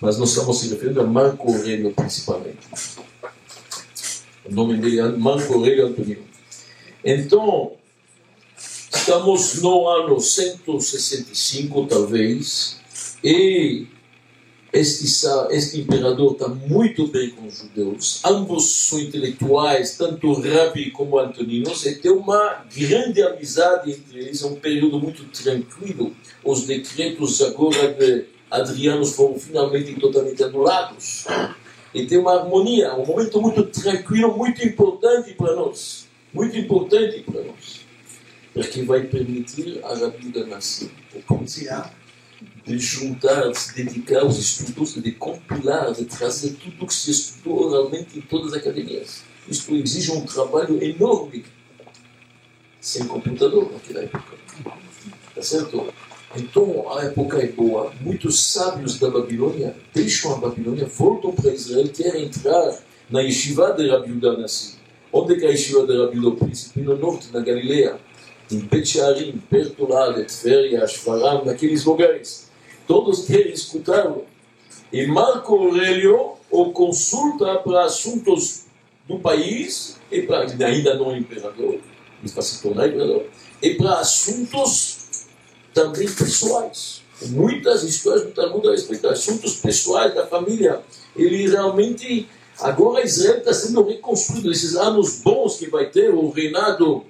Mas 0.00 0.18
nós 0.18 0.30
estamos 0.30 0.60
se 0.60 0.68
referindo 0.68 1.00
a 1.00 1.06
Marco 1.06 1.52
Aurélio, 1.52 1.92
principalmente. 1.92 2.58
O 4.44 4.52
nome 4.52 4.76
dele 4.78 4.98
é 4.98 5.08
Marco 5.08 5.54
Aurélio 5.54 5.86
Antonino. 5.86 6.22
Então, 7.04 7.72
estamos 8.56 9.62
no 9.62 9.88
ano 9.88 10.20
165, 10.20 11.86
talvez, 11.86 12.80
e 13.22 13.86
este, 14.72 15.04
este 15.50 15.80
imperador 15.80 16.32
está 16.32 16.48
muito 16.48 17.08
bem 17.08 17.30
com 17.30 17.46
os 17.46 17.58
judeus. 17.58 18.20
Ambos 18.24 18.88
são 18.88 19.00
intelectuais, 19.00 19.96
tanto 19.96 20.32
Rabi 20.32 20.90
como 20.92 21.18
Antoninos, 21.18 21.84
e 21.86 21.96
tem 21.96 22.12
uma 22.12 22.64
grande 22.74 23.22
amizade 23.22 23.90
entre 23.90 24.20
eles. 24.20 24.42
É 24.42 24.46
um 24.46 24.54
período 24.54 25.00
muito 25.00 25.24
tranquilo. 25.24 26.14
Os 26.44 26.66
decretos 26.66 27.42
agora 27.42 27.92
de 27.94 28.26
Adriano 28.50 29.04
foram 29.04 29.38
finalmente 29.38 29.94
totalmente 29.98 30.42
anulados. 30.42 31.26
E 31.92 32.06
tem 32.06 32.18
uma 32.18 32.38
harmonia, 32.38 32.94
um 32.94 33.04
momento 33.04 33.40
muito 33.42 33.64
tranquilo, 33.64 34.36
muito 34.36 34.64
importante 34.64 35.34
para 35.34 35.56
nós. 35.56 36.06
Muito 36.32 36.56
importante 36.56 37.20
para 37.20 37.42
nós. 37.42 37.80
Porque 38.54 38.82
vai 38.82 39.02
permitir 39.02 39.80
a 39.82 39.94
Rabi 39.94 40.28
da 40.28 40.46
nação. 40.46 40.88
Potenciar 41.26 41.92
de 42.64 42.78
juntar, 42.78 43.50
de 43.50 43.58
se 43.58 43.74
dedicar 43.74 44.20
aos 44.20 44.38
estudos, 44.38 44.94
de 44.94 45.12
compilar, 45.12 45.92
de 45.92 46.04
trazer 46.04 46.54
tudo 46.54 46.84
o 46.84 46.86
que 46.86 46.94
se 46.94 47.10
estudou 47.10 47.68
oralmente 47.68 48.18
em 48.18 48.20
todas 48.20 48.52
as 48.52 48.58
academias. 48.58 49.22
Isto 49.48 49.74
exige 49.74 50.12
um 50.12 50.24
trabalho 50.24 50.82
enorme, 50.82 51.44
sem 52.80 53.06
computador 53.06 53.72
naquela 53.72 54.04
época. 54.04 54.36
Tá 55.34 55.42
certo? 55.42 55.92
Então 56.36 56.92
a 56.96 57.04
época 57.04 57.38
é 57.38 57.46
boa. 57.48 57.92
Muitos 58.00 58.40
sábios 58.40 58.98
da 58.98 59.10
Babilônia 59.10 59.74
deixam 59.92 60.34
a 60.34 60.38
Babilônia, 60.38 60.86
voltam 60.86 61.32
para 61.32 61.52
Israel, 61.52 61.88
querem 61.88 62.26
entrar 62.26 62.78
na 63.08 63.20
yeshiva 63.20 63.72
de 63.72 63.88
Rabi 63.88 64.12
Nassi. 64.38 64.78
Onde 65.12 65.44
é 65.44 65.48
a 65.48 65.50
yeshiva 65.50 65.86
de 65.86 65.96
Rabi 65.96 66.36
príncipe? 66.36 66.80
No 66.82 66.96
norte, 66.96 67.32
na 67.32 67.40
Galileia. 67.40 67.98
Em 68.52 68.58
Bet 68.58 68.98
perto 69.48 69.88
lá 69.88 70.10
de 70.10 70.24
Tveria, 70.24 70.86
Shfaram, 70.86 71.44
naqueles 71.44 71.84
lugares 71.84 72.49
todos 72.90 73.24
querem 73.24 73.52
escutá-lo. 73.52 74.24
E 74.92 75.06
Marco 75.06 75.54
Aurélio 75.54 76.32
o 76.50 76.72
consulta 76.72 77.54
para 77.60 77.84
assuntos 77.84 78.64
do 79.06 79.20
país, 79.20 79.96
e 80.10 80.22
para, 80.22 80.40
ainda 80.66 80.96
não 80.96 81.12
é 81.12 81.18
imperador, 81.18 81.78
mas 82.20 82.32
para 82.32 82.42
se 82.42 82.60
tornar 82.60 82.88
imperador, 82.88 83.26
e 83.62 83.74
para 83.74 84.00
assuntos 84.00 85.28
também 85.72 86.10
pessoais. 86.10 87.02
Muitas 87.28 87.84
histórias 87.84 88.24
do 88.24 88.32
Talmud 88.32 88.66
a 88.66 88.72
respeito 88.72 89.02
de 89.02 89.12
assuntos 89.14 89.54
pessoais 89.60 90.12
da 90.12 90.26
família. 90.26 90.80
Ele 91.14 91.48
realmente, 91.48 92.28
agora 92.58 93.04
Israel 93.04 93.38
está 93.38 93.54
sendo 93.54 93.84
reconstruído. 93.84 94.50
Esses 94.50 94.74
anos 94.74 95.20
bons 95.20 95.58
que 95.58 95.68
vai 95.68 95.86
ter, 95.86 96.12
o 96.12 96.28
reinado, 96.30 97.04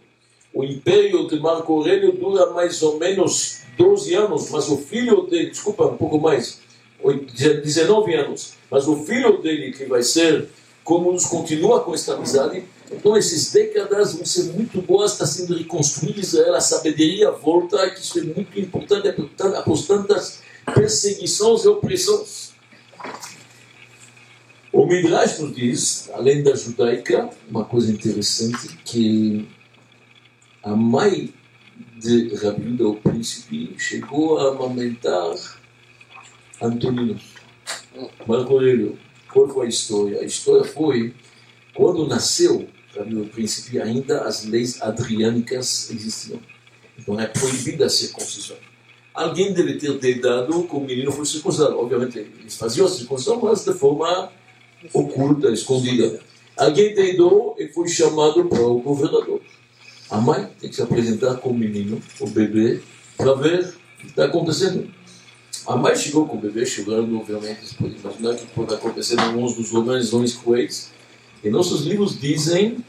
o 0.52 0.64
império 0.64 1.26
de 1.28 1.38
Marco 1.38 1.72
Aurélio 1.72 2.12
dura 2.12 2.50
mais 2.50 2.82
ou 2.82 2.98
menos 2.98 3.60
12 3.78 4.14
anos, 4.14 4.50
mas 4.50 4.68
o 4.68 4.76
filho 4.76 5.22
dele, 5.22 5.50
desculpa, 5.50 5.86
um 5.86 5.96
pouco 5.96 6.18
mais, 6.18 6.58
19 7.02 8.14
anos, 8.14 8.54
mas 8.70 8.86
o 8.86 9.04
filho 9.04 9.40
dele, 9.40 9.72
que 9.72 9.84
vai 9.86 10.02
ser, 10.02 10.48
como 10.84 11.12
nos 11.12 11.26
continua 11.26 11.80
com 11.80 11.94
esta 11.94 12.14
amizade, 12.14 12.64
Então, 12.92 13.16
essas 13.16 13.52
décadas 13.52 14.14
vão 14.14 14.26
ser 14.26 14.52
muito 14.52 14.82
boas, 14.82 15.12
está 15.12 15.24
sendo 15.24 15.56
reconstruída 15.56 16.18
Israel, 16.18 16.56
a 16.56 16.60
sabedoria 16.60 17.30
volta, 17.30 17.88
que 17.90 18.00
isso 18.00 18.18
é 18.18 18.22
muito 18.22 18.58
importante, 18.58 19.08
após 19.56 19.86
tantas 19.86 20.40
perseguições 20.74 21.62
e 21.62 21.68
opressões. 21.68 22.50
O 24.72 24.86
Midrash 24.86 25.38
nos 25.38 25.54
diz, 25.54 26.10
além 26.12 26.42
da 26.42 26.54
judaica, 26.56 27.30
uma 27.48 27.64
coisa 27.64 27.92
interessante, 27.92 28.76
que 28.84 29.48
a 30.62 30.76
mãe 30.76 31.32
de 31.96 32.34
Rabi 32.34 32.82
o 32.82 32.94
príncipe, 32.96 33.74
chegou 33.78 34.38
a 34.38 34.50
amamentar 34.50 35.34
Antonino, 36.60 37.18
Marco 38.26 38.54
Aurélio. 38.54 38.98
Qual 39.32 39.48
foi 39.48 39.66
a 39.66 39.68
história? 39.68 40.20
A 40.20 40.24
história 40.24 40.64
foi, 40.64 41.14
quando 41.74 42.06
nasceu 42.06 42.68
Rabi 42.94 43.16
o 43.16 43.26
príncipe, 43.26 43.80
ainda 43.80 44.22
as 44.22 44.44
leis 44.44 44.82
adriânicas 44.82 45.90
existiam. 45.90 46.40
Então 46.98 47.18
é 47.18 47.26
proibida 47.26 47.86
a 47.86 47.90
circuncisão. 47.90 48.56
Alguém 49.14 49.52
deve 49.52 49.74
ter 49.74 49.98
dedado 49.98 50.64
que 50.64 50.76
o 50.76 50.80
menino 50.80 51.10
foi 51.10 51.24
circuncidado. 51.24 51.78
Obviamente, 51.78 52.18
eles 52.18 52.56
faziam 52.56 52.86
a 52.86 52.90
circuncisão, 52.90 53.40
mas 53.40 53.64
de 53.64 53.72
forma 53.72 54.30
oculta, 54.92 55.50
escondida. 55.50 56.20
Alguém 56.56 56.94
dedou 56.94 57.56
e 57.58 57.68
foi 57.68 57.88
chamado 57.88 58.44
para 58.44 58.60
o 58.60 58.80
governador. 58.80 59.40
A 60.10 60.20
mãe 60.20 60.48
tem 60.58 60.68
que 60.68 60.74
se 60.74 60.82
apresentar 60.82 61.36
com 61.36 61.50
o 61.50 61.54
menino, 61.54 62.02
o 62.18 62.28
bebê, 62.28 62.80
para 63.16 63.32
ver 63.34 63.60
o 63.60 64.00
que 64.00 64.06
está 64.06 64.24
acontecendo. 64.24 64.90
A 65.66 65.76
mãe 65.76 65.94
chegou 65.94 66.26
com 66.26 66.36
o 66.36 66.40
bebê, 66.40 66.66
chegando, 66.66 67.16
obviamente, 67.16 67.64
você 67.64 67.76
pode 67.76 67.96
imaginar 67.96 68.34
que 68.34 68.46
pode 68.46 68.74
acontecer 68.74 69.14
em 69.14 69.20
alguns 69.20 69.54
dos 69.54 69.72
homens 69.72 70.34
cruéis. 70.34 70.90
E 71.44 71.48
nossos 71.48 71.86
livros 71.86 72.18
dizem 72.18 72.84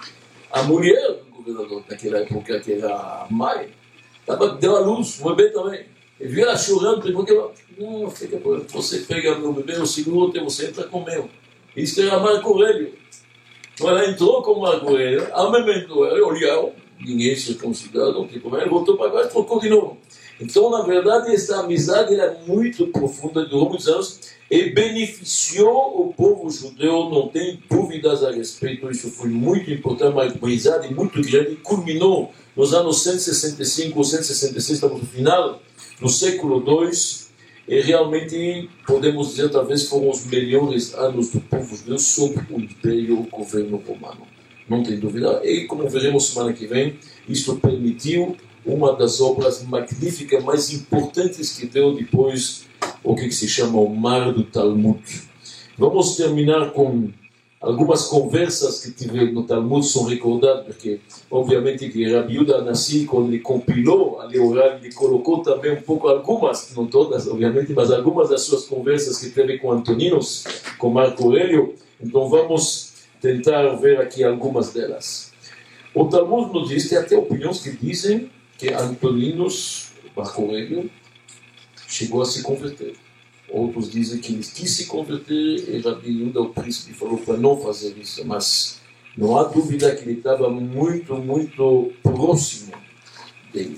a 0.51 0.63
mulher 0.63 1.19
do 1.25 1.35
governador 1.35 1.83
naquela 1.87 2.17
época, 2.19 2.59
que 2.59 2.73
era 2.73 2.91
a 2.91 3.27
mãe, 3.29 3.69
tava, 4.25 4.55
deu 4.55 4.75
a 4.75 4.79
luz, 4.79 5.19
o 5.21 5.35
bebê 5.35 5.49
também. 5.49 5.85
E 6.19 6.27
viu 6.27 6.43
ela 6.43 6.57
chorando, 6.57 7.01
perguntou 7.01 7.25
que 7.25 7.31
ela, 7.31 7.53
não, 7.77 8.09
fica, 8.09 8.39
você 8.69 8.99
pega 8.99 9.37
meu 9.37 9.53
bebê, 9.53 9.75
eu 9.75 9.85
seguro, 9.85 10.31
você 10.43 10.67
entra 10.67 10.85
com 10.85 10.99
o 10.99 11.05
meu. 11.05 11.29
Isso 11.75 12.01
era 12.01 12.19
Marco 12.19 12.49
Aurélio. 12.49 12.93
Ela 13.79 14.09
entrou 14.09 14.41
com 14.41 14.59
Marco 14.59 14.87
Aurélio, 14.87 15.27
amamentou 15.33 16.05
ela, 16.05 16.27
olhou, 16.27 16.75
ninguém 17.05 17.35
circuncidado, 17.35 18.13
não 18.13 18.27
tem 18.27 18.39
problema, 18.39 18.63
ele 18.63 18.71
voltou 18.71 18.97
para 18.97 19.09
baixo 19.09 19.29
e 19.29 19.31
trocou 19.31 19.59
de 19.59 19.69
novo. 19.69 19.97
Então, 20.39 20.69
na 20.71 20.81
verdade, 20.81 21.33
essa 21.33 21.59
amizade 21.59 22.13
era 22.13 22.39
muito 22.47 22.87
profunda, 22.87 23.45
durou 23.45 23.69
muitos 23.69 23.87
anos 23.87 24.19
e 24.49 24.69
beneficiou 24.69 26.01
o 26.01 26.13
povo 26.13 26.49
judeu, 26.49 27.09
não 27.09 27.27
tem 27.27 27.61
dúvidas 27.69 28.23
a 28.23 28.31
respeito, 28.31 28.89
isso 28.89 29.09
foi 29.11 29.29
muito 29.29 29.71
importante, 29.71 30.13
uma 30.13 30.23
amizade 30.23 30.93
muito 30.93 31.21
grande, 31.21 31.55
culminou 31.57 32.33
nos 32.55 32.73
anos 32.73 33.03
165 33.03 33.97
ou 33.97 34.03
166, 34.03 34.69
estamos 34.77 34.99
no 34.99 35.07
final 35.07 35.61
do 35.99 36.09
século 36.09 36.63
II, 36.67 36.91
e 37.67 37.79
realmente 37.81 38.69
podemos 38.85 39.29
dizer, 39.29 39.49
talvez 39.49 39.87
foram 39.87 40.09
os 40.09 40.25
melhores 40.25 40.93
anos 40.95 41.29
do 41.29 41.39
povo 41.39 41.75
judeu 41.75 41.99
sob 41.99 42.35
o 42.49 42.59
império 42.59 43.19
o 43.19 43.23
governo 43.27 43.77
romano 43.77 44.40
não 44.69 44.83
tem 44.83 44.99
dúvida. 44.99 45.41
E 45.43 45.65
como 45.65 45.87
veremos 45.89 46.27
semana 46.27 46.53
que 46.53 46.65
vem, 46.65 46.97
isto 47.27 47.55
permitiu 47.57 48.35
uma 48.65 48.95
das 48.95 49.19
obras 49.19 49.63
magníficas, 49.63 50.43
mais 50.43 50.71
importantes 50.71 51.57
que 51.57 51.65
deu 51.65 51.93
depois 51.95 52.65
o 53.03 53.15
que 53.15 53.31
se 53.31 53.47
chama 53.47 53.79
o 53.79 53.89
Mar 53.89 54.31
do 54.31 54.43
Talmud. 54.43 55.01
Vamos 55.77 56.15
terminar 56.15 56.71
com 56.71 57.09
algumas 57.59 58.07
conversas 58.07 58.83
que 58.83 58.91
tive 58.91 59.31
no 59.31 59.43
Talmud 59.43 59.85
são 59.85 60.05
recordadas, 60.05 60.65
porque 60.65 60.99
obviamente 61.29 61.89
que 61.89 62.11
Rabi 62.11 62.35
Yuda 62.35 62.61
nasci 62.61 63.05
quando 63.05 63.29
ele 63.29 63.39
compilou 63.39 64.19
a 64.19 64.25
Leoral, 64.25 64.77
ele 64.77 64.91
colocou 64.93 65.41
também 65.41 65.73
um 65.73 65.81
pouco 65.81 66.07
algumas, 66.07 66.73
não 66.75 66.87
todas 66.87 67.27
obviamente, 67.27 67.73
mas 67.73 67.91
algumas 67.91 68.29
das 68.29 68.41
suas 68.41 68.65
conversas 68.65 69.19
que 69.19 69.29
teve 69.29 69.59
com 69.59 69.71
Antoninos, 69.71 70.43
com 70.77 70.89
Marco 70.89 71.23
Aurélio. 71.23 71.75
Então 72.03 72.27
vamos 72.29 72.90
tentar 73.21 73.75
ver 73.75 74.01
aqui 74.01 74.23
algumas 74.23 74.73
delas. 74.73 75.31
O 75.93 76.05
Talmud 76.05 76.51
nos 76.53 76.69
diz, 76.69 76.89
tem 76.89 76.97
até 76.97 77.15
opiniões 77.15 77.59
que 77.59 77.71
dizem 77.71 78.31
que 78.57 78.73
Antoninos, 78.73 79.91
Marco 80.15 80.41
Aurélio, 80.41 80.89
chegou 81.87 82.21
a 82.21 82.25
se 82.25 82.41
converter. 82.41 82.95
Outros 83.49 83.91
dizem 83.91 84.19
que 84.19 84.33
ele 84.33 84.43
quis 84.43 84.71
se 84.71 84.85
converter 84.85 85.35
e 85.35 85.81
Rabi 85.81 86.09
Yuda, 86.09 86.41
o 86.41 86.49
príncipe, 86.49 86.93
falou 86.93 87.17
para 87.17 87.37
não 87.37 87.59
fazer 87.59 87.97
isso. 87.97 88.25
Mas 88.25 88.79
não 89.17 89.37
há 89.37 89.43
dúvida 89.43 89.93
que 89.93 90.03
ele 90.03 90.17
estava 90.17 90.49
muito, 90.49 91.15
muito 91.15 91.91
próximo 92.01 92.71
dele. 93.53 93.77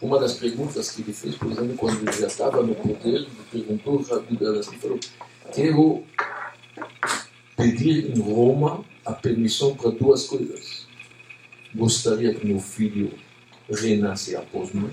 Uma 0.00 0.18
das 0.18 0.32
perguntas 0.32 0.90
que 0.90 1.02
ele 1.02 1.12
fez, 1.12 1.34
por 1.34 1.52
exemplo, 1.52 1.76
quando 1.76 2.00
ele 2.00 2.18
já 2.18 2.26
estava 2.26 2.62
no 2.62 2.74
poder, 2.74 3.16
ele 3.16 3.28
perguntou 3.52 4.00
Rabi 4.00 4.34
Yuda, 4.34 4.60
assim, 4.60 4.78
falou, 4.78 4.98
pedir 7.60 8.10
em 8.10 8.20
Roma 8.20 8.84
a 9.04 9.12
permissão 9.12 9.74
para 9.74 9.90
duas 9.90 10.26
coisas. 10.26 10.86
Gostaria 11.74 12.34
que 12.34 12.46
meu 12.46 12.58
filho 12.58 13.12
reinasse 13.68 14.34
após 14.34 14.72
mim 14.72 14.90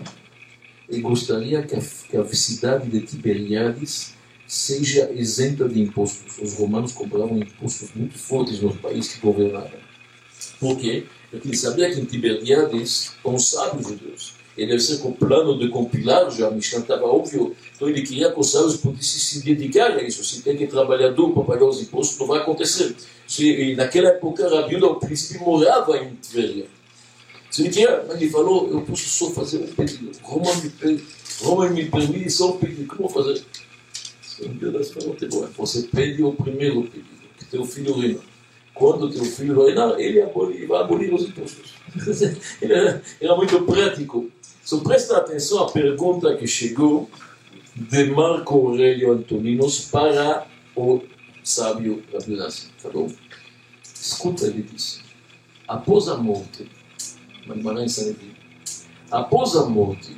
e 0.90 1.02
gostaria 1.02 1.64
que 1.64 1.76
a, 1.76 1.82
que 1.82 2.18
a 2.18 2.26
cidade 2.26 2.90
de 2.90 3.02
Tiberiades 3.02 4.14
seja 4.48 5.12
isenta 5.12 5.68
de 5.68 5.82
impostos. 5.82 6.38
Os 6.38 6.54
romanos 6.54 6.94
cobravam 6.94 7.38
impostos 7.38 7.90
muito 7.94 8.18
fortes 8.18 8.62
nos 8.62 8.78
países 8.78 9.16
que 9.16 9.20
governavam. 9.20 9.80
Por 10.60 10.78
quê? 10.78 11.06
Porque 11.30 11.48
ele 11.50 11.58
sabia 11.58 11.92
que 11.94 12.00
em 12.00 12.06
Tiberiades 12.06 13.14
estão 13.16 13.38
sábios 13.38 13.88
judeus. 13.88 14.34
Ele 14.58 14.80
ser 14.80 14.98
com 14.98 15.10
o 15.10 15.14
plano 15.14 15.58
de 15.60 15.70
compilar, 15.70 16.32
já 16.32 16.48
a 16.48 16.52
Mishnah 16.52 16.80
estava 16.80 17.06
óbvio. 17.06 17.56
Então 17.76 17.88
ele 17.88 18.02
queria 18.02 18.32
que 18.32 18.40
os 18.40 18.52
sábios 18.52 18.78
pudessem 18.78 19.20
se 19.20 19.44
dedicar 19.44 19.92
a 19.92 20.02
isso. 20.02 20.24
Se 20.24 20.42
tem 20.42 20.58
que 20.58 20.66
trabalhar 20.66 21.10
duro 21.10 21.34
para 21.34 21.44
pagar 21.44 21.66
os 21.66 21.82
impostos, 21.82 22.18
não 22.18 22.26
vai 22.26 22.40
acontecer. 22.40 22.96
Se, 23.28 23.76
naquela 23.76 24.10
época, 24.10 24.50
Rabi 24.50 24.78
o 24.78 24.96
príncipe, 24.96 25.40
morava 25.40 25.98
em 25.98 26.16
Tveria. 26.16 26.66
Se 27.52 27.62
ele 27.62 27.70
queria, 27.70 28.06
ele 28.10 28.30
falou, 28.30 28.70
eu 28.72 28.82
posso 28.82 29.08
só 29.08 29.30
fazer 29.30 29.60
um 29.60 29.68
pedido. 29.68 30.12
Roma 30.24 30.52
me, 30.56 31.04
Roma 31.42 31.70
me 31.70 31.86
permite 31.86 32.30
só 32.32 32.52
um 32.52 32.58
pedido. 32.58 32.88
Como 32.88 33.10
fazer? 33.10 33.44
Deus 34.40 34.92
falou, 34.92 35.16
bom, 35.30 35.48
você 35.58 35.84
pede 35.84 36.24
o 36.24 36.34
primeiro 36.34 36.84
pedido, 36.84 37.08
que 37.38 37.46
teu 37.46 37.66
filho 37.66 37.94
reina. 37.94 38.20
Quando 38.74 39.10
teu 39.10 39.26
filho 39.26 39.66
reinar, 39.66 40.00
ele 40.00 40.22
vai 40.68 40.82
abolir 40.82 41.12
os 41.12 41.24
impostos. 41.24 41.74
ele 42.62 42.74
era, 42.74 43.02
era 43.20 43.36
muito 43.36 43.60
prático. 43.64 44.30
Só 44.68 44.80
presta 44.80 45.16
atenção 45.16 45.64
à 45.64 45.72
pergunta 45.72 46.36
que 46.36 46.46
chegou 46.46 47.10
de 47.74 48.04
Marco 48.12 48.54
Aurélio 48.54 49.14
Antoninos 49.14 49.86
para 49.90 50.46
o 50.76 51.02
sábio 51.42 52.04
Rabi 52.12 52.36
Nassim. 52.36 52.68
Falou, 52.78 53.10
escuta, 53.82 54.46
ele 54.46 54.64
disse, 54.64 55.00
após 55.66 56.10
a 56.10 56.18
morte, 56.18 56.70
após 59.10 59.56
a 59.56 59.66
morte, 59.68 60.18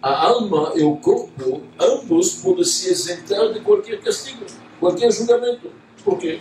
a 0.00 0.26
alma 0.28 0.72
e 0.76 0.84
o 0.84 0.94
corpo, 0.98 1.60
ambos 1.80 2.34
podem 2.34 2.62
se 2.62 2.92
isentar 2.92 3.52
de 3.52 3.58
qualquer 3.62 4.00
castigo, 4.00 4.46
qualquer 4.78 5.10
julgamento. 5.10 5.72
Por 6.04 6.18
quê? 6.18 6.40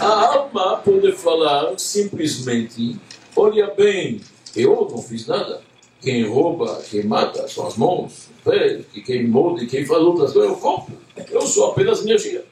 A 0.00 0.34
alma 0.34 0.78
pode 0.78 1.12
falar 1.12 1.78
simplesmente, 1.78 2.98
olha 3.36 3.72
bem, 3.72 4.20
eu 4.56 4.88
não 4.90 5.00
fiz 5.00 5.28
nada 5.28 5.62
quem 6.04 6.22
rouba, 6.26 6.82
quem 6.82 7.02
mata 7.04 7.48
são 7.48 7.66
as 7.66 7.78
mãos, 7.78 8.28
o 8.28 8.50
pé, 8.50 8.84
e 8.94 9.00
quem 9.00 9.26
molde, 9.26 9.66
quem 9.66 9.86
faz 9.86 10.02
outras 10.02 10.34
coisas 10.34 10.50
é 10.50 10.54
o 10.54 10.60
corpo. 10.60 10.92
Eu 11.30 11.40
sou 11.40 11.70
apenas 11.70 12.02
energia. 12.02 12.44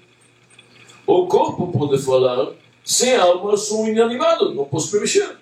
O 1.07 1.27
corpo 1.27 1.71
pode 1.71 2.03
falar, 2.03 2.53
sem 2.83 3.15
alma 3.15 3.51
eu 3.51 3.57
sou 3.59 3.87
inanimado, 3.87 4.55
não 4.55 4.65
posso 4.65 4.95
me 4.95 5.03
mexer. 5.03 5.37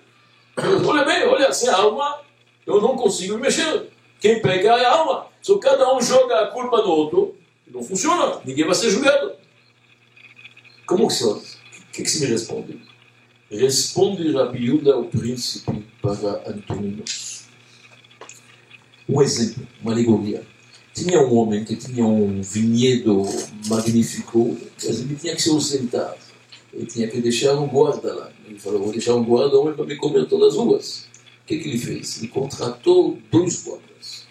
Olha 0.85 1.05
bem, 1.05 1.25
olha, 1.25 1.53
sem 1.53 1.69
alma 1.69 2.19
eu 2.67 2.81
não 2.81 2.97
consigo 2.97 3.35
me 3.35 3.43
mexer. 3.43 3.89
Quem 4.19 4.41
pega 4.41 4.73
é 4.73 4.85
a 4.85 4.91
alma. 4.91 5.27
Se 5.41 5.57
cada 5.59 5.95
um 5.95 6.01
joga 6.01 6.41
a 6.41 6.47
culpa 6.47 6.81
no 6.81 6.89
outro, 6.89 7.35
não 7.65 7.81
funciona, 7.81 8.41
ninguém 8.43 8.65
vai 8.65 8.75
ser 8.75 8.89
julgado. 8.89 9.31
Como 10.85 11.07
que 11.07 11.23
O 11.23 11.41
que, 11.93 12.03
que 12.03 12.09
se 12.09 12.19
me 12.19 12.27
responde? 12.27 12.81
Responde 13.49 14.33
Rabi 14.33 14.65
Yuda, 14.65 14.97
o 14.97 15.05
príncipe, 15.05 15.85
para 16.01 16.43
Antoninos 16.45 17.30
um 19.11 19.21
exemplo, 19.21 19.67
uma 19.81 19.91
alegoria. 19.91 20.43
Tinha 20.93 21.21
um 21.21 21.35
homem 21.35 21.63
que 21.63 21.75
tinha 21.75 22.05
um 22.05 22.41
vinhedo 22.41 23.23
magnífico, 23.67 24.57
mas 24.75 24.99
ele 24.99 25.15
tinha 25.15 25.35
que 25.35 25.41
se 25.41 25.49
ausentar. 25.49 26.15
Ele 26.73 26.85
tinha 26.85 27.07
que 27.07 27.21
deixar 27.21 27.55
um 27.55 27.67
guarda 27.67 28.13
lá. 28.13 28.31
Ele 28.47 28.59
falou: 28.59 28.83
Vou 28.83 28.91
deixar 28.91 29.15
um 29.15 29.23
guarda 29.23 29.57
homem 29.57 29.73
para 29.73 29.85
me 29.85 29.95
comer 29.95 30.27
todas 30.27 30.53
as 30.53 30.59
uvas. 30.59 31.05
O 31.43 31.47
que, 31.47 31.57
que 31.57 31.69
ele 31.69 31.77
fez? 31.77 32.17
Ele 32.17 32.27
contratou 32.27 33.17
dois 33.31 33.63
guardas. 33.63 34.25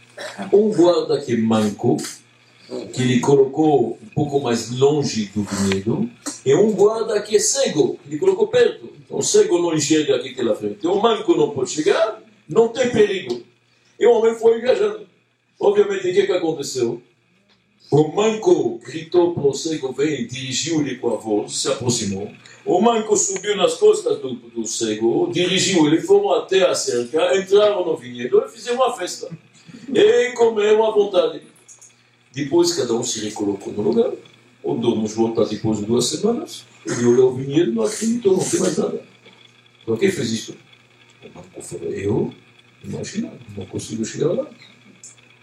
Um 0.53 0.71
guarda 0.71 1.21
que 1.21 1.37
mancou 1.37 1.97
que 2.93 3.03
ele 3.03 3.21
colocou 3.21 3.99
um 4.01 4.09
pouco 4.15 4.41
mais 4.41 4.71
longe 4.71 5.27
do 5.35 5.43
vinhedo, 5.43 6.09
e 6.47 6.55
um 6.55 6.73
guarda 6.73 7.21
que 7.21 7.37
é 7.37 7.39
cego, 7.39 7.99
que 8.03 8.11
ele 8.11 8.19
colocou 8.19 8.47
perto. 8.47 8.91
Então 9.05 9.19
o 9.19 9.23
cego 9.23 9.59
não 9.59 9.75
enxerga 9.75 10.17
aqui 10.17 10.35
pela 10.35 10.55
frente. 10.55 10.87
O 10.87 11.01
manco 11.01 11.37
não 11.37 11.51
pode 11.51 11.71
chegar, 11.71 12.23
não 12.49 12.69
tem 12.69 12.91
perigo. 12.91 13.43
E 14.01 14.07
o 14.07 14.13
homem 14.13 14.35
foi 14.35 14.61
viajando. 14.61 15.07
Obviamente, 15.61 16.09
o 16.09 16.13
que, 16.15 16.27
que 16.27 16.33
aconteceu? 16.33 17.03
O 17.91 18.09
manco 18.09 18.79
gritou 18.79 19.35
para 19.35 19.47
o 19.47 19.53
cego, 19.53 19.93
vem, 19.93 20.27
dirigiu-lhe 20.27 20.97
com 20.97 21.13
a 21.13 21.17
voz, 21.17 21.55
se 21.57 21.69
aproximou. 21.69 22.33
O 22.65 22.81
manco 22.81 23.15
subiu 23.17 23.57
nas 23.57 23.75
costas 23.75 24.19
do, 24.21 24.35
do 24.35 24.65
cego, 24.65 25.29
dirigiu, 25.31 25.87
eles 25.87 26.07
foram 26.07 26.33
até 26.33 26.67
a 26.67 26.75
cerca, 26.75 27.37
entraram 27.37 27.85
no 27.85 27.97
vinhedo 27.97 28.43
e 28.47 28.49
fizeram 28.49 28.79
uma 28.79 28.97
festa. 28.97 29.29
E 29.93 30.33
comeram 30.33 30.87
à 30.87 30.93
vontade. 30.93 31.43
Depois 32.33 32.73
cada 32.73 32.95
um 32.95 33.03
se 33.03 33.21
recolocou 33.25 33.73
no 33.73 33.83
lugar. 33.83 34.13
O 34.63 34.75
dono 34.75 35.07
volta 35.07 35.45
depois 35.45 35.79
de 35.79 35.85
duas 35.85 36.07
semanas. 36.07 36.65
Ele 36.87 37.07
olhou 37.07 37.33
o 37.33 37.35
vinhedo 37.35 37.73
não 37.73 37.83
acreditou, 37.83 38.37
não 38.37 38.49
tem 38.49 38.61
mais 38.61 38.79
nada. 38.79 39.03
Por 39.85 39.99
que 39.99 40.11
fez 40.11 40.31
isso? 40.31 40.57
O 41.25 41.29
banco 41.29 41.61
falou, 41.61 41.93
eu? 41.93 42.33
Imagina, 42.85 43.33
não 43.57 43.67
consigo 43.67 44.05
chegar 44.05 44.33
lá. 44.33 44.47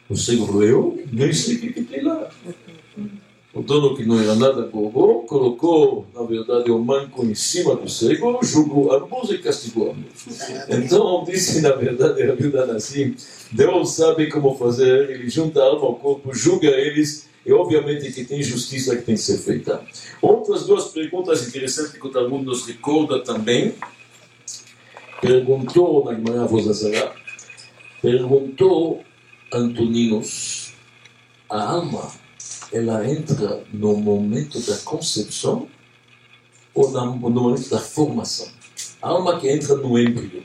O 0.10 0.16
cego 0.16 0.46
falou, 0.46 0.64
eu? 0.64 1.04
Nem 1.12 1.34
sei 1.34 1.56
o 1.56 1.60
que, 1.60 1.84
tem 1.84 2.02
lá. 2.04 2.30
O 3.54 3.62
dono, 3.62 3.96
que 3.96 4.06
não 4.06 4.20
era 4.20 4.36
nada 4.36 4.64
bobo, 4.64 5.24
colocou, 5.24 6.06
na 6.14 6.24
verdade, 6.24 6.70
o 6.72 6.78
manco 6.80 7.26
em 7.26 7.34
cima 7.34 7.76
do 7.76 7.90
cego, 7.90 8.40
jogou 8.44 8.94
ambos 8.94 9.32
e 9.32 9.40
castigou 9.40 9.92
ambos. 9.92 10.28
Então, 10.70 11.24
disse, 11.26 11.62
na 11.62 11.72
verdade, 11.72 12.22
a 12.24 12.36
Bíblia 12.36 12.64
assim, 12.66 13.16
Deus 13.52 13.92
sabe 13.92 14.30
como 14.30 14.56
fazer, 14.56 15.10
ele 15.10 15.30
junta 15.30 15.60
a 15.60 15.66
alma 15.66 15.88
ao 15.88 15.96
corpo, 15.96 16.34
julga 16.34 16.68
eles, 16.68 17.28
e 17.46 17.52
obviamente 17.52 18.12
que 18.12 18.26
tem 18.26 18.44
justiça 18.44 18.96
que 18.96 19.04
tem 19.04 19.16
que 19.16 19.22
ser 19.22 19.38
feita. 19.38 19.82
Outras 20.22 20.66
duas 20.66 20.90
perguntas 20.90 21.48
interessantes 21.48 21.94
que 21.94 22.06
o 22.06 22.12
Talmud 22.12 22.46
nos 22.46 22.66
recorda 22.66 23.24
também. 23.24 23.74
Perguntou 25.20 26.06
na 26.06 26.14
Gemara 26.14 26.46
Vozazara, 26.46 27.16
perguntou 28.02 29.04
Antoninos, 29.52 30.74
a 31.50 31.64
alma, 31.64 32.12
ela 32.72 33.10
entra 33.10 33.64
no 33.72 33.96
momento 33.96 34.60
da 34.62 34.78
concepção 34.78 35.68
ou 36.74 36.92
no 36.92 37.16
momento 37.16 37.70
da 37.70 37.80
formação? 37.80 38.48
A 39.02 39.10
alma 39.10 39.40
que 39.40 39.50
entra 39.50 39.76
no 39.76 39.98
embrião. 39.98 40.44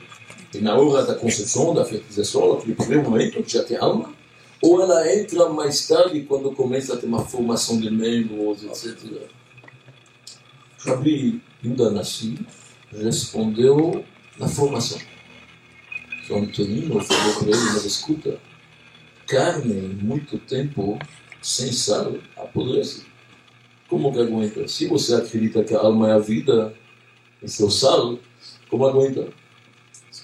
E 0.53 0.59
na 0.59 0.75
hora 0.75 1.05
da 1.05 1.15
concepção, 1.15 1.73
da 1.73 1.83
fertilização, 1.83 2.55
naquele 2.55 2.75
primeiro 2.75 3.09
momento, 3.09 3.43
já 3.47 3.63
tem 3.63 3.75
alma, 3.77 4.13
ou 4.61 4.81
ela 4.81 5.13
entra 5.13 5.49
mais 5.49 5.87
tarde, 5.87 6.21
quando 6.21 6.51
começa 6.53 6.93
a 6.93 6.97
ter 6.97 7.07
uma 7.07 7.25
formação 7.25 7.79
de 7.79 7.89
membros, 7.89 8.63
etc. 8.63 9.27
Rabi 10.79 11.41
Yuda 11.63 11.91
respondeu 12.91 14.05
na 14.37 14.47
formação. 14.47 14.99
São 16.27 16.37
Antonino 16.37 17.01
falou 17.01 17.33
para 17.35 17.47
ele, 17.47 17.71
mas 17.73 17.85
escuta, 17.85 18.39
carne 19.27 19.73
muito 20.01 20.37
tempo 20.39 20.97
sem 21.41 21.71
sal 21.71 22.15
apodrece. 22.37 23.03
Como 23.89 24.11
que 24.11 24.19
aguenta? 24.19 24.67
Se 24.67 24.87
você 24.87 25.15
acredita 25.15 25.63
que 25.63 25.75
a 25.75 25.79
alma 25.79 26.09
é 26.09 26.13
a 26.13 26.19
vida, 26.19 26.73
esse 27.41 27.69
sal, 27.69 28.17
como 28.69 28.87
aguenta? 28.87 29.27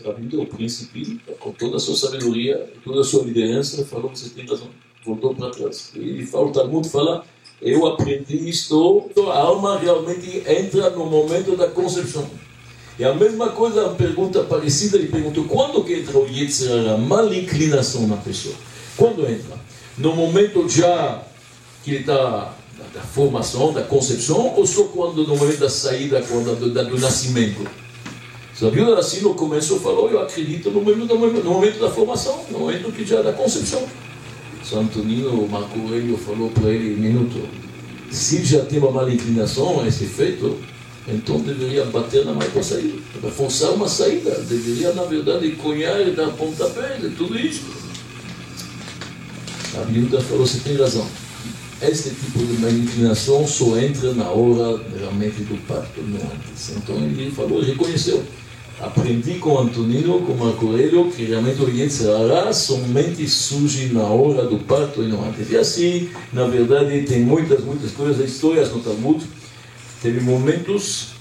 Rabi 0.05 0.37
o 0.37 0.45
príncipe, 0.45 1.19
com 1.39 1.51
toda 1.51 1.75
a 1.75 1.79
sua 1.79 1.95
sabedoria, 1.95 2.71
toda 2.85 3.01
a 3.01 3.03
sua 3.03 3.23
liderança, 3.23 3.85
falou 3.85 4.09
que 4.09 4.19
você 4.19 4.29
tem 4.29 4.45
razão. 4.45 4.69
Voltou 5.05 5.35
para 5.35 5.49
trás. 5.49 5.91
E 5.95 6.25
fala, 6.25 6.47
o 6.47 6.51
Talmud 6.51 6.87
fala, 6.87 7.25
eu 7.61 7.85
aprendi 7.85 8.49
isto, 8.49 9.09
a 9.29 9.37
alma 9.37 9.77
realmente 9.77 10.41
entra 10.47 10.89
no 10.91 11.05
momento 11.05 11.57
da 11.57 11.67
concepção. 11.67 12.29
E 12.99 13.05
a 13.05 13.13
mesma 13.13 13.47
coisa, 13.51 13.85
uma 13.85 13.95
pergunta 13.95 14.43
parecida, 14.43 14.97
ele 14.97 15.07
perguntou, 15.07 15.45
quando 15.45 15.81
que 15.85 15.93
entra 15.93 16.17
o 16.17 16.27
Yetzer 16.27 16.89
a 16.89 16.97
mal 16.97 17.33
inclinação 17.33 18.05
na 18.05 18.17
pessoa? 18.17 18.53
Quando 18.97 19.21
entra? 19.21 19.55
No 19.97 20.13
momento 20.13 20.67
já 20.67 21.23
que 21.81 21.91
ele 21.91 21.99
está 22.01 22.53
da 22.93 23.01
formação, 23.01 23.71
da 23.71 23.83
concepção, 23.83 24.53
ou 24.53 24.65
só 24.65 24.83
quando 24.83 25.25
no 25.25 25.37
momento 25.37 25.59
da 25.59 25.69
saída, 25.69 26.21
quando, 26.21 26.59
do, 26.59 26.69
do 26.69 26.99
nascimento? 26.99 27.65
Sabia 28.53 28.93
assim 28.95 29.21
no 29.21 29.33
começo 29.33 29.79
falou, 29.79 30.09
eu 30.09 30.21
acredito 30.21 30.69
no 30.69 30.81
momento, 30.81 31.15
no 31.15 31.51
momento 31.51 31.79
da 31.79 31.89
formação, 31.89 32.43
no 32.51 32.59
momento 32.59 32.91
que 32.91 33.05
já 33.05 33.21
da 33.21 33.31
concepção. 33.31 33.81
Santo 34.61 34.99
Nino 34.99 35.47
Marco 35.47 35.79
Aurélio 35.79 36.17
falou 36.17 36.49
para 36.49 36.69
ele, 36.69 36.99
minuto, 36.99 37.47
se 38.11 38.43
já 38.43 38.65
tem 38.65 38.79
uma 38.79 38.91
mala 38.91 39.13
inclinação 39.13 39.79
a 39.79 39.87
esse 39.87 40.03
efeito, 40.03 40.57
então 41.07 41.39
deveria 41.39 41.85
bater 41.85 42.25
na 42.25 42.33
mãe 42.33 42.49
para 42.49 42.61
sair, 42.61 43.01
para 43.19 43.31
forçar 43.31 43.71
uma 43.71 43.87
saída, 43.87 44.31
deveria 44.41 44.93
na 44.93 45.03
verdade 45.03 45.51
cunhar 45.51 45.99
e 46.07 46.11
dar 46.11 46.27
pontapé, 46.29 46.99
tudo 47.17 47.37
isso. 47.37 47.63
A 49.75 49.83
Bíblia 49.85 50.19
falou, 50.21 50.45
você 50.45 50.59
tem 50.59 50.77
razão. 50.77 51.07
Este 51.81 52.09
tipo 52.09 52.39
de 52.39 52.53
inclinação 52.53 53.47
só 53.47 53.77
entra 53.77 54.13
na 54.13 54.29
hora 54.29 54.81
realmente 54.99 55.43
do 55.43 55.57
parto, 55.65 56.01
não 56.01 56.19
antes. 56.19 56.75
Então 56.75 56.95
ele 56.97 57.31
falou, 57.31 57.61
reconheceu 57.61 58.23
aprendi 58.81 59.35
com 59.35 59.59
Antonino, 59.59 60.21
com 60.21 60.33
Marco 60.33 60.67
Aurélio, 60.67 61.11
que 61.11 61.25
realmente 61.25 61.61
o 61.61 61.69
Yetzirah 61.69 62.53
somente 62.53 63.27
surge 63.27 63.87
na 63.87 64.03
hora 64.03 64.45
do 64.45 64.57
parto 64.59 65.03
e 65.03 65.07
não 65.07 65.23
antes. 65.27 65.51
E 65.51 65.57
assim, 65.57 66.09
na 66.31 66.45
verdade, 66.45 67.01
tem 67.03 67.19
muitas, 67.21 67.63
muitas 67.63 67.91
coisas, 67.91 68.29
histórias 68.29 68.71
no 68.71 68.79
Talmud. 68.79 69.23
Teve 70.01 70.21
momentos 70.21 71.19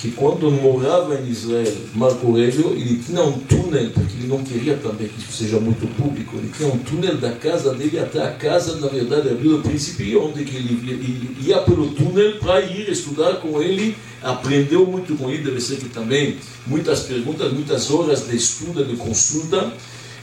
que 0.00 0.10
quando 0.12 0.50
morava 0.50 1.14
em 1.20 1.28
Israel, 1.28 1.76
Marco 1.94 2.26
Aurélio, 2.26 2.72
ele 2.72 3.02
tinha 3.04 3.22
um 3.22 3.38
túnel, 3.40 3.90
porque 3.90 4.14
ele 4.14 4.28
não 4.28 4.42
queria 4.42 4.76
também 4.78 5.08
que 5.08 5.20
isso 5.20 5.32
seja 5.32 5.60
muito 5.60 5.86
público, 5.94 6.36
ele 6.36 6.50
tinha 6.56 6.68
um 6.70 6.78
túnel 6.78 7.18
da 7.18 7.32
casa 7.32 7.74
dele 7.74 7.98
até 7.98 8.22
a 8.22 8.32
casa, 8.32 8.76
na 8.76 8.88
verdade, 8.88 9.28
do 9.28 9.58
príncipe, 9.58 10.16
onde 10.16 10.40
ele 10.40 11.36
ia 11.42 11.58
pelo 11.58 11.88
túnel 11.90 12.38
para 12.38 12.62
ir 12.62 12.88
estudar 12.88 13.36
com 13.36 13.60
ele, 13.62 13.94
aprendeu 14.22 14.86
muito 14.86 15.14
com 15.16 15.28
ele, 15.30 15.44
deve 15.44 15.60
ser 15.60 15.76
que 15.76 15.90
também 15.90 16.38
muitas 16.66 17.00
perguntas, 17.00 17.52
muitas 17.52 17.90
horas 17.90 18.26
de 18.26 18.36
estudo, 18.36 18.82
de 18.82 18.96
consulta, 18.96 19.70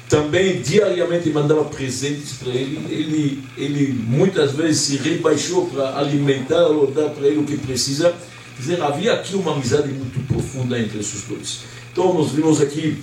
também 0.10 0.62
diariamente 0.62 1.30
mandava 1.30 1.66
presentes 1.66 2.34
para 2.34 2.54
ele. 2.54 2.80
ele. 2.90 3.44
Ele 3.58 3.94
muitas 3.94 4.54
vezes 4.54 4.82
se 4.82 4.98
rebaixou 4.98 5.68
para 5.68 5.98
alimentar 5.98 6.68
ou 6.68 6.88
dar 6.92 7.10
para 7.10 7.28
ele 7.28 7.40
o 7.40 7.44
que 7.44 7.58
precisa. 7.58 8.14
Quer 8.56 8.62
dizer, 8.62 8.82
havia 8.82 9.14
aqui 9.14 9.36
uma 9.36 9.54
amizade 9.54 9.90
muito 9.90 10.26
profunda 10.28 10.80
entre 10.80 11.00
esses 11.00 11.24
dois. 11.24 11.60
Então, 11.92 12.14
nós 12.14 12.32
vimos 12.32 12.62
aqui 12.62 12.98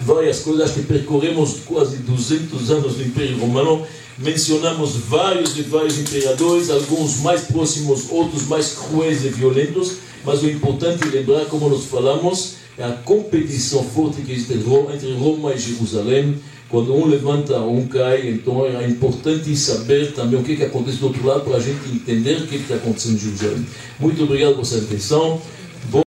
várias 0.00 0.40
coisas 0.40 0.70
que 0.72 0.82
percorremos 0.82 1.60
quase 1.66 1.98
200 1.98 2.70
anos 2.70 2.96
no 2.96 3.04
Império 3.04 3.38
Romano. 3.38 3.86
Mencionamos 4.16 4.96
vários 4.96 5.56
e 5.56 5.62
vários 5.62 5.98
imperadores, 5.98 6.70
alguns 6.70 7.20
mais 7.20 7.42
próximos, 7.42 8.06
outros 8.10 8.48
mais 8.48 8.72
cruéis 8.72 9.24
e 9.24 9.28
violentos. 9.28 9.96
Mas 10.24 10.42
o 10.42 10.48
importante 10.48 11.06
é 11.06 11.10
lembrar, 11.10 11.44
como 11.46 11.68
nós 11.68 11.84
falamos, 11.84 12.54
a 12.78 12.92
competição 13.04 13.82
forte 13.82 14.22
que 14.22 14.32
existe 14.32 14.54
entre 14.54 15.12
Roma 15.14 15.52
e 15.52 15.58
Jerusalém 15.58 16.36
quando 16.68 16.94
um 16.94 17.06
levanta, 17.06 17.58
um 17.60 17.86
cai, 17.86 18.28
então 18.28 18.66
é 18.66 18.86
importante 18.86 19.56
saber 19.56 20.12
também 20.12 20.38
o 20.38 20.42
que, 20.42 20.54
que 20.54 20.64
acontece 20.64 20.98
do 20.98 21.06
outro 21.06 21.26
lado 21.26 21.40
para 21.40 21.56
a 21.56 21.60
gente 21.60 21.88
entender 21.88 22.42
o 22.42 22.46
que 22.46 22.56
está 22.56 22.74
acontecendo 22.74 23.14
em 23.14 23.18
Jerusalém. 23.18 23.66
Muito 23.98 24.22
obrigado 24.22 24.54
por 24.54 24.66
sua 24.66 24.78
atenção. 24.78 25.40